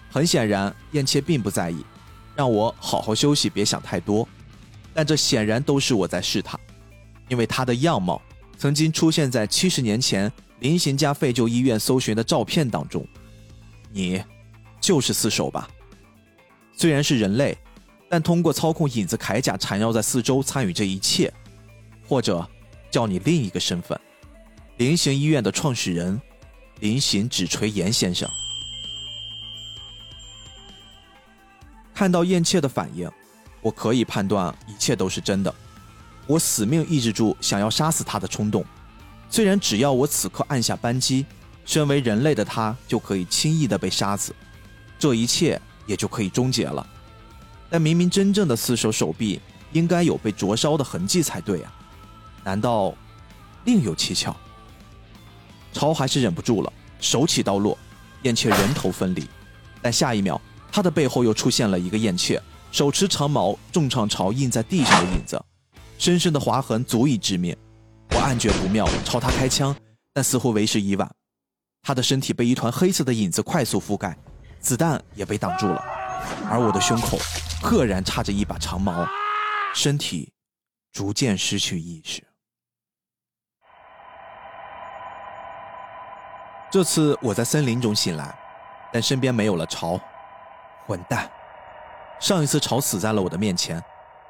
[0.10, 1.84] 很显然，燕切并不在意，
[2.35, 4.27] 让我好好休息，别想太多。
[4.94, 6.60] 但这显然都是我在试探，
[7.27, 8.19] 因为他的样貌
[8.57, 13.06] 曾经出现在七十年前临行家废旧医院搜寻的照片当中。
[13.91, 14.23] 你，
[14.81, 15.69] 就是四手吧？
[16.76, 17.56] 虽然是人类，
[18.10, 21.32] 但通过操控影子铠甲缠绕在四周参与这一切，
[22.08, 22.48] 或者
[22.90, 24.00] 叫你另一个身份。
[24.78, 26.22] 菱形医院的创始人，
[26.80, 28.30] 菱形指垂岩先生，
[31.94, 33.10] 看到燕切的反应，
[33.62, 35.54] 我可以判断一切都是真的。
[36.28, 38.64] 我死命抑制住想要杀死他的冲动。
[39.30, 41.26] 虽然只要我此刻按下扳机，
[41.66, 44.34] 身为人类的他就可以轻易的被杀死，
[45.00, 46.88] 这一切也就可以终结了。
[47.69, 49.41] 但明明真正的四手手臂
[49.73, 51.73] 应该有被灼烧的痕迹才对啊，
[52.44, 52.94] 难道
[53.65, 54.35] 另有蹊跷？
[55.73, 57.77] 朝还是忍不住了，手起刀落，
[58.23, 59.27] 燕雀人头分离。
[59.81, 60.41] 但下一秒，
[60.72, 62.41] 他的背后又出现了一个燕雀，
[62.72, 65.39] 手持长矛重创朝印在地上的影子，
[65.99, 67.56] 深深的划痕足以致命。
[68.11, 69.76] 我暗觉不妙，朝他开枪，
[70.14, 71.10] 但似乎为时已晚。
[71.84, 74.18] 他的身体被一团黑色的影子快速覆盖，
[74.60, 75.84] 子弹也被挡住了，
[76.49, 77.18] 而我的胸口
[77.62, 79.06] 赫然插着一把长矛，
[79.74, 80.32] 身体
[80.91, 82.24] 逐渐失去意识。
[86.70, 88.38] 这次我在森林中醒来，
[88.91, 89.99] 但身边没有了潮。
[90.86, 91.30] 混蛋！
[92.20, 93.84] 上一次潮死在了我的面前，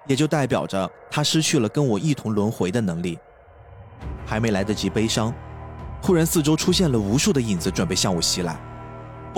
[0.08, 3.18] 也就代表着他失去了跟我一同轮回的能力。
[4.26, 5.34] 还没来得及悲伤，
[6.02, 8.58] 突然四周出现了无数的影子，准备向我袭来。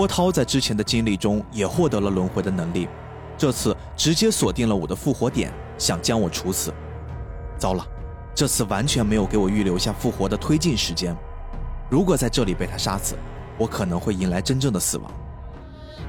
[0.00, 2.88] 波涛在之前的经历中也获得了轮回的能力，
[3.36, 6.72] 这次直接锁定了我的复活点，想将我处死。
[7.58, 7.86] 糟了，
[8.34, 11.14] 这次完全没有给我预留下复活的推进时间。
[11.90, 13.14] 如果在这里被他杀死，
[13.58, 15.12] 我可能会迎来真正的死亡。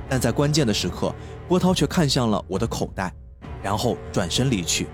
[0.08, 1.14] 但在关键的时刻，
[1.50, 3.14] 波涛却看向了我的口袋，
[3.62, 4.88] 然后转身离去。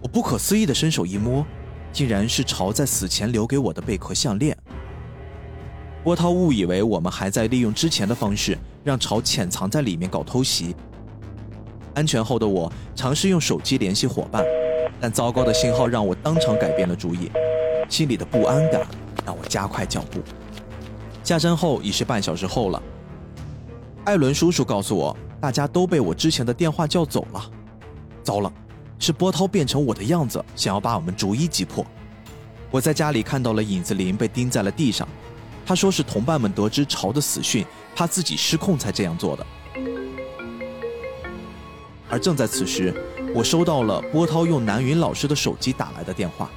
[0.00, 1.44] 我不可思议的伸手一摸，
[1.92, 4.56] 竟然是朝在死前留给我的贝壳项链。
[6.06, 10.72] 波涛误以为我们还在利用之前的方式让朝潜藏在里面搞偷袭。
[11.94, 14.44] 安全后的我尝试用手机联系伙伴，
[15.00, 17.28] 但糟糕的信号让我当场改变了主意，
[17.88, 18.86] 心里的不安感。
[19.24, 20.20] 让我加快脚步。
[21.24, 22.80] 下山后已是半小时后了。
[24.04, 27.50] 艾伦叔叔告诉我，大家都被我之前的电话叫走了。
[28.22, 28.52] 糟了，
[29.00, 31.84] 是波涛变成我的样子，想要把我们逐一击破。
[32.70, 35.08] 我在家里看到了影子林被钉在了地上，
[35.66, 37.66] 他说是同伴们得知朝的死讯，
[37.96, 39.44] 怕自己失控才这样做的。
[42.08, 42.94] 而正在此时，
[43.34, 46.48] 我收到了波涛用南云老师的手机打来的电话，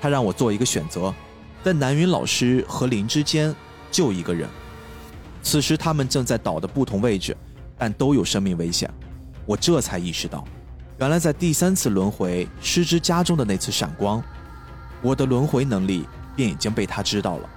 [0.00, 1.14] 他让我做一个选择，
[1.62, 3.54] 在南云老师和林之间
[3.90, 4.48] 救一个人。
[5.42, 7.36] 此时他们正在岛的不同位置，
[7.76, 8.90] 但都有生命危险。
[9.44, 10.42] 我这才意识到，
[10.98, 14.22] 原来在第三次轮回失之家中的那次闪光，
[15.02, 17.48] 我的轮回能力便已经被他知道了。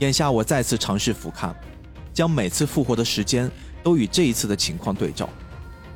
[0.00, 1.54] 眼下我再次尝试俯瞰。
[2.12, 3.50] 将每次复活的时间
[3.84, 5.28] 都与这一次的情况对照，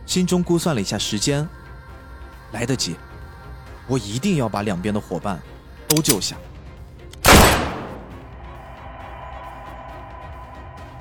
[0.07, 1.47] 心中估算了一下时间，
[2.53, 2.95] 来得及，
[3.89, 5.43] 我一定要把两边的伙伴
[5.89, 6.37] 都救下。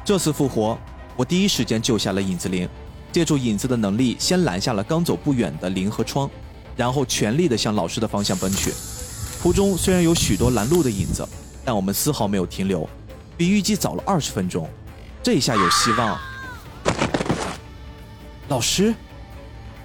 [0.04, 0.78] 这次复活，
[1.16, 2.68] 我第一时间救下了影子灵，
[3.12, 6.30] 借助影子的能力，先拦下了刚走不远的林和窗，
[6.76, 8.74] 然后全力的向老师的方向奔去。
[9.42, 11.26] 途中虽然有许多拦路的影子，
[11.66, 12.88] 但我们丝毫没有停留，
[13.38, 14.70] 比预计早了二十分钟。
[15.22, 16.20] 这一下有希望。
[18.50, 18.94] 老师，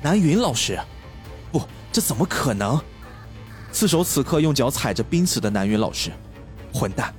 [0.03, 0.79] 南云老师，
[1.53, 2.81] 不，这怎么可能？
[3.71, 6.11] 四手此刻用脚踩着濒死的南云老师，
[6.73, 7.15] 混蛋！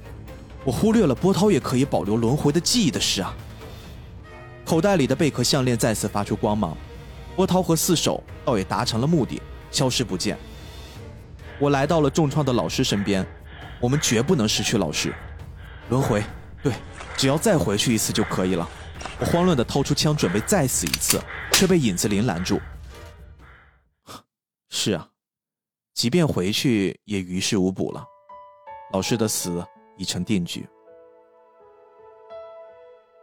[0.66, 3.34] 我忽略了波涛也可以保留轮回的记忆的事啊！
[4.66, 6.76] 口袋里的贝壳项链再次发出光芒，
[7.36, 9.42] 波涛和四手倒也达成了目的，
[9.72, 10.38] 消失不见。
[11.60, 13.26] 我来到了重创的老师身边，
[13.80, 15.14] 我们绝不能失去老师。
[15.90, 16.24] 轮回，
[16.62, 16.74] 对。
[17.18, 18.66] 只要再回去一次就可以了。
[19.20, 22.60] 我慌乱地掏出枪，准备再死一次，却被影子林拦住。
[24.70, 25.10] 是啊，
[25.94, 28.06] 即便回去也于事无补了。
[28.94, 29.62] 老师的死
[29.98, 30.66] 已成定局。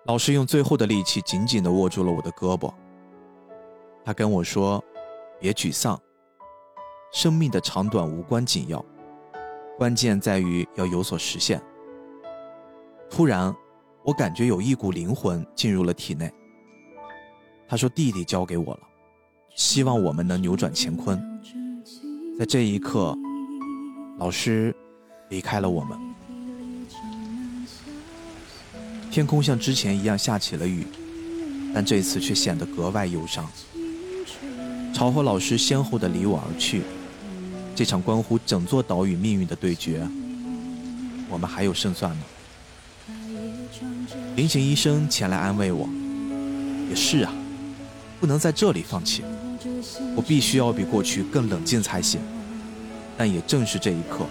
[0.04, 2.72] 老师用最后的力气紧紧地握住了我的胳膊。
[4.04, 4.84] 他跟我说
[5.40, 5.98] ：“别沮丧，
[7.12, 8.84] 生命的长短无关紧要，
[9.76, 11.60] 关键在于要有所实现。”
[13.10, 13.54] 突然。
[14.06, 16.32] 我感觉有一股灵魂进入了体内。
[17.66, 18.80] 他说：“弟弟交给我了，
[19.56, 21.20] 希望我们能扭转乾坤。”
[22.38, 23.18] 在这一刻，
[24.16, 24.72] 老师
[25.28, 25.98] 离开了我们。
[29.10, 30.86] 天空像之前一样下起了雨，
[31.74, 33.44] 但这次却显得格外忧伤。
[34.94, 36.82] 朝和老师先后的离我而去，
[37.76, 40.08] 这场关乎整座岛屿命运的对决，
[41.28, 42.22] 我们还有胜算吗。
[44.34, 45.86] 林行医生前来安慰我，
[46.88, 47.30] 也是啊，
[48.18, 49.22] 不能在这里放弃，
[50.16, 52.18] 我必须要比过去更冷静才行。
[53.14, 54.24] 但也正是这一刻，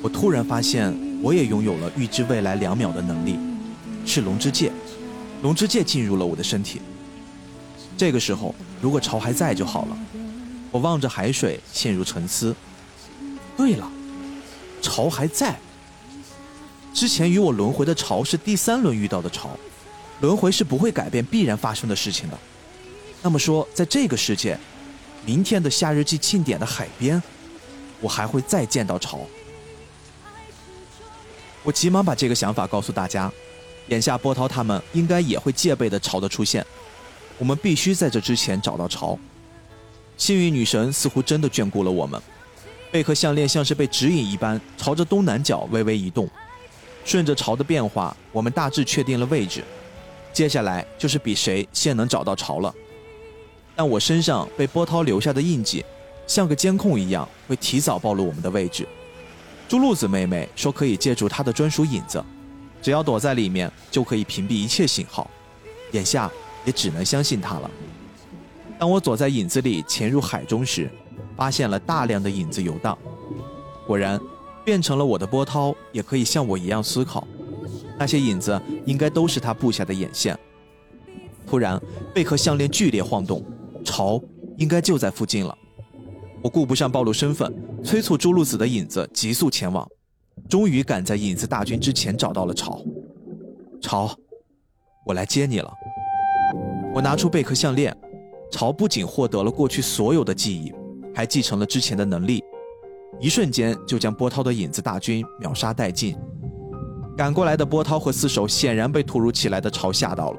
[0.00, 3.38] 我突然发现，我也拥有了预知未来两秒的能力，
[4.06, 4.72] 是龙之戒。
[5.42, 6.80] 龙之戒进入了我的身体。
[7.98, 9.98] 这个时候，如果潮还在就好了。
[10.70, 12.56] 我望着海水，陷入沉思。
[13.58, 13.90] 对了，
[14.80, 15.58] 潮还在。
[16.94, 19.50] 之前与我轮回的潮是第三轮遇到的潮，
[20.20, 22.38] 轮回是不会改变必然发生的事情的。
[23.20, 24.56] 那么说，在这个世界，
[25.26, 27.20] 明天的夏日祭庆典的海边，
[28.00, 29.20] 我还会再见到潮。
[31.64, 33.30] 我急忙把这个想法告诉大家，
[33.88, 36.64] 眼下波涛他们应该也会戒备的潮的出现，
[37.38, 39.18] 我们必须在这之前找到潮。
[40.16, 42.20] 幸运女神似乎真的眷顾了我们，
[42.90, 46.28] 贝壳项链像是被指引一般，朝着东南角微微移动。
[47.04, 49.62] 顺着潮的变化，我们大致确定了位置。
[50.32, 52.74] 接下来就是比谁先能找到潮了。
[53.74, 55.84] 但我身上被波涛留下的印记，
[56.26, 58.86] 像个监控一样，会提早暴露我们的位置。
[59.68, 62.22] 朱露子妹妹说可以借助她的专属影子，
[62.82, 65.30] 只要躲在里面就可以屏蔽一切信号。
[65.92, 66.30] 眼下
[66.64, 67.70] 也只能相信她了。
[68.78, 70.90] 当我躲在影子里潜入海中时，
[71.36, 72.96] 发现了大量的影子游荡。
[73.86, 74.20] 果然。
[74.64, 77.26] 变成了我的波涛，也可以像我一样思考。
[77.98, 80.38] 那些影子应该都是他布下的眼线。
[81.46, 81.80] 突然，
[82.14, 83.42] 贝壳项链剧烈晃动，
[83.82, 84.22] 潮
[84.58, 85.56] 应该就在附近了。
[86.42, 87.50] 我顾不上暴露身份，
[87.82, 89.88] 催促朱露子的影子急速前往。
[90.50, 92.84] 终于赶在影子大军之前找到了潮。
[93.80, 94.14] 潮，
[95.06, 95.72] 我来接你了。
[96.92, 97.96] 我拿出贝壳项链，
[98.52, 100.70] 潮不仅获得了过去所有的记忆，
[101.18, 102.44] 还继承了之前的能力。
[103.18, 106.14] 一瞬间就将波涛的影子大军秒杀殆尽。
[107.16, 110.38] 赶过来的波涛和四手显然被突如其来的潮吓到了，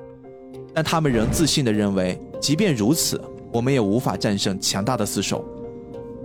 [0.74, 5.44] 但他们仍自信地认为，即便如此，我们也无法战胜强大的四手。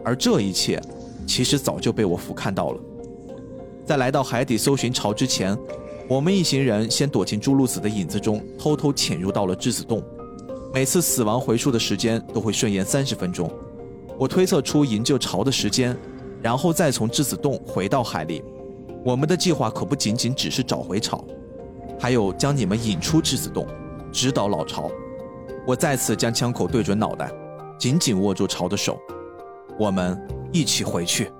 [0.04, 0.80] 而这一切，
[1.26, 2.80] 其实早就被我俯瞰到了。
[3.84, 5.58] 在来到海底搜寻潮之前，
[6.08, 10.00] 我们一行人先躲进朱露子的影子中，偷偷潜入到了质子洞。
[10.72, 13.50] 每次死亡回溯的时间都会顺延三十分钟。
[14.16, 15.96] 我推测出营救巢的时间，
[16.40, 18.42] 然后再从质子洞回到海里。
[19.04, 21.24] 我们的计划可不仅仅只是找回巢，
[21.98, 23.66] 还有将你们引出质子洞，
[24.12, 24.90] 直捣老巢。
[25.66, 27.30] 我再次将枪口对准脑袋，
[27.78, 28.98] 紧紧握住巢的手。
[29.78, 30.16] 我们
[30.52, 31.30] 一起回去。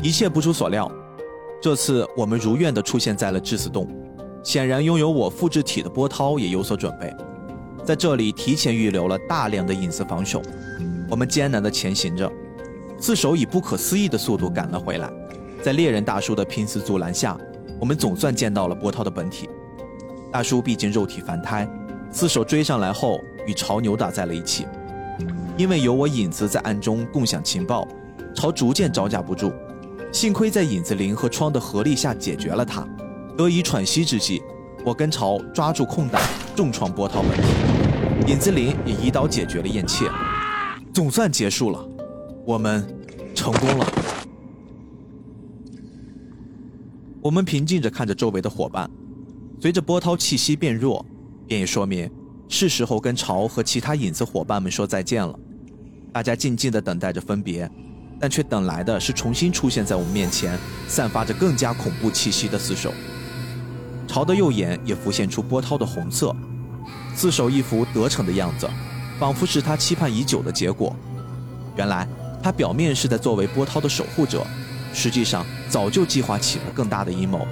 [0.00, 0.90] 一切不出所料，
[1.64, 3.88] 这次我们如愿的出现在了致死洞。
[4.42, 7.10] 显然，拥有我复制体的波涛也有所准备，
[7.82, 10.42] 在这里提前预留了大量的隐私防守。
[11.08, 12.30] 我们艰难的前行着，
[13.00, 15.10] 四手以不可思议的速度赶了回来。
[15.62, 17.34] 在猎人大叔的拼死阻拦下，
[17.80, 19.48] 我们总算见到了波涛的本体。
[20.30, 21.66] 大叔毕竟肉体凡胎，
[22.10, 24.66] 四手追上来后与潮扭打在了一起。
[25.56, 27.88] 因为有我影子在暗中共享情报，
[28.34, 29.50] 潮逐渐招架不住。
[30.14, 32.86] 幸亏在影子灵和窗的合力下解决了他，
[33.36, 34.40] 得以喘息之际，
[34.86, 36.22] 我跟潮抓住空档
[36.54, 40.08] 重创波涛本体，影子灵也一刀解决了燕切，
[40.92, 41.84] 总算结束了，
[42.46, 42.86] 我们
[43.34, 43.84] 成功了。
[47.20, 48.88] 我们平静着看着周围的伙伴，
[49.60, 51.04] 随着波涛气息变弱，
[51.48, 52.08] 便也说明
[52.48, 55.36] 是时候跟潮和其他影子伙伴们说再见了。
[56.12, 57.68] 大家静静的等待着分别。
[58.20, 60.58] 但却等来的是重新出现在我们面前，
[60.88, 62.92] 散发着更加恐怖气息的四手。
[64.06, 66.34] 朝的右眼也浮现出波涛的红色，
[67.14, 68.68] 四手一副得逞的样子，
[69.18, 70.94] 仿佛是他期盼已久的结果。
[71.76, 72.08] 原来
[72.42, 74.46] 他表面是在作为波涛的守护者，
[74.92, 77.46] 实际上早就计划起了更大的阴谋。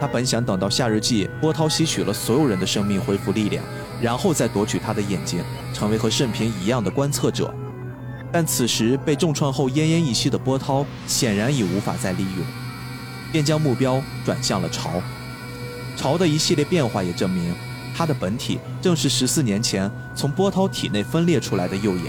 [0.00, 3.62] 他本想等到夏日季波涛吸取了所有人的生命，恢复力量，
[4.00, 5.40] 然后再夺取他的眼睛，
[5.74, 7.54] 成为和圣平一样的观测者。
[8.32, 12.46] 但此时被重创后奄奄一息的波涛显然已无法再利用，
[13.30, 15.02] 便将目标转向了潮。
[15.96, 17.54] 潮的一系列变化也证明，
[17.94, 22.06] 它的本体正是十四年前从波涛体内分裂出来的右眼。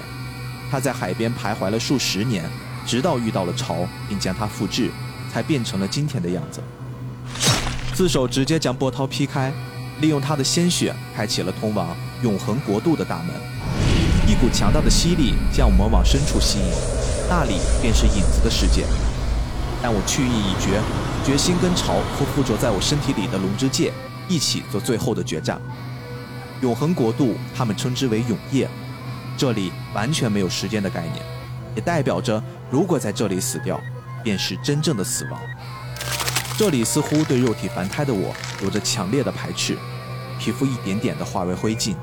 [0.71, 2.49] 它在海边徘徊了数十年，
[2.85, 4.89] 直到遇到了潮，并将它复制，
[5.31, 6.61] 才变成了今天的样子。
[7.93, 9.53] 自首直接将波涛劈开，
[9.99, 13.52] 利用他的鲜血开启了通往永恒国度的大门。
[14.33, 16.65] 一股强大的吸力将我们往深处吸引，
[17.29, 18.83] 那里便是影子的世界。
[19.79, 20.81] 但我去意已决，
[21.23, 23.93] 决心跟巢和附着在我身体里的龙之戒
[24.27, 25.61] 一起做最后的决战。
[26.61, 28.67] 永恒国度，他们称之为永夜，
[29.37, 31.23] 这里完全没有时间的概念，
[31.75, 33.79] 也代表着如果在这里死掉，
[34.23, 35.39] 便是真正的死亡。
[36.57, 38.33] 这里似乎对肉体凡胎的我
[38.63, 39.77] 有着强烈的排斥，
[40.39, 41.93] 皮肤一点点的化为灰烬。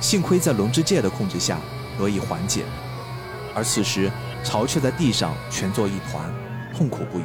[0.00, 1.58] 幸亏在龙之戒的控制下
[1.98, 2.64] 得以缓解，
[3.54, 4.10] 而此时
[4.44, 6.30] 巢却在地上蜷作一团，
[6.76, 7.22] 痛苦不已。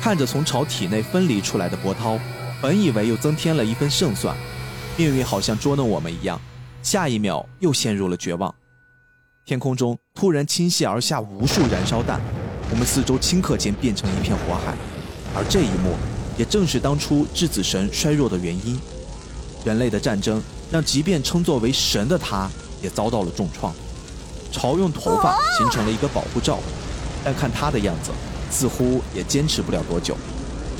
[0.00, 2.18] 看着从巢体内分离出来的波涛，
[2.62, 4.36] 本以为又增添了一分胜算，
[4.96, 6.40] 命运好像捉弄我们一样，
[6.82, 8.54] 下一秒又陷入了绝望。
[9.44, 12.20] 天空中突然倾泻而下无数燃烧弹，
[12.70, 14.76] 我们四周顷刻间变成一片火海，
[15.34, 15.96] 而这一幕
[16.38, 18.78] 也正是当初质子神衰弱的原因。
[19.64, 22.48] 人类的战争让即便称作为神的他，
[22.82, 23.72] 也遭到了重创。
[24.50, 26.58] 潮用头发形成了一个保护罩，
[27.24, 28.10] 但看他的样子，
[28.50, 30.16] 似乎也坚持不了多久。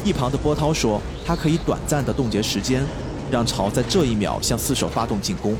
[0.04, 2.82] 一旁的波涛说：“他可以短暂的冻结时间，
[3.30, 5.56] 让潮在这一秒向四手发动进攻。”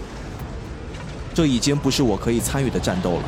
[1.35, 3.23] 这已经不是我可以参与的战斗了。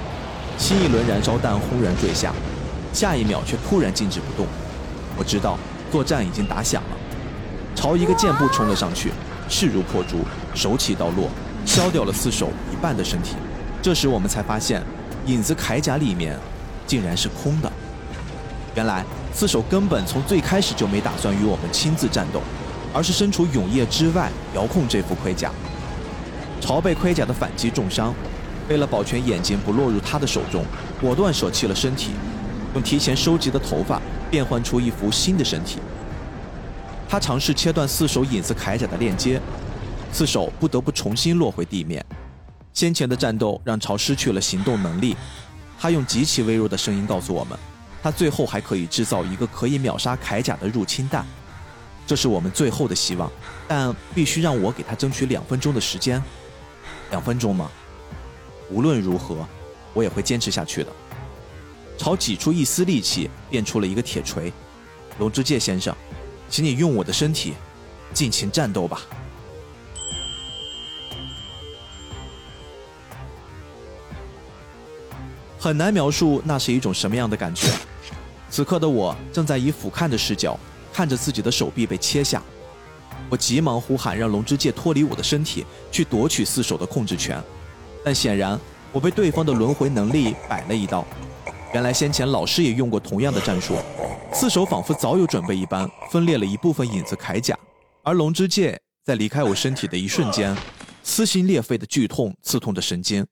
[0.57, 2.33] 新一轮燃烧弹轰然坠下，
[2.93, 4.47] 下一秒却突然静止不动。
[5.19, 5.59] 我知道
[5.93, 6.97] 作战已经打响了。
[7.75, 9.13] 朝一个箭步冲了上去。
[9.51, 10.25] 势如破竹，
[10.55, 11.29] 手起刀落，
[11.67, 13.35] 削掉了四手一半的身体。
[13.83, 14.83] 这时我们才发现，
[15.27, 16.39] 影子铠甲里面
[16.87, 17.71] 竟然是空的。
[18.77, 19.05] 原来
[19.35, 22.41] 四手根本从最开始就没打算与我们亲自战斗，
[22.95, 25.51] 而是身处永夜之外遥控这副盔甲。
[26.61, 28.15] 朝被盔甲的反击重伤，
[28.69, 30.65] 为了保全眼睛不落入他的手中，
[31.01, 32.13] 果断舍弃了身体，
[32.75, 34.01] 用提前收集的头发
[34.31, 35.81] 变换出一副新的身体。
[37.11, 39.43] 他尝试切断四手影子铠甲的链接，
[40.13, 42.07] 四手不得不重新落回地面。
[42.73, 45.17] 先前的战斗让巢失去了行动能力，
[45.77, 47.59] 他用极其微弱的声音告诉我们，
[48.01, 51.27] 他最后还可以制造一个可以秒杀铠甲的入侵弹，
[52.07, 53.29] 这是我们最后的希望，
[53.67, 56.23] 但必须让我给他争取两分钟的时间。
[57.11, 57.69] 两分钟吗？
[58.71, 59.45] 无论如何，
[59.95, 60.93] 我也会坚持下去的。
[61.99, 64.53] 巢挤出一丝力气，变出了一个铁锤。
[65.19, 65.93] 龙之介先生。
[66.51, 67.55] 请你用我的身体，
[68.13, 69.01] 尽情战斗吧。
[75.59, 77.69] 很难描述那是一种什么样的感觉。
[78.51, 80.59] 此刻的我正在以俯瞰的视角
[80.93, 82.43] 看着自己的手臂被切下，
[83.29, 87.41] 我急忙呼喊让龙之介脱离我的身体，去夺取四手的控制权，
[88.05, 88.59] 但显然
[88.91, 91.07] 我被对方的轮回能力摆了一道。
[91.73, 93.77] 原来先前老师也用过同样的战术，
[94.33, 97.57] 四手仿佛早有准备一般，分裂了一部分影子铠甲，
[98.03, 100.57] 而龙之介在离开我身体的一瞬间，
[101.05, 103.25] 撕心裂肺的剧痛刺痛着神经，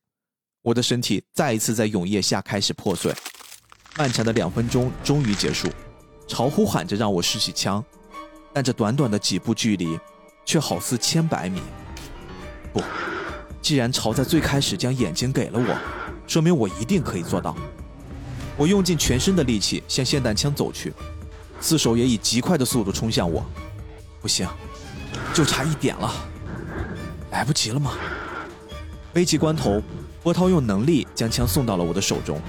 [0.62, 3.12] 我的身体再一次在永夜下开始破碎。
[3.96, 5.68] 漫长的两分钟终于结束，
[6.28, 7.84] 潮呼喊着让我拾起枪，
[8.52, 9.98] 但这短短的几步距离，
[10.44, 11.60] 却好似千百米。
[12.72, 12.80] 不，
[13.60, 15.76] 既然潮在最开始将眼睛给了我，
[16.28, 17.56] 说明我一定可以做到。
[18.58, 20.92] 我用尽全身的力气向霰弹枪走去，
[21.60, 23.46] 四手也以极快的速度冲向我。
[24.20, 24.48] 不行，
[25.32, 26.12] 就差一点了，
[27.30, 27.94] 来不及了吗？
[29.14, 29.80] 危急关头，
[30.24, 32.40] 波涛用能力将枪送到了我的手中。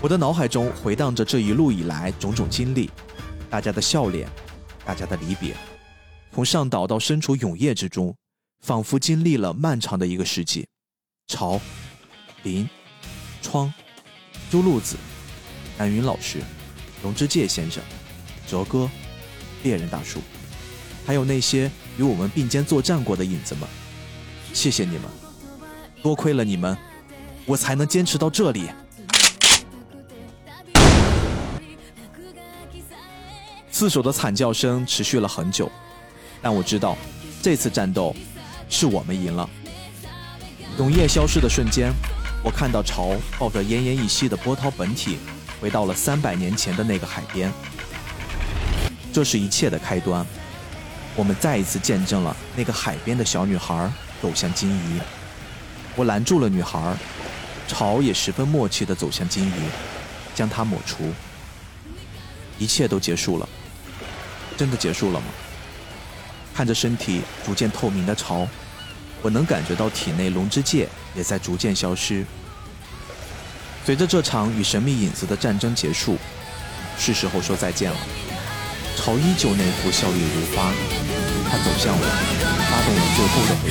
[0.00, 2.88] 我的脑海中回荡着这一路以来种种经历，
[3.50, 4.28] 大家的笑脸，
[4.84, 5.56] 大家的离别，
[6.32, 8.14] 从上岛到身处永夜之中，
[8.60, 10.64] 仿佛经历了漫长的一个世纪。
[11.26, 11.60] 朝、
[12.44, 12.68] 林、
[13.42, 13.72] 窗、
[14.48, 14.96] 朱露子。
[15.76, 16.40] 南云老师、
[17.02, 17.82] 龙之介先生、
[18.46, 18.88] 哲哥、
[19.64, 20.20] 猎人大叔，
[21.04, 23.68] 还有那些与我们并肩作战过的影子们，
[24.52, 25.02] 谢谢你们！
[26.00, 26.76] 多亏了你们，
[27.44, 28.68] 我才能坚持到这里。
[33.72, 35.70] 四手的惨叫声持续了很久，
[36.40, 36.96] 但我知道，
[37.42, 38.14] 这次战斗
[38.70, 39.50] 是我们赢了。
[40.78, 41.92] 永夜消失的瞬间，
[42.44, 45.18] 我看到潮抱着奄奄一息的波涛本体。
[45.64, 47.50] 回到了三百年前的那个海边，
[49.10, 50.22] 这是一切的开端。
[51.16, 55.00] 我们再一次见证了那个海边的小女孩走向金鱼。
[55.96, 56.94] 我拦住了女孩，
[57.66, 59.52] 潮也十分默契地走向金鱼，
[60.34, 61.10] 将它抹除。
[62.58, 63.48] 一切都结束了，
[64.58, 65.26] 真的结束了吗？
[66.54, 68.46] 看着身体逐渐透明的潮，
[69.22, 72.22] 我能感觉到体内龙之界也在逐渐消失。
[73.84, 76.16] 随着这场与神秘影子的战争结束，
[76.98, 77.96] 是时候说再见了。
[78.96, 80.72] 朝依旧那副笑靥如花，
[81.50, 82.00] 他走向我，
[82.70, 83.68] 发动了最后的回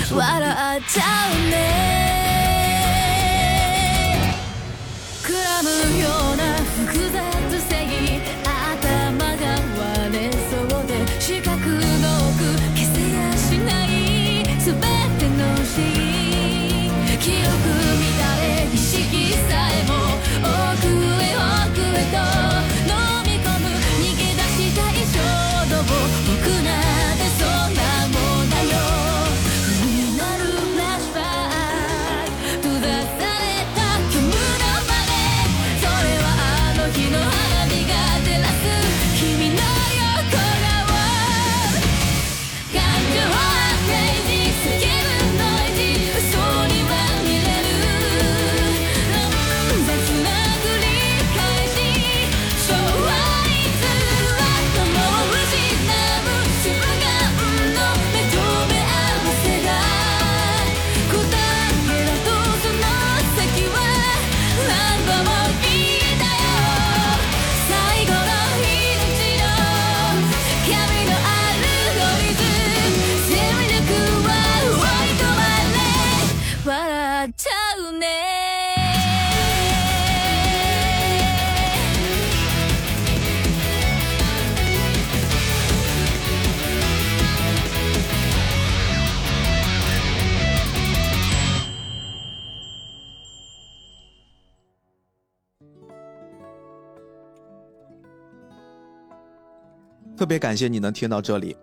[100.23, 101.53] 特别感谢你能听到这里，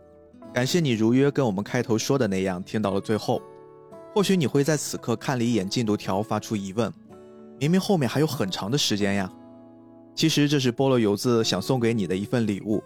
[0.53, 3.41] 感谢你如约跟我们开头说的那样听到了最后。
[4.15, 6.93] 或许你会在此刻看了一眼进度条，发出疑问：
[7.59, 9.33] 明明后面还有很长的时间呀。
[10.15, 12.83] 其实这是菠萝油子想送给你的一份礼物。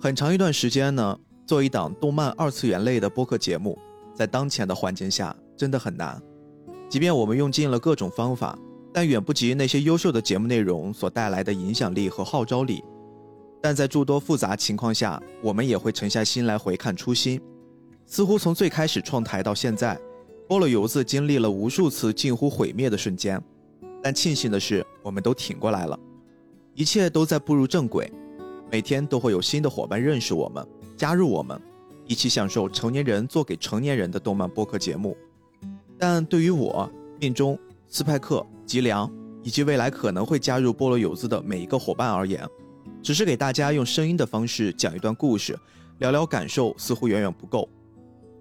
[0.00, 3.76] 很长一段时间呢，做一档动漫二次元类的播客节目，
[4.14, 6.22] 在当前的环境下真的很难。
[6.88, 8.56] 即便我们用尽了各种方法，
[8.94, 12.80] 但远不及那些优秀的节目内容所带来的影响力和号召力。
[13.60, 17.40] 但在诸多复杂情况下，我们也会沉下心来回看初心。
[18.06, 19.98] 似乎从最开始创台到现在，
[20.48, 23.42] 菠萝油子经历了无数次近乎毁灭的瞬间，
[24.02, 25.98] 但庆幸的是，我们都挺过来了，
[26.74, 28.10] 一切都在步入正轨。
[28.70, 30.66] 每天都会有新的伙伴认识我们，
[30.96, 31.60] 加入我们，
[32.06, 35.16] 一起享受成年人做给成年人的动漫播客节目。
[35.98, 37.58] 但对于我、命中、
[37.88, 39.10] 斯派克、吉良
[39.42, 42.46] 以及未来可能会加入菠萝油子的每一个伙伴而言，
[43.08, 45.58] 只是给大家用声音的方式讲一段故事，
[45.96, 47.66] 聊聊感受，似乎远远不够。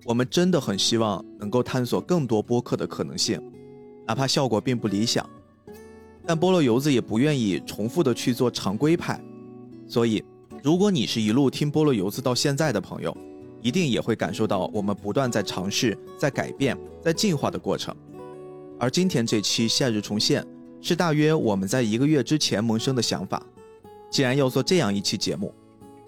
[0.03, 3.41] 我们真的很希望能够探索更多播客的可能性，
[4.05, 5.25] 哪怕效果并不理想。
[6.25, 9.17] 但菠萝油子也不愿意重复的去做常规派，
[9.87, 10.21] 所以，
[10.61, 13.15] 如果你是一路听菠萝油子到现在的朋友，
[13.61, 17.95] 一定也会感受到我们不断在尝试、在改变、在进化的过程。
[18.77, 20.45] 而今天这期夏日重现，
[20.81, 23.41] 是大约我们在一个月之前萌生的想法。
[24.09, 25.53] 既然要做这样一期节目，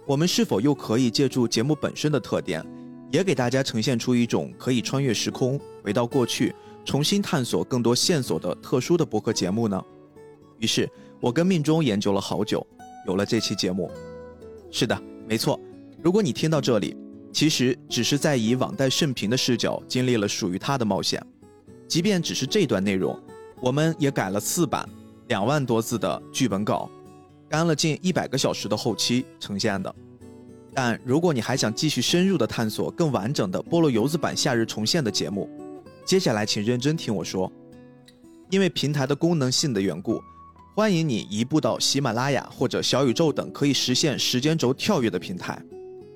[0.06, 2.66] 我们是否又可以借助节目本身的特点，
[3.12, 6.56] 也给大家呈现出一种可以穿越时空、回到过去、
[6.86, 9.84] 重新探索更多线索的特殊的播客节目呢？
[10.60, 10.90] 于是，
[11.20, 12.66] 我跟命中研究了好久，
[13.06, 13.92] 有了这期节目。
[14.72, 15.60] 是的，没错。
[16.02, 16.96] 如果你听到这里，
[17.32, 21.24] 其实只是在以网贷盛平的视角经历了属于他的冒险。
[21.88, 23.18] 即便只是这段内容，
[23.62, 24.88] 我们也改了四版，
[25.28, 26.90] 两万多字的剧本稿，
[27.50, 29.94] 干了近一百个小时的后期呈现的。
[30.74, 35.50] 但如果你还想继续深入的探索更完整的菠萝油子版夏日重现的节目，
[36.06, 37.52] 接下来请认真听我说，
[38.52, 40.22] 因为平台的功能性的缘故。
[40.76, 45.62] 欢迎你移步到喜马拉雅或者小宇宙等可以实现时间轴跳跃的平台，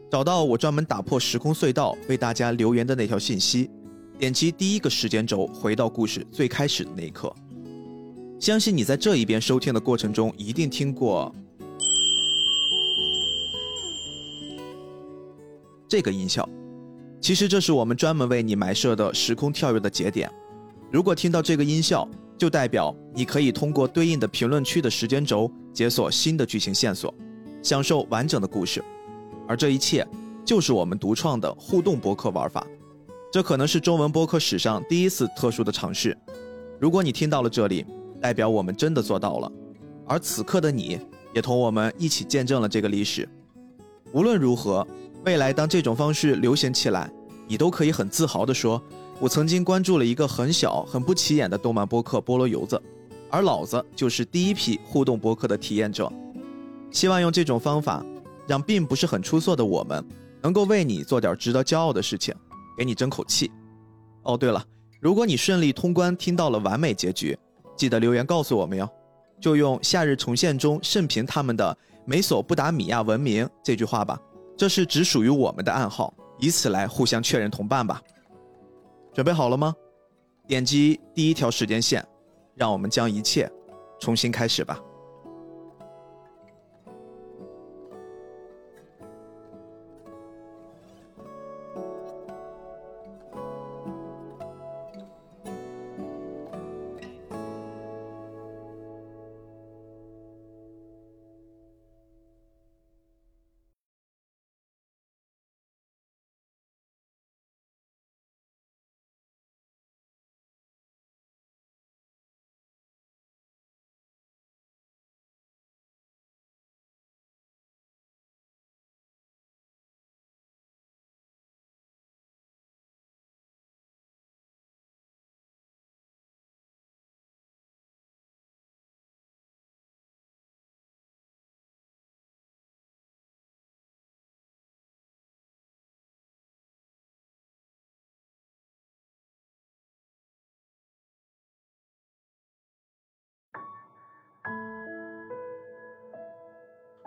[0.10, 3.70] 找到我专门打破时空隧道为大家留言的那条信息，
[4.18, 7.36] 点击第一个时间轴回到故事最开始的那一刻。
[8.44, 11.34] 相信你在这一边收听的过程中一定听过
[15.88, 16.50] 这个音效，
[17.22, 20.30] 其实这是我们专门为你埋设的时空跳跃的节点。
[20.92, 22.06] 如果听到这个音效，
[22.38, 27.16] 就代表你可以通过对应的评论区的时间轴解锁新的剧情线索，
[27.62, 28.84] 享受完整的故事。
[29.48, 30.06] 而这一切
[30.44, 32.68] 就是我们独创的互动播客玩法。
[33.32, 36.18] 这可能是中文播客史上第一次特殊的尝试。
[36.78, 37.86] 如果你听到了这里，
[38.24, 39.52] 代表我们真的做到了。
[40.08, 40.98] 而此刻的你
[41.36, 43.28] 也同我们一起见证了这个历史。
[44.14, 44.88] 无论如何，
[45.26, 47.12] 未来当这种方式流行起来，
[47.50, 48.82] 你都可以很自豪地说。
[49.20, 52.76] 我曾经关注了一个很小、很不起眼的动漫播客《菠萝油子》，
[53.30, 56.12] 而老子就是第一批互动播客的体验者。
[56.92, 58.06] 希望用这种方法，
[58.48, 60.04] 让并不是很出色的我们，
[60.42, 62.34] 能够为你做点值得骄傲的事情，
[62.78, 63.52] 给你争口气。
[64.24, 64.64] 哦，对了，
[65.00, 67.38] 如果你顺利通关，听到了完美结局，
[67.76, 68.90] 记得留言告诉我们哟。
[69.40, 74.18] 就用《夏日重现》中盛平他们的“美索不达米亚文明”这句话吧，
[74.56, 78.02] 这是只属于我们的暗号，以此来互相确认同伴吧。
[79.14, 79.76] 准备好了吗？
[80.48, 82.06] 点击第一条时间线，
[82.56, 83.52] 让我们将一切
[84.00, 84.80] 重新开始吧。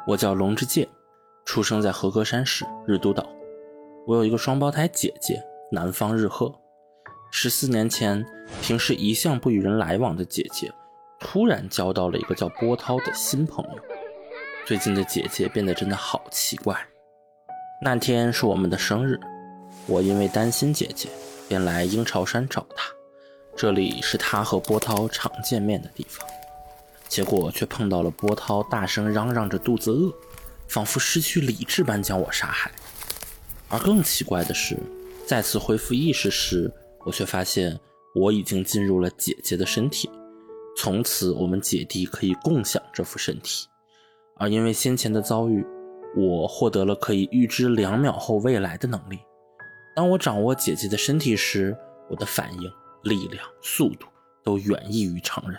[0.06, 0.88] 我叫龙之介，
[1.44, 3.26] 出生在和歌山市日都岛。
[4.06, 5.42] 我有一个双胞胎姐姐，
[5.72, 6.54] 南方日鹤。
[7.32, 8.24] 十四年前，
[8.62, 10.72] 平时一向不与人来往的姐姐，
[11.18, 13.80] 突然交到了一个叫波涛的新朋友。
[14.64, 16.78] 最近的姐姐变得真的好奇怪。
[17.82, 19.18] 那天是我们的生日，
[19.88, 21.08] 我因为担心姐姐，
[21.48, 22.86] 便来鹰巢山找她。
[23.56, 26.24] 这里是她和波涛常见面的地方。
[27.08, 30.12] 结果却碰到了波涛，大声嚷嚷着肚子饿，
[30.68, 32.70] 仿佛失去理智般将我杀害。
[33.68, 34.76] 而更奇怪的是，
[35.26, 36.72] 再次恢复意识时，
[37.04, 37.78] 我却发现
[38.14, 40.10] 我已经进入了姐姐的身体，
[40.76, 43.66] 从此我们姐弟可以共享这副身体。
[44.38, 45.64] 而因为先前的遭遇，
[46.16, 49.18] 我获得了可以预知两秒后未来的能力。
[49.94, 51.76] 当我掌握姐姐的身体时，
[52.10, 52.70] 我的反应、
[53.02, 54.06] 力量、速度
[54.44, 55.58] 都远异于常人。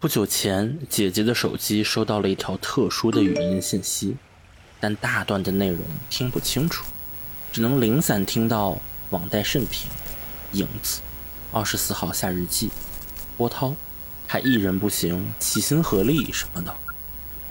[0.00, 4.16] 不久前，姐姐的手机收到了一条特殊的语音信息，
[4.80, 6.86] 但大段的内容听不清楚，
[7.52, 9.90] 只能零散听到网贷甚平、
[10.52, 11.02] 影子、
[11.52, 12.70] 二十四号夏日记、
[13.36, 13.76] 波涛，
[14.26, 16.74] 还一人不行，齐心合力什么的。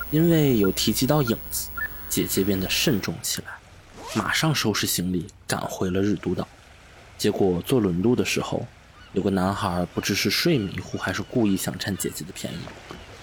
[0.10, 1.70] 因为有提及到影子，
[2.10, 3.60] 姐姐变得慎重起来，
[4.16, 6.48] 马上收拾行李赶回了日都岛。
[7.16, 8.66] 结果坐轮渡的时候。
[9.14, 12.58] 有个男孩不知是睡迷糊还是故意想占姐姐的便宜，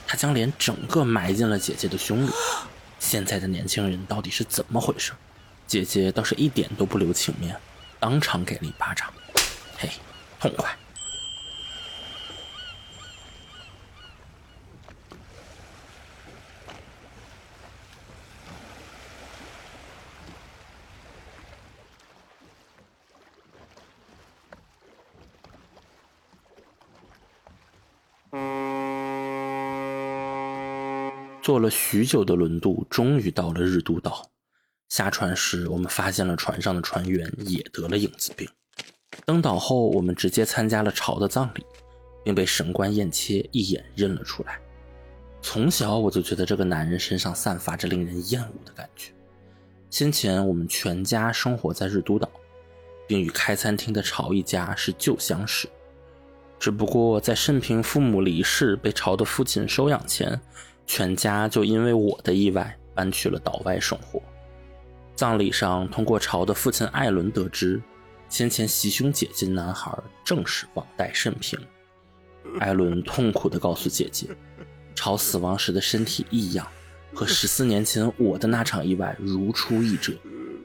[0.07, 2.31] 他将脸整个埋进了姐姐的胸里。
[2.99, 5.13] 现在的年轻人到底是怎么回事？
[5.67, 7.57] 姐姐倒是一点都不留情面，
[8.01, 9.13] 当场给了一巴掌，
[9.77, 9.89] 嘿，
[10.41, 10.77] 痛快。
[31.47, 34.29] 坐了许久的轮渡，终于到了日都岛。
[34.89, 38.49] 下船时，我们发现了船上的船员也得了影子病。
[39.25, 41.65] 登岛后，我们直接参加了朝的葬礼，
[42.25, 44.59] 并被神官燕切一眼认了出来。
[45.41, 49.13] 从小我就觉得这个男人身上散发着令人厌恶的感觉。
[49.89, 52.29] 先前我们全家生活在日都岛，
[53.07, 55.69] 并与开餐厅的朝一家是旧相识。
[56.59, 60.41] 只不过在盛平父母离世，被朝的父亲收养前。
[60.87, 64.23] 全家就因为我的意外搬去了岛外生活。
[65.15, 67.83] 葬礼上，通过朝的父亲艾伦得知，
[68.29, 71.59] 先前袭胸姐姐的男孩正是网贷盛平。
[72.61, 74.29] 艾伦痛苦地告诉姐姐，
[74.95, 76.67] 朝死亡时的身体异样，
[77.15, 80.13] 和十四年前我的那场意外如出一辙。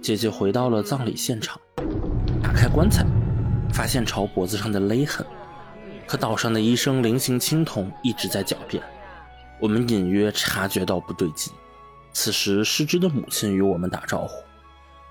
[0.02, 1.60] 姐姐回到了葬礼现场，
[2.42, 3.06] 打开棺材，
[3.74, 5.26] 发现朝脖子上的勒痕，
[6.06, 8.84] 可岛上的医生灵行青铜一直在狡辩。
[9.62, 11.54] 我们隐约察觉到不对劲。
[12.12, 14.44] 此时，失之的母亲与我们打招呼，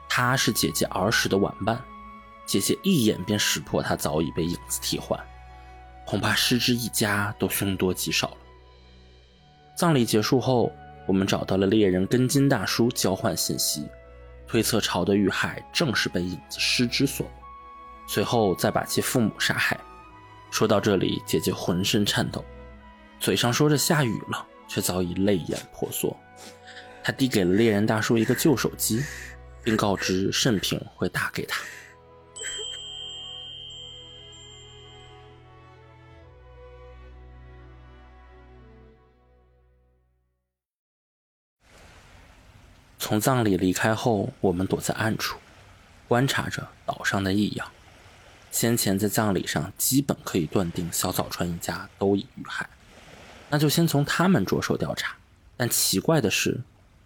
[0.08, 1.80] 她是姐姐儿时的玩伴。
[2.44, 5.18] 姐姐一眼便识破她早已被影子替换，
[6.04, 8.36] 恐怕失之一家都凶多吉少了。
[9.76, 10.72] 葬礼结束后，
[11.06, 13.86] 我们找到了猎人根金大叔交换信息，
[14.48, 17.32] 推测朝的遇害正是被影子失之所为，
[18.08, 19.78] 随后再把其父母杀害。
[20.50, 22.44] 说到这里，姐姐浑身颤抖。
[23.20, 26.16] 嘴上说着下雨了，却早已泪眼婆娑。
[27.04, 29.04] 他递给了猎人大叔一个旧手机，
[29.62, 31.60] 并告知盛平会打给他。
[42.98, 45.38] 从葬礼离开后，我们躲在暗处，
[46.08, 47.70] 观察着岛上的异样。
[48.50, 52.68] 先前在葬礼上，基本可以断定小早川一家都已遇害。
[53.50, 55.16] 那就先从他们着手调查，
[55.56, 56.60] 但奇怪的是，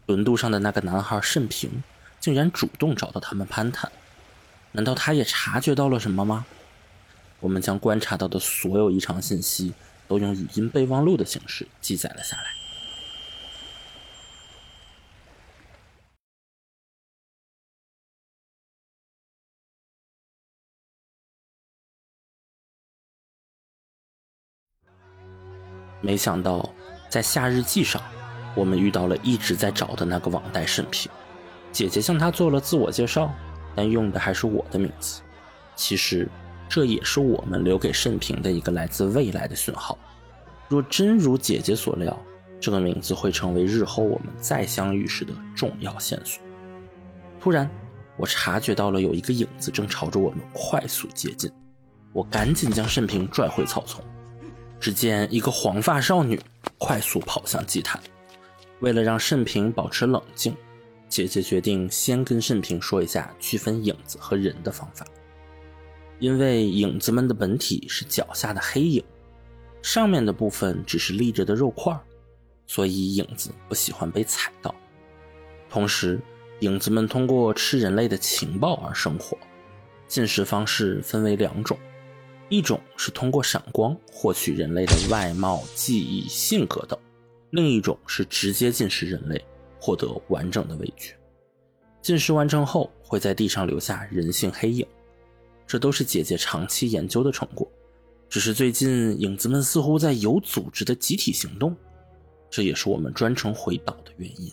[0.07, 1.83] 轮渡上的那个男孩盛平
[2.21, 3.91] 竟然主动找到他们攀谈，
[4.73, 6.45] 难道他也察觉到了什么吗？
[7.41, 9.75] 我们将观察到的所有异常信息
[10.07, 12.64] 都用语音备忘录的形式记载了下来。
[26.05, 26.69] 没想到，
[27.09, 28.01] 在夏日记上，
[28.55, 31.11] 我们遇到了一直在找的那个网贷盛平。
[31.73, 33.33] 姐姐向他做了自我介绍，
[33.75, 35.23] 但用的还是我的名字。
[35.75, 36.29] 其实，
[36.69, 39.99] 这也是我们留给盛平的一个来自未来的讯号。
[40.69, 42.15] 若真如姐姐所料，
[42.61, 46.45] 这个名字会成为日后我们再相遇时的重要线索。
[47.41, 47.69] 突然，
[48.19, 51.51] 我察觉到了有一个影子正朝着我们快速接近，
[52.13, 54.05] 我赶紧将盛平拽回草丛。
[54.85, 56.39] 只见一个黄发少女
[56.77, 57.99] 快速跑向祭坛，
[58.81, 60.55] 为了让慎平保持冷静，
[61.09, 65.07] 姐姐决定先跟慎平说一下区分影子和人的方法。
[66.19, 69.03] 因为影子们的本体是脚下的黑影，
[69.81, 71.99] 上面的部分只是立着的肉块，
[72.67, 74.75] 所以影子不喜欢被踩到。
[75.71, 76.21] 同时，
[76.61, 79.39] 影子们通过吃人类的情报而生活，
[80.07, 81.75] 进食方式分为两种。
[82.49, 86.99] 一种是通过闪光获取人类的外貌、记忆、性格等，
[87.51, 89.43] 另一种是直接进食人类，
[89.81, 91.17] 获得完整的味觉。
[92.03, 94.87] 进食完成后，会在地上留下人性黑影，
[95.67, 97.67] 这都是姐姐长期研究的成果。
[98.29, 101.75] 只是最近影子们似乎在有组织的集体行动，
[102.51, 104.53] 这也是我们专程回岛的原因。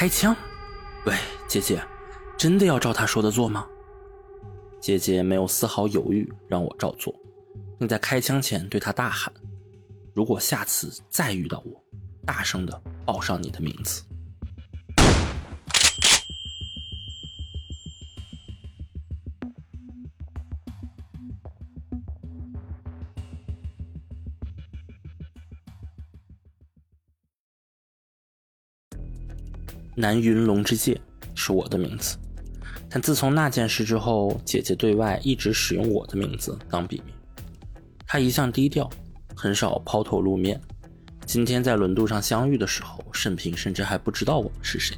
[0.00, 0.34] 开枪？
[1.04, 1.14] 喂，
[1.46, 1.78] 姐姐，
[2.38, 3.66] 真的要照他说的做吗？
[4.80, 7.14] 姐姐没有丝毫犹豫，让我照做，
[7.78, 9.30] 并在开枪前对他大喊
[10.16, 11.84] ：“如果下次再遇到我，
[12.24, 14.02] 大声的报上你的名字。”
[30.00, 30.98] 南云龙之介
[31.34, 32.16] 是我的名字，
[32.88, 37.14] 但自从那件事之后，姐姐对外一直使用我的名字当笔名。
[38.06, 38.90] 她一向低调，
[39.36, 40.60] 很少抛头露面。
[41.26, 44.96] 今天在轮渡上相遇的时候，盛平甚至还不知道我们是谁，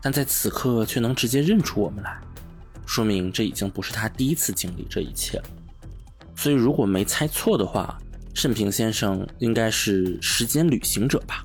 [0.00, 2.18] 但在此刻却能直接认出我们来，
[2.86, 5.44] 说明这已经不是他第一次经历这一切了。
[6.34, 7.98] 所以，如果没猜错的话，
[8.32, 11.44] 盛平先生应该是时间旅行者吧。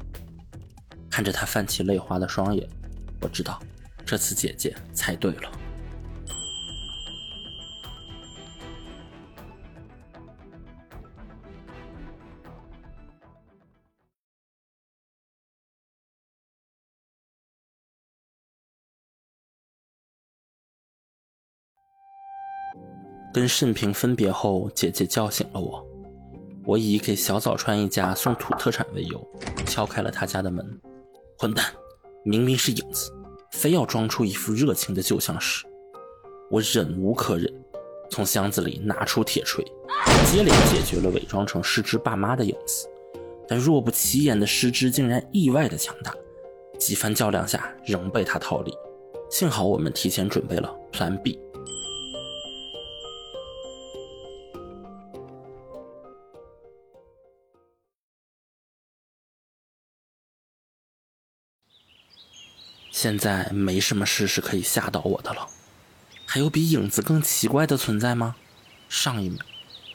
[1.17, 2.69] 看着他泛起泪花的双眼，
[3.21, 3.59] 我知道，
[4.05, 5.51] 这次姐姐猜对了。
[23.33, 25.83] 跟盛平分别后，姐姐叫醒了我。
[26.63, 29.27] 我以给小早川一家送土特产为由，
[29.65, 30.79] 敲开了他家的门。
[31.39, 31.65] 混蛋，
[32.23, 33.11] 明明是影子，
[33.51, 35.67] 非要装出一副热情的旧相识。
[36.49, 37.53] 我忍无可忍，
[38.09, 39.63] 从箱子里拿出铁锤，
[40.25, 42.89] 接连解决了伪装成失之爸妈的影子。
[43.47, 46.11] 但若不起眼的失之竟然意外的强大，
[46.79, 48.73] 几番较量下仍被他逃离。
[49.29, 51.39] 幸好我们提前准备了 Plan B。
[62.99, 65.47] 现在没什么事是可以吓倒我的了。
[66.25, 68.35] 还有比影子更奇怪的存在吗？
[68.89, 69.37] 上一秒，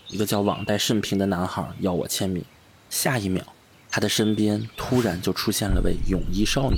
[0.06, 2.44] 一个叫网贷盛平的男孩要我签名；
[2.88, 3.44] 下一秒，
[3.90, 6.76] 他的身边突然就出现了位泳衣少女，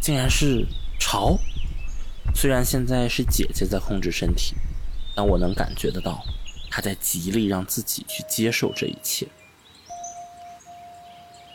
[0.00, 0.64] 竟然是
[1.00, 1.36] 潮。
[2.36, 4.54] 虽然现在是姐姐在控制身体，
[5.16, 6.24] 但我能感觉得到，
[6.70, 9.26] 她在极力让自己去接受这一切。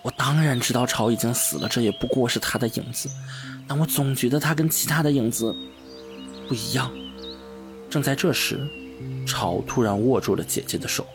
[0.01, 3.09] 我当然知道潮已经死了，这也不过是他的影子。
[3.68, 5.56] 但我总觉得他跟其他的影子
[6.48, 6.91] 不一样。
[7.90, 8.60] 正在这时，
[9.26, 11.06] 潮突然握住了姐姐的手，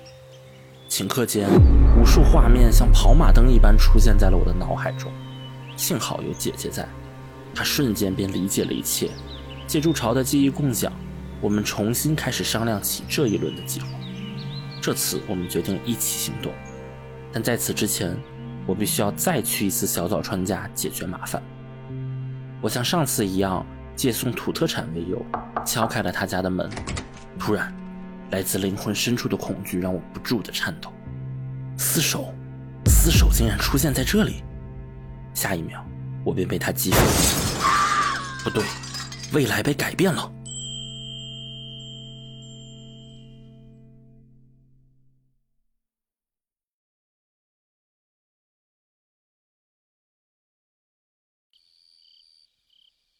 [0.89, 1.49] 顷刻间，
[2.01, 5.13] 无数画面像跑马灯一般出现在了我的脑海中。
[5.77, 6.89] 幸好有姐姐在，
[7.55, 9.11] 她瞬间便理解了一切。
[9.67, 10.93] 借助潮的记忆共享，
[11.41, 13.87] 我们重新开始商量起这一轮的计划。
[14.81, 16.53] 这次我们决定一起行动，
[17.33, 18.17] 但在此之前，
[18.67, 21.43] 我必须要再去一次小早川家解决麻烦。
[22.61, 23.65] 我像上次一样，
[23.95, 25.25] 借送土特产为由，
[25.65, 26.69] 敲开了他家的门。
[27.39, 27.73] 突然，
[28.31, 30.93] 来自灵魂深处的恐惧让我不住的颤抖。
[31.77, 32.35] 厮守，
[32.85, 34.43] 厮守竟然出现在这里。
[35.35, 35.85] 下一秒，
[36.25, 36.99] 我便被他击飞。
[38.43, 38.65] 不对，
[39.33, 40.29] 未来被改变了。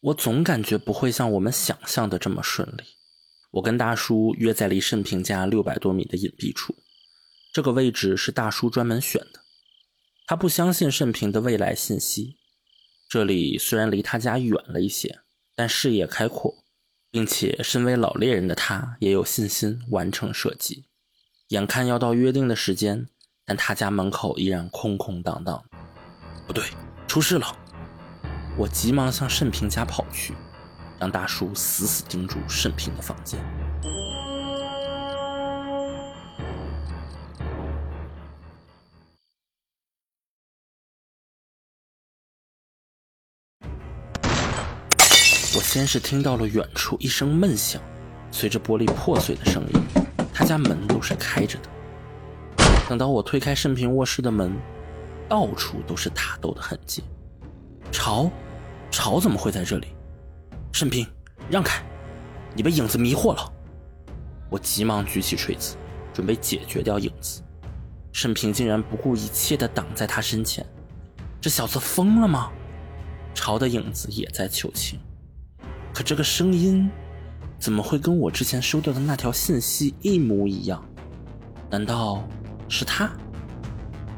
[0.01, 2.83] 我总感觉不会像我们想象的这么顺利。
[3.51, 6.75] 我跟大叔约在离盛平家六百多米的隐蔽处，
[7.51, 9.41] 这个位置是大叔专门选的。
[10.25, 12.37] 他不相信盛平的未来信息。
[13.09, 15.19] 这里虽然离他家远了一些，
[15.55, 16.63] 但视野开阔，
[17.09, 20.85] 并且身为老猎人的他也有信心完成射击。
[21.47, 23.09] 眼看要到约定的时间，
[23.43, 25.65] 但他家门口依然空空荡荡。
[26.45, 26.63] 不对，
[27.07, 27.58] 出事了！
[28.59, 30.35] 我急忙向盛平家跑去，
[30.99, 33.39] 让大叔死死盯住盛平的房间。
[45.55, 47.81] 我先是听到了远处一声闷响，
[48.29, 49.81] 随着玻璃破碎的声音，
[50.33, 51.69] 他家门都是开着的。
[52.89, 54.53] 等到我推开盛平卧室的门，
[55.29, 57.05] 到处都是打斗的痕迹。
[57.89, 58.29] 朝。
[58.91, 59.87] 潮怎么会在这里？
[60.71, 61.07] 盛平，
[61.49, 61.83] 让开！
[62.55, 63.53] 你被影子迷惑了。
[64.49, 65.75] 我急忙举起锤子，
[66.13, 67.41] 准备解决掉影子。
[68.11, 70.65] 盛平竟然不顾一切地挡在他身前。
[71.39, 72.51] 这小子疯了吗？
[73.35, 74.99] 潮的影子也在求情，
[75.93, 76.89] 可这个声音
[77.59, 80.83] 怎么会跟我之前收到的那条信息一模一样？
[81.69, 82.27] 难道
[82.67, 83.09] 是他？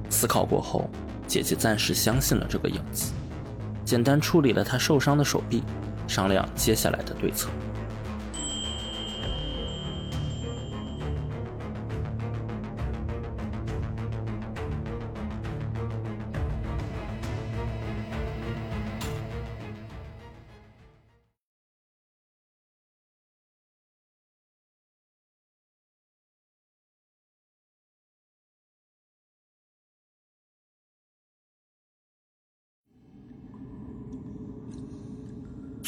[0.10, 0.90] 思考过后，
[1.28, 3.12] 姐姐暂时相信了这个影子。
[3.84, 5.64] 简单处理了他受伤的手臂，
[6.08, 7.50] 商量接下来的对策。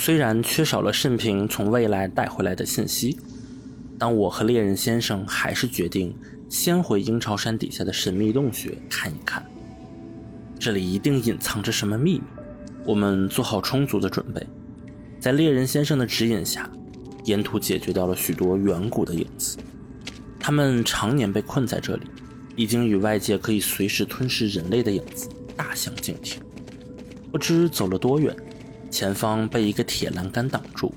[0.06, 3.18] 虽然缺少了慎平从未来带回来的信息，
[3.98, 6.14] 但我和猎人先生还是决定
[6.50, 9.42] 先回鹰巢山底下的神秘洞穴看一看。
[10.60, 12.22] 这里一定隐藏着什么秘密，
[12.84, 14.46] 我们做好充足的准备，
[15.22, 16.70] 在猎人先生的指引下，
[17.24, 19.58] 沿途解决掉了许多远古的影子。
[20.38, 22.02] 他们常年被困在这里，
[22.58, 26.44] 已经与外界可以随时吞噬人类的影子大相径庭。
[27.32, 28.36] 不知走了多远。
[28.94, 30.94] 前方被一个铁栏杆挡住，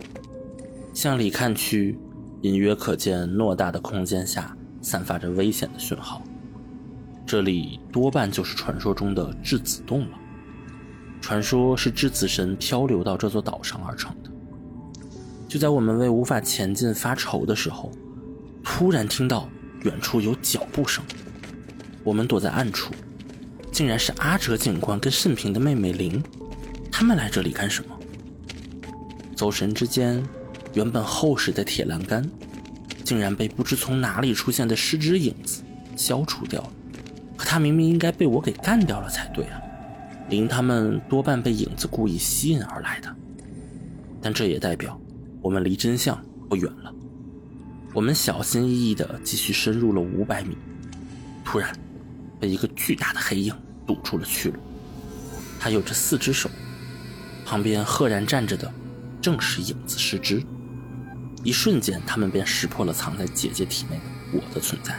[0.92, 1.98] 向里看去，
[2.42, 6.20] 隐约可见偌大的空间下散发着危险的讯号。
[7.24, 10.18] 这里多半就是传说中的质子洞了。
[11.22, 14.30] 传说是质子神漂流到这座岛上而成的。
[15.48, 17.90] 就在我们为无法前进发愁的时候，
[18.62, 19.48] 突然听到
[19.84, 21.02] 远处有脚步声。
[22.04, 22.92] 我们躲在暗处，
[23.72, 26.22] 竟然是阿哲警官跟慎平的妹妹玲。
[26.98, 27.94] 他们来这里干什么？
[29.36, 30.26] 走神之间，
[30.72, 32.26] 原本厚实的铁栏杆，
[33.04, 35.62] 竟然被不知从哪里出现的失之影子
[35.94, 36.72] 消除掉了。
[37.36, 39.60] 可他明明应该被我给干掉了才对啊！
[40.30, 43.14] 林他们多半被影子故意吸引而来的，
[44.22, 44.98] 但这也代表
[45.42, 46.18] 我们离真相
[46.48, 46.90] 不远了。
[47.92, 50.56] 我们小心翼翼地继续深入了五百米，
[51.44, 51.70] 突然
[52.40, 53.54] 被一个巨大的黑影
[53.86, 54.58] 堵住了去路。
[55.60, 56.48] 他有着四只手。
[57.46, 58.70] 旁边赫然站着的，
[59.22, 60.42] 正是影子师之。
[61.44, 64.02] 一瞬间，他们便识破了藏在姐姐体内的
[64.32, 64.98] 我的存在，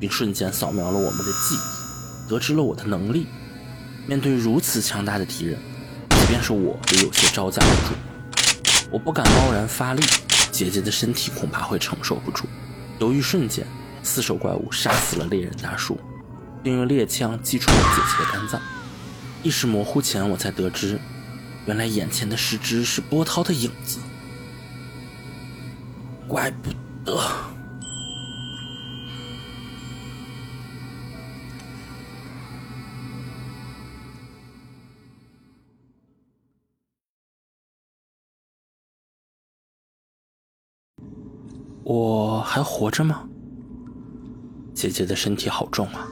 [0.00, 3.28] 并瞬间扫描了我们的记忆，得知了我的能力。
[4.08, 5.56] 面对如此强大的敌人，
[6.10, 7.94] 即便是我也有些招架不住。
[8.90, 10.02] 我不敢贸然发力，
[10.50, 12.48] 姐姐的身体恐怕会承受不住。
[12.98, 13.64] 犹豫瞬间，
[14.02, 15.96] 四手怪物杀死了猎人大叔，
[16.64, 18.60] 并用猎枪击穿了姐姐的肝脏。
[19.44, 20.98] 意识模糊前，我才得知。
[21.66, 24.00] 原来眼前的石只是波涛的影子，
[26.26, 26.70] 怪不
[27.04, 27.20] 得。
[41.84, 43.28] 我还活着吗？
[44.74, 46.08] 姐姐的身体好重啊，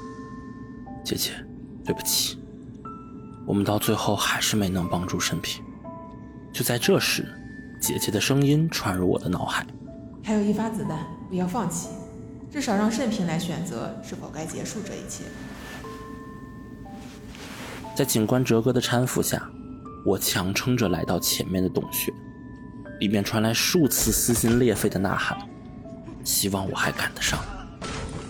[1.05, 1.33] 姐姐，
[1.85, 2.38] 对不起。
[3.49, 5.65] 我们到最后还是没能帮助慎平。
[6.53, 7.27] 就在这时，
[7.81, 9.67] 姐姐的声音传入我的脑海
[10.23, 11.89] ：“还有一发子弹，不要放弃，
[12.53, 15.25] 至少让慎平来选择是否该结束这一切。”
[17.97, 19.51] 在警官哲哥的搀扶下，
[20.05, 22.13] 我强撑着来到前面的洞穴，
[23.01, 25.39] 里面传来数次撕心裂肺的呐喊，
[26.23, 27.41] 希望我还赶得上。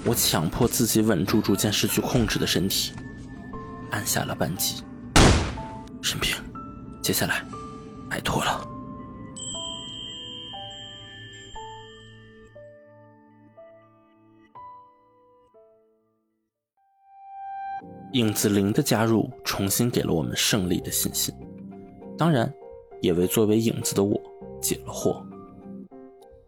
[0.04, 2.92] 我强迫自己稳住逐渐失去控制的身体，
[3.90, 4.84] 按下了扳机。
[6.10, 6.43] 沈平，
[7.02, 7.44] 接下来，
[8.09, 8.66] 拜托了。
[18.14, 21.35] 影子灵的加入，重新给了我们胜利的信心，
[22.16, 22.51] 当然，
[23.02, 24.18] 也为作为影子的我
[24.62, 25.22] 解了惑。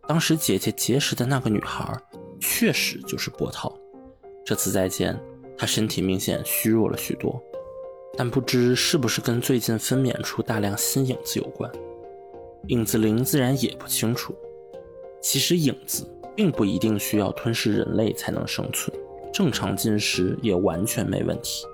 [0.08, 1.94] 当时姐姐结识的那个女孩，
[2.40, 3.70] 确实就是波涛。
[4.42, 5.14] 这次再见，
[5.58, 7.38] 她身体明显虚弱了许多。
[8.16, 11.70] 但不知是不是跟最近分娩出大量新影子有关，
[12.66, 14.34] 影子灵自然也不清楚。
[15.20, 16.06] 其实影子
[16.36, 18.94] 并不一定需要吞噬人类才能生存，
[19.32, 21.64] 正常进食也完全没问题。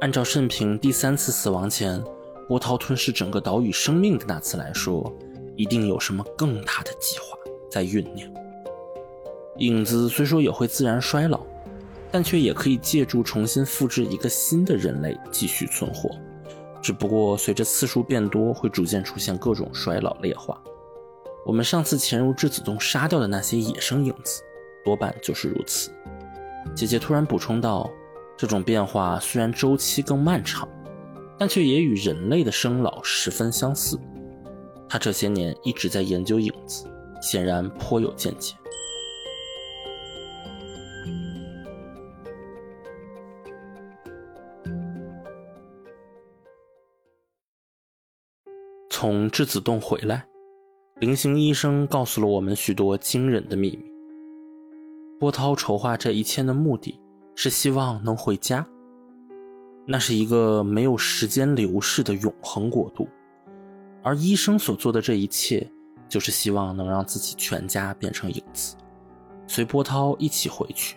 [0.00, 2.02] 按照慎平第三次死亡前
[2.48, 5.12] 波涛吞噬整个岛屿生命的那次来说，
[5.56, 7.36] 一定有什么更大的计划
[7.70, 8.28] 在酝酿。
[9.58, 11.40] 影子虽说也会自然衰老。
[12.12, 16.10] 但却也可以借助重新复制一个新的人类继续存活，
[16.82, 20.62] 只不过随着次数变多，会逐渐出现各种衰老劣化。
[21.46, 24.42] 我们上次潜入质子洞杀掉的那些野生影子，
[24.84, 25.90] 多半就是如此。
[26.74, 27.90] 姐姐突然补充道
[28.36, 30.68] ：“这种变化虽然周期更漫长，
[31.38, 33.98] 但却也与人类的生老十分相似。
[34.88, 36.84] 她这些年一直在研究影子，
[37.22, 38.54] 显然颇有见解。”
[49.02, 50.24] 从质子洞回来，
[51.00, 53.84] 灵性医生告诉了我们许多惊人的秘密。
[55.18, 57.00] 波涛筹划这一切的目的
[57.34, 58.64] 是希望能回家，
[59.88, 63.08] 那是一个没有时间流逝的永恒国度，
[64.04, 65.68] 而医生所做的这一切，
[66.08, 68.76] 就是希望能让自己全家变成影子，
[69.48, 70.96] 随波涛一起回去，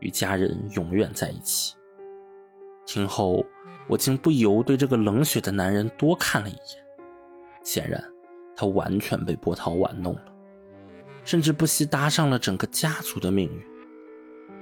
[0.00, 1.76] 与家人永远在一起。
[2.84, 3.44] 听后，
[3.88, 6.83] 我竟不由对这个冷血的男人多看了一眼。
[7.64, 8.00] 显然，
[8.54, 10.24] 他完全被波涛玩弄了，
[11.24, 13.64] 甚至不惜搭上了整个家族的命运。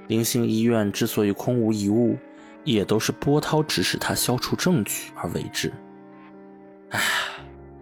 [0.07, 2.17] 灵性医院之所以空无一物，
[2.63, 5.71] 也都是波涛指使他消除证据而为之。
[6.89, 6.99] 唉，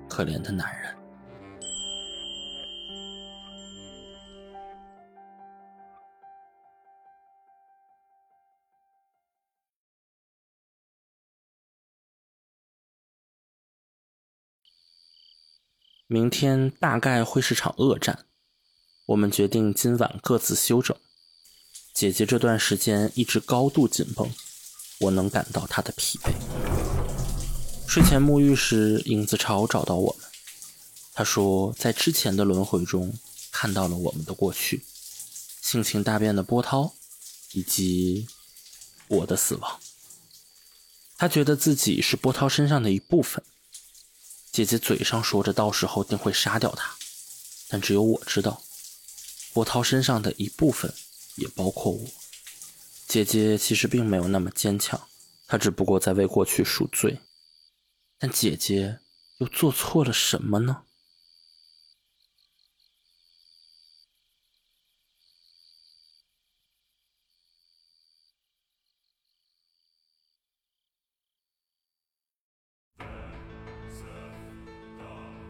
[0.10, 0.96] 可怜的男人。
[16.12, 18.26] 明天大概会是场恶战，
[19.06, 20.94] 我们决定今晚各自休整。
[21.94, 24.30] 姐姐这段时间一直高度紧绷，
[25.00, 26.34] 我能感到她的疲惫。
[27.88, 30.28] 睡前沐浴时，影子潮找到我们，
[31.14, 33.14] 他说在之前的轮回中
[33.50, 34.84] 看到了我们的过去，
[35.62, 36.92] 性情大变的波涛，
[37.54, 38.28] 以及
[39.08, 39.80] 我的死亡。
[41.16, 43.42] 他觉得自己是波涛身上的一部分。
[44.52, 46.94] 姐姐嘴上说着到时候定会杀掉他，
[47.70, 48.62] 但只有我知道，
[49.54, 50.94] 波涛身上的一部分
[51.36, 52.06] 也包括我。
[53.08, 55.08] 姐姐其实并没有那么坚强，
[55.48, 57.20] 她只不过在为过去赎罪。
[58.20, 59.00] 但姐姐
[59.38, 60.84] 又做错了什么呢？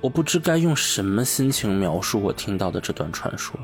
[0.01, 3.57] 我不知该用什么心情描述我听到的这段传说。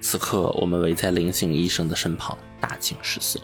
[0.00, 3.40] 此刻，我们围在灵性医生的身旁，大惊失色。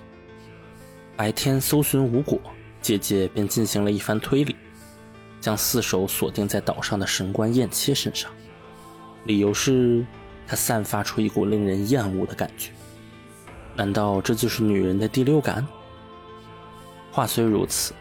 [1.17, 2.41] 白天搜寻无果，
[2.81, 4.55] 姐姐便进行了一番推理，
[5.41, 8.31] 将四手锁定在岛上的神官燕切身上。
[9.25, 10.07] 理由是，
[10.47, 12.71] 她散发出一股令人厌恶的感觉。
[13.75, 15.67] 难道这就是女人的第六感？
[17.11, 17.93] 话虽如此，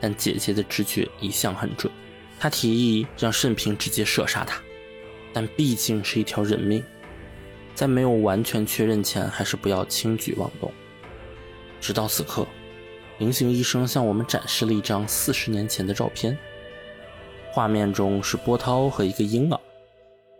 [0.00, 1.92] 但姐姐的直觉一向很准。
[2.38, 4.60] 他提议让慎平直接射杀他，
[5.32, 6.82] 但毕竟是一条人命，
[7.74, 10.70] 在没有完全确认前，还是不要轻举妄动。
[11.80, 12.46] 直到此刻，
[13.18, 16.36] 灵性医生向我们展示了一张四十年前的照片，
[17.50, 19.60] 画面中是波涛和一个婴儿，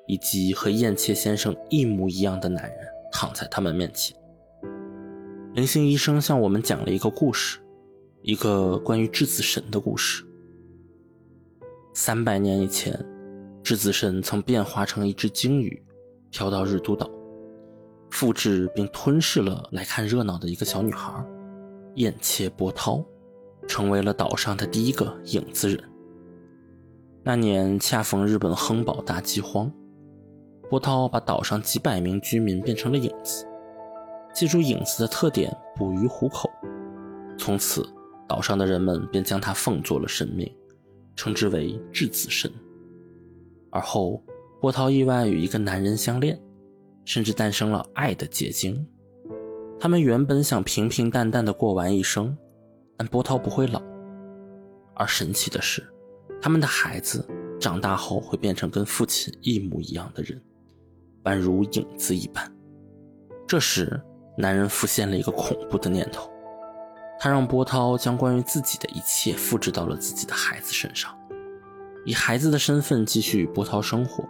[0.07, 2.79] 以及和燕切先生一模一样的男人
[3.13, 4.17] 躺在他们面前。
[5.55, 7.61] 灵性医生向我们讲了一个故事，
[8.23, 10.25] 一个关于质子神的故事。
[11.97, 12.93] 三百年以前，
[13.63, 15.81] 质子神曾变化成一只鲸鱼，
[16.33, 17.09] 飘到日都岛，
[18.11, 21.25] 复制并吞噬了来看热闹的一个小女孩，
[21.95, 23.01] 燕切波涛，
[23.69, 25.81] 成为了岛上的第一个影子人。
[27.23, 29.71] 那年恰逢日本亨堡大饥荒，
[30.69, 33.47] 波涛把岛上几百名居民变成了影子，
[34.35, 36.51] 借助影子的特点捕鱼糊口，
[37.39, 37.89] 从此
[38.27, 40.53] 岛上的人们便将他奉作了神明。
[41.17, 42.51] 称之为质子神。
[43.71, 44.23] 而后，
[44.61, 46.41] 波涛意外与一个男人相恋，
[47.05, 48.87] 甚至诞生了爱的结晶。
[49.81, 52.37] 他们原本想平平淡淡的过完一生，
[52.97, 53.83] 但波涛不会老。
[54.95, 55.85] 而神奇的是，
[56.41, 57.27] 他们的孩子
[57.61, 60.41] 长大后会变成跟父亲一模一样的人，
[61.25, 62.51] 宛如影子一般。
[63.47, 64.01] 这时，
[64.39, 66.31] 男人浮现了一个恐怖的念头。
[67.25, 71.11] 他让波涛将关于自己的一切复制到了自己的孩子身上，
[72.05, 74.29] 以孩子的身份继续与波涛生活，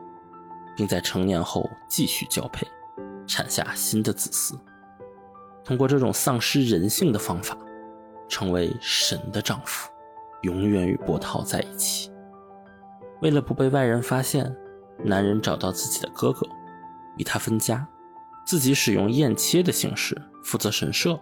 [0.76, 2.64] 并在成年后继续交配，
[3.26, 4.56] 产下新的子嗣。
[5.64, 7.58] 通过这种丧失人性的方法，
[8.28, 9.90] 成为神的丈夫，
[10.42, 12.12] 永远与波涛在一起。
[13.22, 14.54] 为了不被外人发现，
[15.02, 16.46] 男人找到自己的哥哥，
[17.16, 17.84] 与他分家，
[18.46, 21.18] 自己使用燕切的形式负责神社。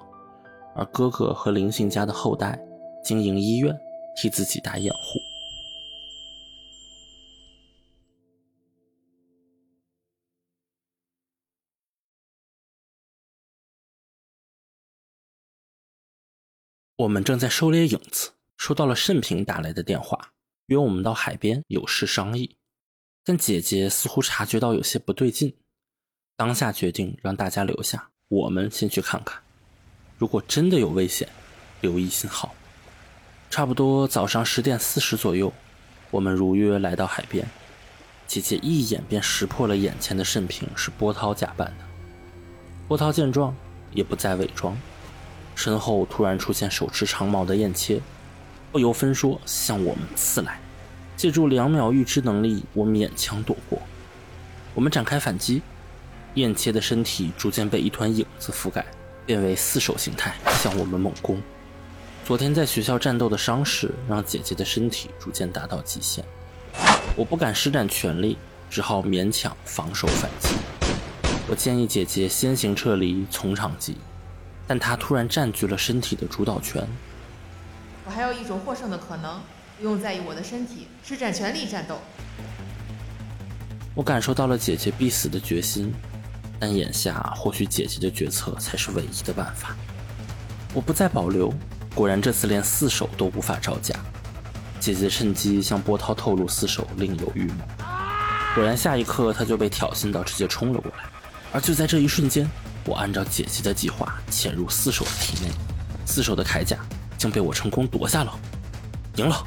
[0.74, 2.58] 而哥哥和灵性家的后代
[3.04, 3.78] 经营医院，
[4.16, 5.18] 替自己打掩护。
[16.96, 20.30] 我们正在狩猎影子，收到了慎平打来的电话，
[20.66, 22.56] 约我们到海边有事商议。
[23.24, 25.56] 但姐姐似乎察觉到有些不对劲，
[26.36, 29.42] 当下决定让大家留下，我们先去看看。
[30.22, 31.28] 如果真的有危险，
[31.80, 32.54] 留意信号。
[33.50, 35.52] 差不多早上十点四十左右，
[36.12, 37.44] 我们如约来到海边，
[38.28, 41.84] 姐姐一眼便识破了眼前的盛平是波涛假扮的。
[42.86, 43.52] 波涛见状，
[43.90, 44.78] 也不再伪装，
[45.56, 48.00] 身后突然出现手持长矛的燕切，
[48.70, 50.60] 不由分说向我们刺来。
[51.16, 53.82] 借助两秒预知能力，我勉强躲过。
[54.72, 55.62] 我们展开反击，
[56.34, 58.86] 燕切的身体逐渐被一团影子覆盖，
[59.26, 61.40] 变为四手形态向我们猛攻。
[62.24, 66.24] 昨天在学校战斗的伤势让姐姐的身体逐渐达到极限，
[67.16, 68.38] 我不敢施展全力，
[68.70, 70.54] 只好勉强防守反击。
[71.48, 73.96] 我建议姐姐先行撤离，从长计，
[74.66, 76.86] 但她突然占据了身体的主导权。
[78.06, 79.40] 我还有一种获胜的可能，
[79.76, 81.98] 不用在意我的身体，施展全力战斗。
[83.94, 85.92] 我感受到了姐姐必死的决心，
[86.62, 89.74] 但眼下或许姐姐的决策才是唯一的办法。
[90.72, 91.52] 我不再保留。
[91.92, 93.92] 果然，这次连四手都无法招架。
[94.78, 97.64] 姐姐趁机向波涛透露四手另有预谋。
[98.54, 101.04] 果然，下一刻他就被挑衅到，直接冲了过来。
[101.52, 102.48] 而就在这一瞬间，
[102.84, 105.50] 我按照姐姐的计划潜入四手的体内，
[106.06, 106.76] 四手的铠甲
[107.18, 108.32] 竟被我成功夺下了，
[109.16, 109.44] 赢了。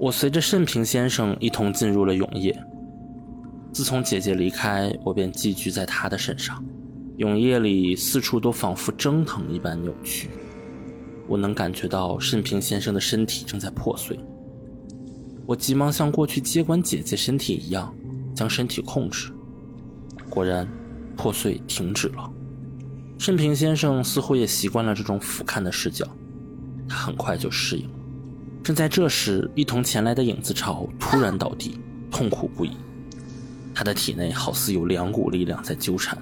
[0.00, 2.58] 我随着慎平先生一同进入了永夜。
[3.70, 6.64] 自从姐姐离开，我便寄居在她的身上。
[7.18, 10.30] 永夜里四处都仿佛蒸腾一般扭曲，
[11.28, 14.18] 我能感觉到慎平先生的身体正在破碎。
[15.44, 17.94] 我急忙像过去接管姐姐身体一样，
[18.34, 19.30] 将身体控制。
[20.30, 20.66] 果然，
[21.14, 22.32] 破碎停止了。
[23.18, 26.08] 慎平先生似乎也习惯了这种俯瞰的视角，
[26.88, 27.99] 他很快就适应了。
[28.62, 31.80] 正在这时，一同前来的影子潮突然倒地，
[32.10, 32.76] 痛苦不已。
[33.74, 36.16] 他的体内好似有两股力量在纠缠。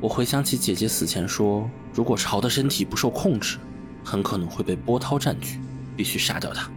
[0.00, 3.56] 我回想起姐姐死前说，如果潮的身体不受控制，
[4.04, 5.60] 很可能会被波涛占据，
[5.96, 6.68] 必须杀掉他。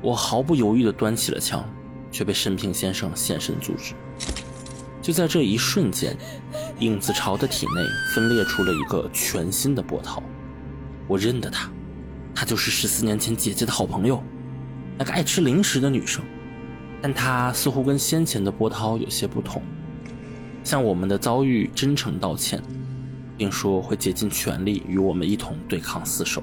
[0.00, 1.62] 我毫不犹豫地端起了枪，
[2.10, 3.94] 却被申平先生现身阻止。
[5.02, 6.16] 就在这一瞬间，
[6.78, 7.82] 影子潮的体内
[8.14, 10.22] 分裂出了一个全新的波涛。
[11.06, 11.70] 我认得他，
[12.34, 14.22] 她就是十四年前姐姐的好朋友，
[14.98, 16.24] 那个爱吃零食的女生。
[17.02, 19.62] 但她似乎跟先前的波涛有些不同，
[20.62, 22.62] 向我们的遭遇真诚道歉，
[23.36, 26.42] 并说会竭尽全力与我们一同对抗四手。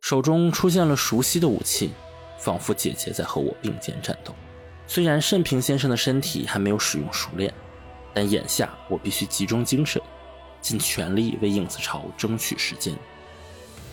[0.00, 1.90] 手中出现了熟悉的武器，
[2.46, 4.32] 仿佛姐姐在和我并肩战斗。
[4.86, 7.52] 虽然慎平先生的身体还没有使用熟练。
[8.14, 10.00] 但眼下我必须集中精神，
[10.62, 12.96] 尽全力为影子潮争取时间。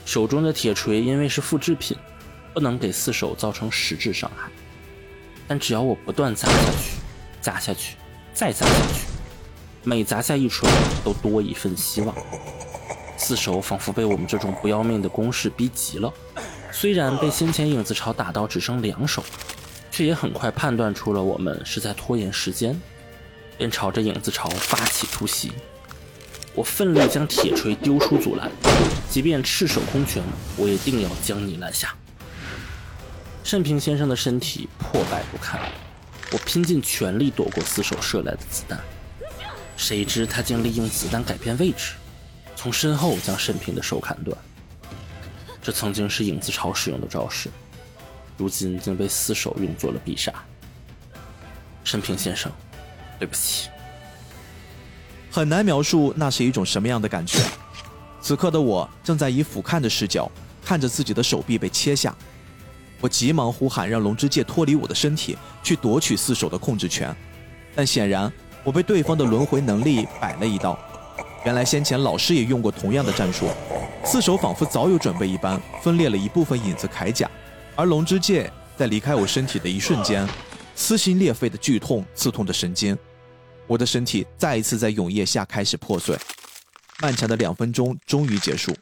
[0.06, 1.98] 手中的铁锤因为是复制品，
[2.54, 4.50] 不能给四手造成实质伤害。
[5.46, 6.92] 但只要我不断砸下去，
[7.42, 7.98] 砸下去，
[8.34, 9.08] 再砸下去，
[9.84, 10.70] 每砸下一锤
[11.04, 12.16] 都多一份希望。
[13.18, 16.14] 四手仿佛被我们这种不要命的攻势逼急了，
[16.76, 19.24] 虽然被先前影子潮打到只剩两手，
[19.92, 22.78] 却也很快判断出了我们是在拖延时间。
[23.56, 25.52] 便朝着影子潮发起突袭，
[26.56, 28.52] 我奋力将铁锤丢出阻拦，
[29.08, 30.24] 即便赤手空拳，
[30.58, 31.94] 我也定要将你拦下。
[33.44, 35.62] 盛平先生的身体破败不堪，
[36.32, 38.80] 我拼尽全力躲过四手射来的子弹，
[39.78, 41.94] 谁知他竟利用子弹改变位置，
[42.56, 44.36] 从身后将盛平的手砍断。
[45.64, 47.50] 这曾经是影子潮使用的招式，
[48.38, 50.32] 如今竟被四手用作了必杀。
[51.84, 52.52] 盛平先生。
[53.20, 53.70] 对不起，
[55.32, 57.40] 很难描述那是一种什么样的感觉。
[58.20, 60.30] 此刻的我正在以俯瞰的视角
[60.66, 62.14] 看着自己的手臂被切下，
[63.00, 67.16] 我急忙呼喊让龙之介脱离我的身体，去夺取四手的控制权。
[67.74, 68.30] 但显然
[68.64, 70.78] 我被对方的轮回能力摆了一道。
[71.46, 73.50] 原来先前老师也用过同样的战术，
[74.06, 77.30] 四手仿佛早有准备一般，分裂了一部分影子铠甲，
[77.76, 80.26] 而龙之介在离开我身体的一瞬间，
[80.74, 82.98] 撕心裂肺的剧痛刺痛着神经。
[83.68, 86.18] 我的身体再一次在永夜下开始破碎，
[87.02, 88.74] 漫长的两分钟终于结束。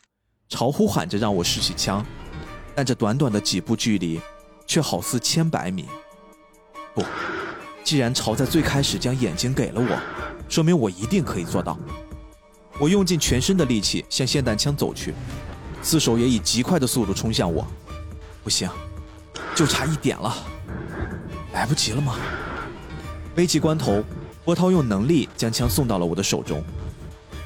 [0.48, 2.06] 潮呼喊着让我拾起枪，
[2.76, 4.22] 但这短短的几步距离，
[4.68, 5.88] 却好似千百米。
[6.94, 7.04] 不，
[7.84, 10.00] 既然潮在最开始将眼睛给了我，
[10.48, 11.80] 说明我一定可以做到。
[12.82, 15.14] 我用尽全身的力气向霰弹枪走去，
[15.84, 17.64] 四手也以极快的速度冲向我。
[18.44, 18.68] 不行，
[19.54, 20.36] 就差一点了，
[21.54, 22.18] 来不及了吗？
[23.36, 24.04] 危急关头。
[24.44, 26.64] 波涛用能力将枪送到了我的手中，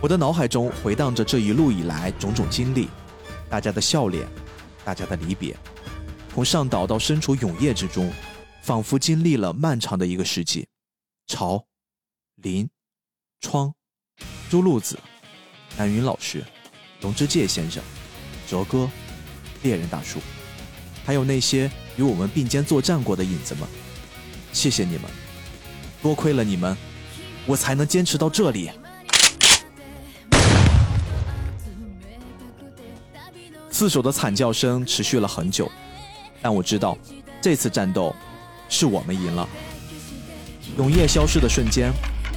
[0.01, 2.87] 我的脑海中回荡着这一路以来种种经历，
[3.49, 4.25] 大家的笑脸，
[4.85, 5.53] 大家的离别。
[6.33, 8.09] 从上岛到身处永夜之中，
[8.61, 10.65] 仿佛经历了漫长的一个世纪。
[11.27, 11.65] 朝、
[12.35, 12.69] 林、
[13.41, 13.73] 窗、
[14.49, 14.97] 朱露子、
[15.77, 16.43] 南云老师、
[17.01, 17.83] 龙之介先生、
[18.47, 18.89] 哲哥、
[19.63, 20.19] 猎人大叔，
[21.05, 23.67] 还有那些与我们并肩作战过的影子们，
[24.53, 25.03] 谢谢你们，
[26.01, 26.75] 多亏了你们，
[27.45, 28.71] 我才能坚持到这里。
[33.69, 35.69] 四手的惨叫声持续了很久。
[36.41, 36.97] 但我知道，
[37.41, 38.15] 这次战斗
[38.69, 39.49] 是我们赢了。
[40.77, 41.91] 永夜消失的瞬间，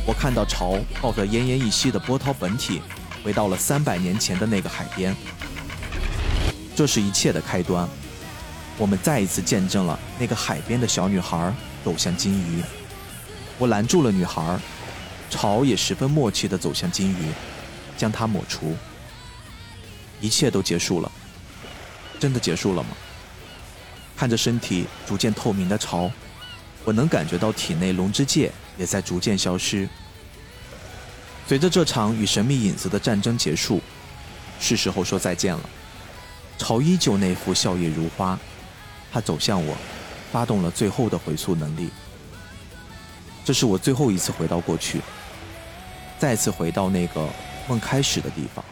[0.04, 2.80] 我看到潮抱着奄奄一息的波涛本体，
[3.22, 5.14] 回到了三百年前的那个海边。
[6.74, 7.88] 这是一切的开端。
[8.76, 11.52] 我们再一次见证了那个海边的小女孩
[11.84, 12.62] 走向金鱼。
[13.58, 14.58] 我拦住了女孩，
[15.28, 17.32] 潮也十分默契地走向金鱼，
[17.96, 18.76] 将它抹除。
[20.20, 21.10] 一切都结束了。
[22.20, 22.90] 真的结束了吗？
[24.16, 26.10] 看着身体逐渐透明的潮，
[26.84, 29.88] 我能感觉到体内龙之界也在逐渐消失。
[31.48, 33.80] 随着这场与神秘影子的战争结束，
[34.60, 35.70] 是时候说再见了。
[36.58, 38.38] 潮依旧那副笑靥如花，
[39.10, 39.74] 他走向我，
[40.30, 41.88] 发动了最后的回溯能力。
[43.46, 45.00] 这是我最后一次回到过去，
[46.18, 47.26] 再次回到那个
[47.66, 48.62] 梦开始的地方。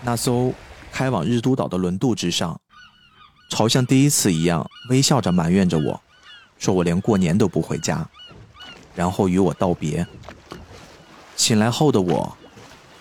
[0.00, 0.54] 那艘
[0.90, 2.58] 开往日都岛的轮渡之上，
[3.54, 6.00] 朝像第一次一样微笑着埋怨着我，
[6.58, 8.04] 说我连过年都不回家，
[8.96, 10.04] 然后与我道别。
[11.36, 12.36] 醒来后的我，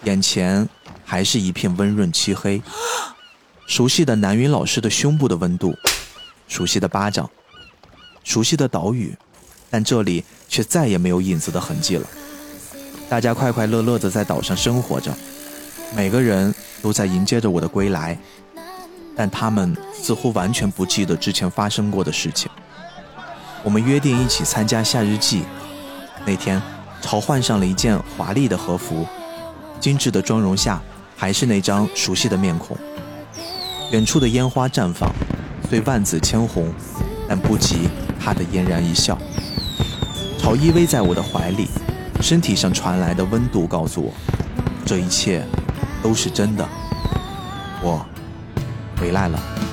[0.03, 0.69] 眼前
[1.03, 2.61] 还是一片温润漆黑，
[3.65, 5.75] 熟悉的南云老师的胸部的温度，
[6.47, 7.27] 熟悉的巴掌，
[8.23, 9.17] 熟悉的岛屿，
[9.71, 12.07] 但这里却再也没有影子的痕迹了。
[13.09, 15.11] 大家快快乐乐的在岛上生活着，
[15.95, 16.53] 每个人。
[16.83, 18.19] 都在迎接着我的归来，
[19.15, 22.49] 但他们似乎完全不记得之前发生过的事情。
[23.63, 25.43] 我们约定一起参加夏日祭，
[26.25, 26.61] 那天，
[27.01, 29.05] 朝换上了一件华丽的和服，
[29.79, 30.81] 精致的妆容下
[31.15, 32.77] 还是那张熟悉的面孔。
[33.91, 35.09] 远处的烟花绽放，
[35.69, 36.73] 虽万紫千红，
[37.27, 37.87] 但不及
[38.19, 39.17] 他的嫣然一笑。
[40.37, 41.67] 朝依偎在我的怀里，
[42.21, 44.13] 身体上传来的温度告诉我，
[44.85, 45.43] 这一切。
[46.03, 46.67] 都是真的，
[47.81, 48.05] 我
[49.03, 49.72] 回来了。